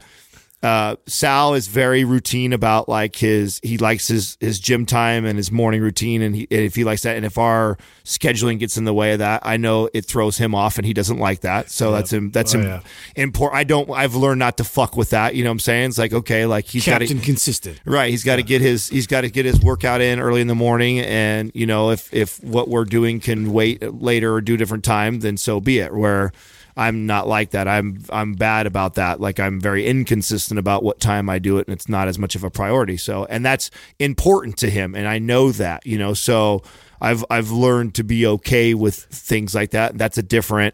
[0.61, 5.38] uh, Sal is very routine about like his he likes his his gym time and
[5.38, 8.76] his morning routine and, he, and if he likes that and if our scheduling gets
[8.76, 11.41] in the way of that I know it throws him off and he doesn't like
[11.41, 12.80] that so that's him that's Oh, him yeah.
[13.15, 15.90] important I don't I've learned not to fuck with that you know what I'm saying
[15.90, 17.80] it's like okay like he's got to consistent.
[17.86, 20.48] Right, he's got to get his he's got to get his workout in early in
[20.48, 24.56] the morning, and you know if if what we're doing can wait later or do
[24.56, 25.94] a different time, then so be it.
[25.94, 26.31] Where
[26.80, 27.68] I'm not like that.
[27.68, 29.19] I'm I'm bad about that.
[29.19, 32.35] Like I'm very inconsistent about what time I do it, and it's not as much
[32.35, 32.95] of a priority.
[32.95, 33.69] So, and that's
[33.99, 35.85] important to him, and I know that.
[35.85, 36.64] You know, so
[37.01, 39.97] I've I've learned to be okay with things like that.
[39.97, 40.73] That's a different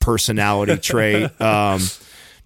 [0.00, 1.40] personality trait.
[1.40, 1.80] Um,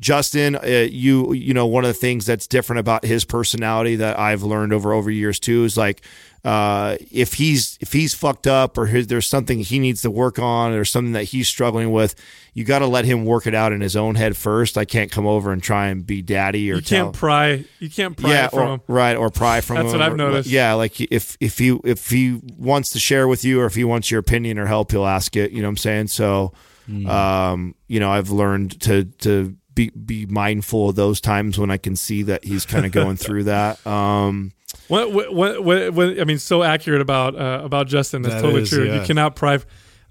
[0.00, 4.18] Justin, uh, you you know one of the things that's different about his personality that
[4.18, 6.02] I've learned over over years too is like
[6.44, 10.38] uh, if he's if he's fucked up or his, there's something he needs to work
[10.38, 12.14] on or something that he's struggling with,
[12.54, 14.78] you got to let him work it out in his own head first.
[14.78, 17.64] I can't come over and try and be daddy or you tell can't pry.
[17.80, 18.80] You can't pry yeah, from or, him.
[18.86, 19.98] right, or pry from That's him.
[19.98, 20.48] what I've or- noticed.
[20.48, 23.84] Yeah, like if if he if he wants to share with you or if he
[23.84, 25.50] wants your opinion or help, he'll ask it.
[25.50, 26.06] You know what I'm saying?
[26.08, 26.52] So,
[26.86, 27.06] Hmm.
[27.06, 31.76] um, you know, I've learned to to be be mindful of those times when I
[31.76, 33.84] can see that he's kind of going through that.
[33.86, 34.52] Um,
[34.88, 35.32] What, what,
[35.64, 38.22] what, what, I mean, so accurate about uh, about Justin.
[38.22, 38.84] That's That totally is, true.
[38.86, 39.00] yeah.
[39.00, 39.58] You cannot pry.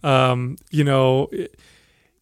[0.03, 1.29] Um, you know,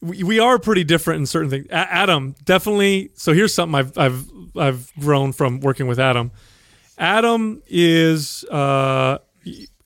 [0.01, 1.67] we, we are pretty different in certain things.
[1.69, 3.11] A- Adam definitely.
[3.15, 4.25] So here's something I've I've
[4.57, 6.31] I've grown from working with Adam.
[6.97, 9.19] Adam is uh,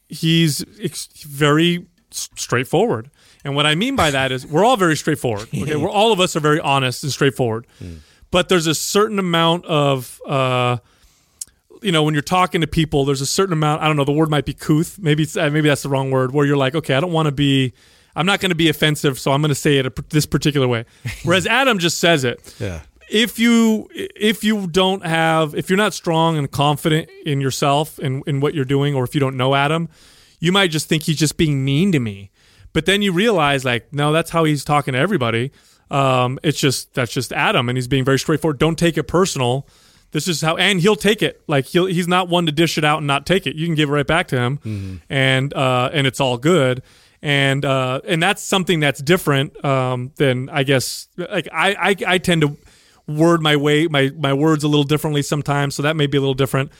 [0.07, 3.09] he's ex- very straightforward.
[3.43, 5.47] And what I mean by that is we're all very straightforward.
[5.53, 7.65] Okay, we're all of us are very honest and straightforward.
[8.31, 10.77] But there's a certain amount of uh,
[11.81, 14.11] you know when you're talking to people there's a certain amount i don't know the
[14.11, 14.99] word might be couth.
[14.99, 17.27] Maybe it's, uh, maybe that's the wrong word where you're like okay i don't want
[17.27, 17.73] to be
[18.15, 20.67] i'm not going to be offensive so i'm going to say it a, this particular
[20.67, 20.85] way.
[21.23, 22.55] Whereas adam just says it.
[22.59, 22.81] Yeah.
[23.09, 28.23] if you if you don't have if you're not strong and confident in yourself and
[28.27, 29.89] in what you're doing or if you don't know adam
[30.39, 32.31] you might just think he's just being mean to me.
[32.71, 35.51] But then you realize like no that's how he's talking to everybody.
[35.91, 38.59] Um, it's just that's just adam and he's being very straightforward.
[38.59, 39.67] Don't take it personal
[40.11, 41.41] this is how and he'll take it.
[41.47, 43.55] Like he'll he's not one to dish it out and not take it.
[43.55, 45.01] You can give it right back to him.
[45.09, 46.81] And uh and it's all good.
[47.21, 52.17] And uh and that's something that's different um than i guess like i i, I
[52.17, 52.57] tend to
[53.07, 55.75] word my way my my words a little differently sometimes.
[55.75, 56.71] So that may be a little different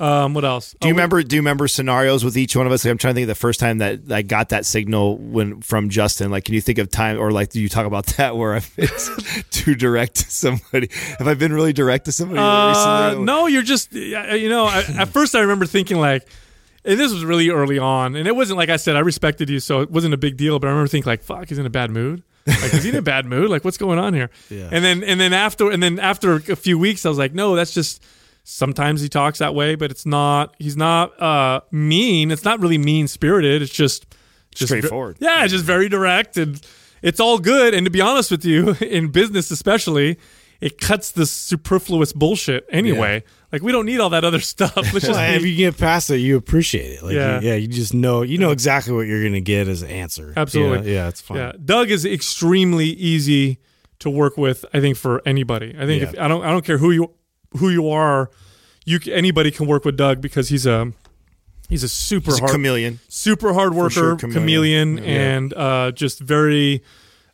[0.00, 1.22] um what else do you Oh, remember?
[1.22, 2.84] Do you remember scenarios with each one of us?
[2.84, 5.60] Like, I'm trying to think of the first time that I got that signal when
[5.60, 6.30] from Justin.
[6.32, 8.74] Like, can you think of time or like do you talk about that where I've
[8.76, 8.88] been
[9.50, 10.88] too direct to somebody?
[11.18, 12.68] Have I been really direct to somebody Uh,
[13.10, 13.24] recently?
[13.24, 13.98] no, you're just uh,
[14.34, 14.66] you know.
[14.66, 16.26] I, at first, I remember thinking like,
[16.84, 19.60] and this was really early on, and it wasn't like I said I respected you,
[19.60, 20.58] so it wasn't a big deal.
[20.58, 22.22] But I remember thinking like, "Fuck, he's in a bad mood.
[22.46, 23.48] Like, is he in a bad mood?
[23.48, 24.68] Like, what's going on here?" Yeah.
[24.72, 27.54] And then and then after and then after a few weeks, I was like, "No,
[27.54, 28.02] that's just."
[28.46, 30.54] Sometimes he talks that way, but it's not.
[30.58, 32.30] He's not uh, mean.
[32.30, 33.62] It's not really mean spirited.
[33.62, 34.06] It's just,
[34.54, 35.16] just ve- Straightforward.
[35.18, 36.60] yeah, just very direct, and
[37.02, 37.72] it's all good.
[37.72, 40.18] And to be honest with you, in business especially,
[40.60, 43.24] it cuts the superfluous bullshit anyway.
[43.50, 44.76] Like we don't need all that other stuff.
[44.76, 47.02] Let's just if you get past it, you appreciate it.
[47.02, 47.40] Like, Yeah.
[47.40, 50.34] yeah, yeah, you just know, you know exactly what you're gonna get as an answer.
[50.36, 50.92] Absolutely.
[50.92, 51.38] yeah, yeah it's fine.
[51.38, 53.58] Yeah, Doug is extremely easy
[54.00, 54.66] to work with.
[54.74, 55.74] I think for anybody.
[55.78, 56.08] I think Yeah.
[56.10, 57.10] if I don't I don't care who you
[57.58, 58.30] who you are,
[58.84, 60.92] you anybody can work with Doug because he's a
[61.68, 63.00] he's a super He's a hard chameleon.
[63.08, 64.98] super hard worker, sure, chameleon, chameleon.
[65.20, 66.82] and uh, just very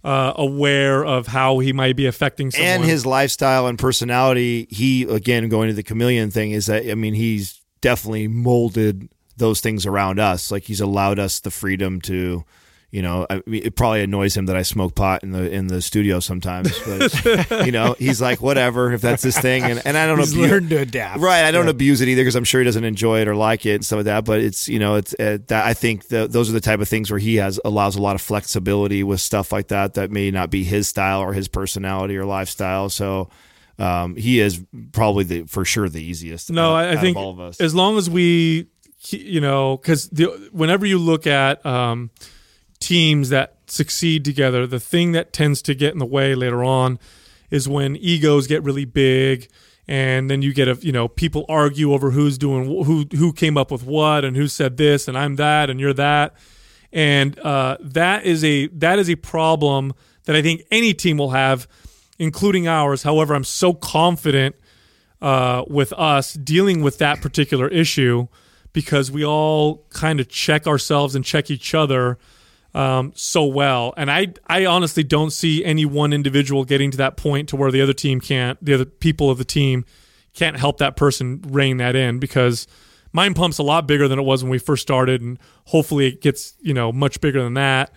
[0.05, 2.71] uh, aware of how he might be affecting someone.
[2.71, 6.95] and his lifestyle and personality he again going to the chameleon thing is that i
[6.95, 12.43] mean he's definitely molded those things around us like he's allowed us the freedom to
[12.91, 15.69] you know I mean, it probably annoys him that i smoke pot in the in
[15.69, 19.97] the studio sometimes but you know he's like whatever if that's his thing and, and
[19.97, 21.21] i don't He's know learned to adapt.
[21.21, 23.65] Right, I don't abuse it either because I'm sure he doesn't enjoy it or like
[23.65, 24.25] it and stuff like that.
[24.25, 26.89] But it's you know it's uh, that I think the, those are the type of
[26.89, 30.31] things where he has allows a lot of flexibility with stuff like that that may
[30.31, 32.89] not be his style or his personality or lifestyle.
[32.91, 33.31] So
[33.79, 34.63] um, he is
[34.93, 36.51] probably the for sure the easiest.
[36.51, 37.61] No, out- I, I out think of all of us.
[37.61, 38.67] as long as we,
[39.09, 40.11] you know, because
[40.53, 42.11] whenever you look at um,
[42.81, 46.99] teams that succeed together, the thing that tends to get in the way later on
[47.51, 49.49] is when egos get really big,
[49.87, 53.33] and then you get a, you know, people argue over who's doing wh- who who
[53.33, 56.35] came up with what and who said this and I'm that and you're that,
[56.93, 59.93] and uh, that is a that is a problem
[60.25, 61.67] that I think any team will have,
[62.19, 63.03] including ours.
[63.03, 64.55] However, I'm so confident
[65.21, 68.29] uh, with us dealing with that particular issue
[68.73, 72.19] because we all kind of check ourselves and check each other
[72.75, 73.95] um, so well.
[73.97, 77.71] And I, I honestly don't see any one individual getting to that point to where
[77.71, 79.85] the other team can't, the other people of the team
[80.35, 82.67] can't help that person rein that in because
[83.13, 86.21] Mind Pump's a lot bigger than it was when we first started, and hopefully it
[86.21, 87.93] gets you know much bigger than that.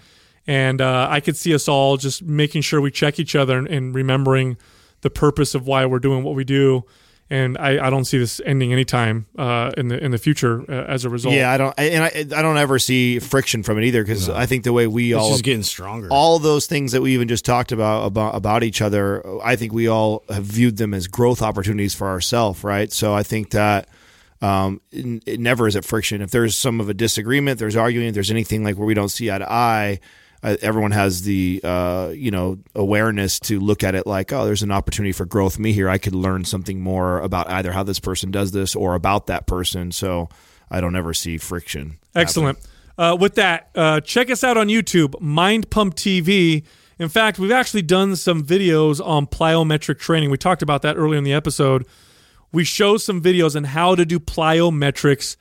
[0.46, 3.68] And uh, I could see us all just making sure we check each other and,
[3.68, 4.58] and remembering
[5.02, 6.84] the purpose of why we're doing what we do.
[7.30, 10.86] And I, I don't see this ending anytime uh, in the in the future uh,
[10.88, 11.34] as a result.
[11.34, 14.46] yeah, I don't, and I, I don't ever see friction from it either because I
[14.46, 16.10] think the way we It's all just getting stronger.
[16.12, 19.74] all those things that we even just talked about about about each other i think
[19.74, 23.88] we all have viewed them as growth opportunities for ourselves right so i think that
[24.42, 28.10] um, it, it never is at friction if there's some of a disagreement there's arguing
[28.10, 30.00] if there's anything like where we don't see eye to eye
[30.44, 34.72] everyone has the uh, you know awareness to look at it like oh there's an
[34.72, 38.30] opportunity for growth me here i could learn something more about either how this person
[38.30, 40.28] does this or about that person so
[40.70, 42.60] i don't ever see friction Excellent.
[42.98, 46.64] Uh, with that, uh, check us out on YouTube, Mind Pump TV.
[47.00, 50.30] In fact, we've actually done some videos on plyometric training.
[50.30, 51.88] We talked about that earlier in the episode.
[52.52, 55.38] We show some videos on how to do plyometrics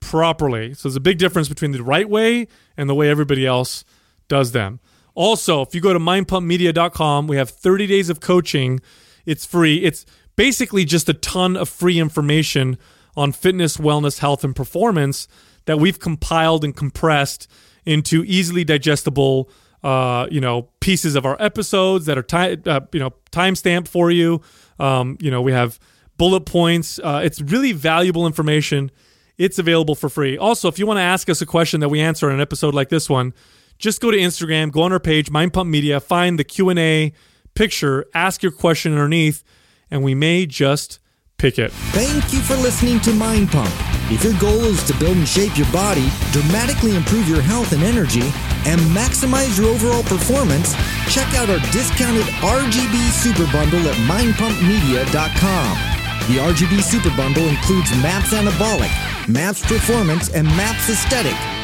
[0.00, 0.72] properly.
[0.72, 3.84] So there's a big difference between the right way and the way everybody else
[4.28, 4.80] does them.
[5.14, 8.80] Also, if you go to mindpumpmedia.com, we have 30 days of coaching.
[9.24, 9.76] It's free.
[9.76, 10.04] It's
[10.36, 12.78] basically just a ton of free information
[13.16, 15.28] on fitness, wellness, health, and performance
[15.66, 17.48] that we've compiled and compressed
[17.86, 19.48] into easily digestible,
[19.82, 23.88] uh, you know, pieces of our episodes that are time, uh, you know, time stamped
[23.88, 24.40] for you.
[24.78, 25.78] Um, you know, we have
[26.16, 26.98] bullet points.
[26.98, 28.90] Uh, it's really valuable information.
[29.36, 30.38] It's available for free.
[30.38, 32.74] Also, if you want to ask us a question that we answer in an episode
[32.74, 33.34] like this one,
[33.78, 36.78] just go to Instagram, go on our page, Mind Pump Media, find the Q and
[36.78, 37.12] A
[37.54, 39.42] picture, ask your question underneath,
[39.90, 41.00] and we may just
[41.38, 41.72] pick it.
[41.92, 43.72] Thank you for listening to Mind Pump.
[44.10, 47.82] If your goal is to build and shape your body, dramatically improve your health and
[47.82, 48.22] energy,
[48.66, 50.74] and maximize your overall performance,
[51.08, 55.78] check out our discounted RGB Super Bundle at mindpumpmedia.com.
[56.28, 61.63] The RGB Super Bundle includes MAPS Anabolic, MAPS Performance, and MAPS Aesthetic.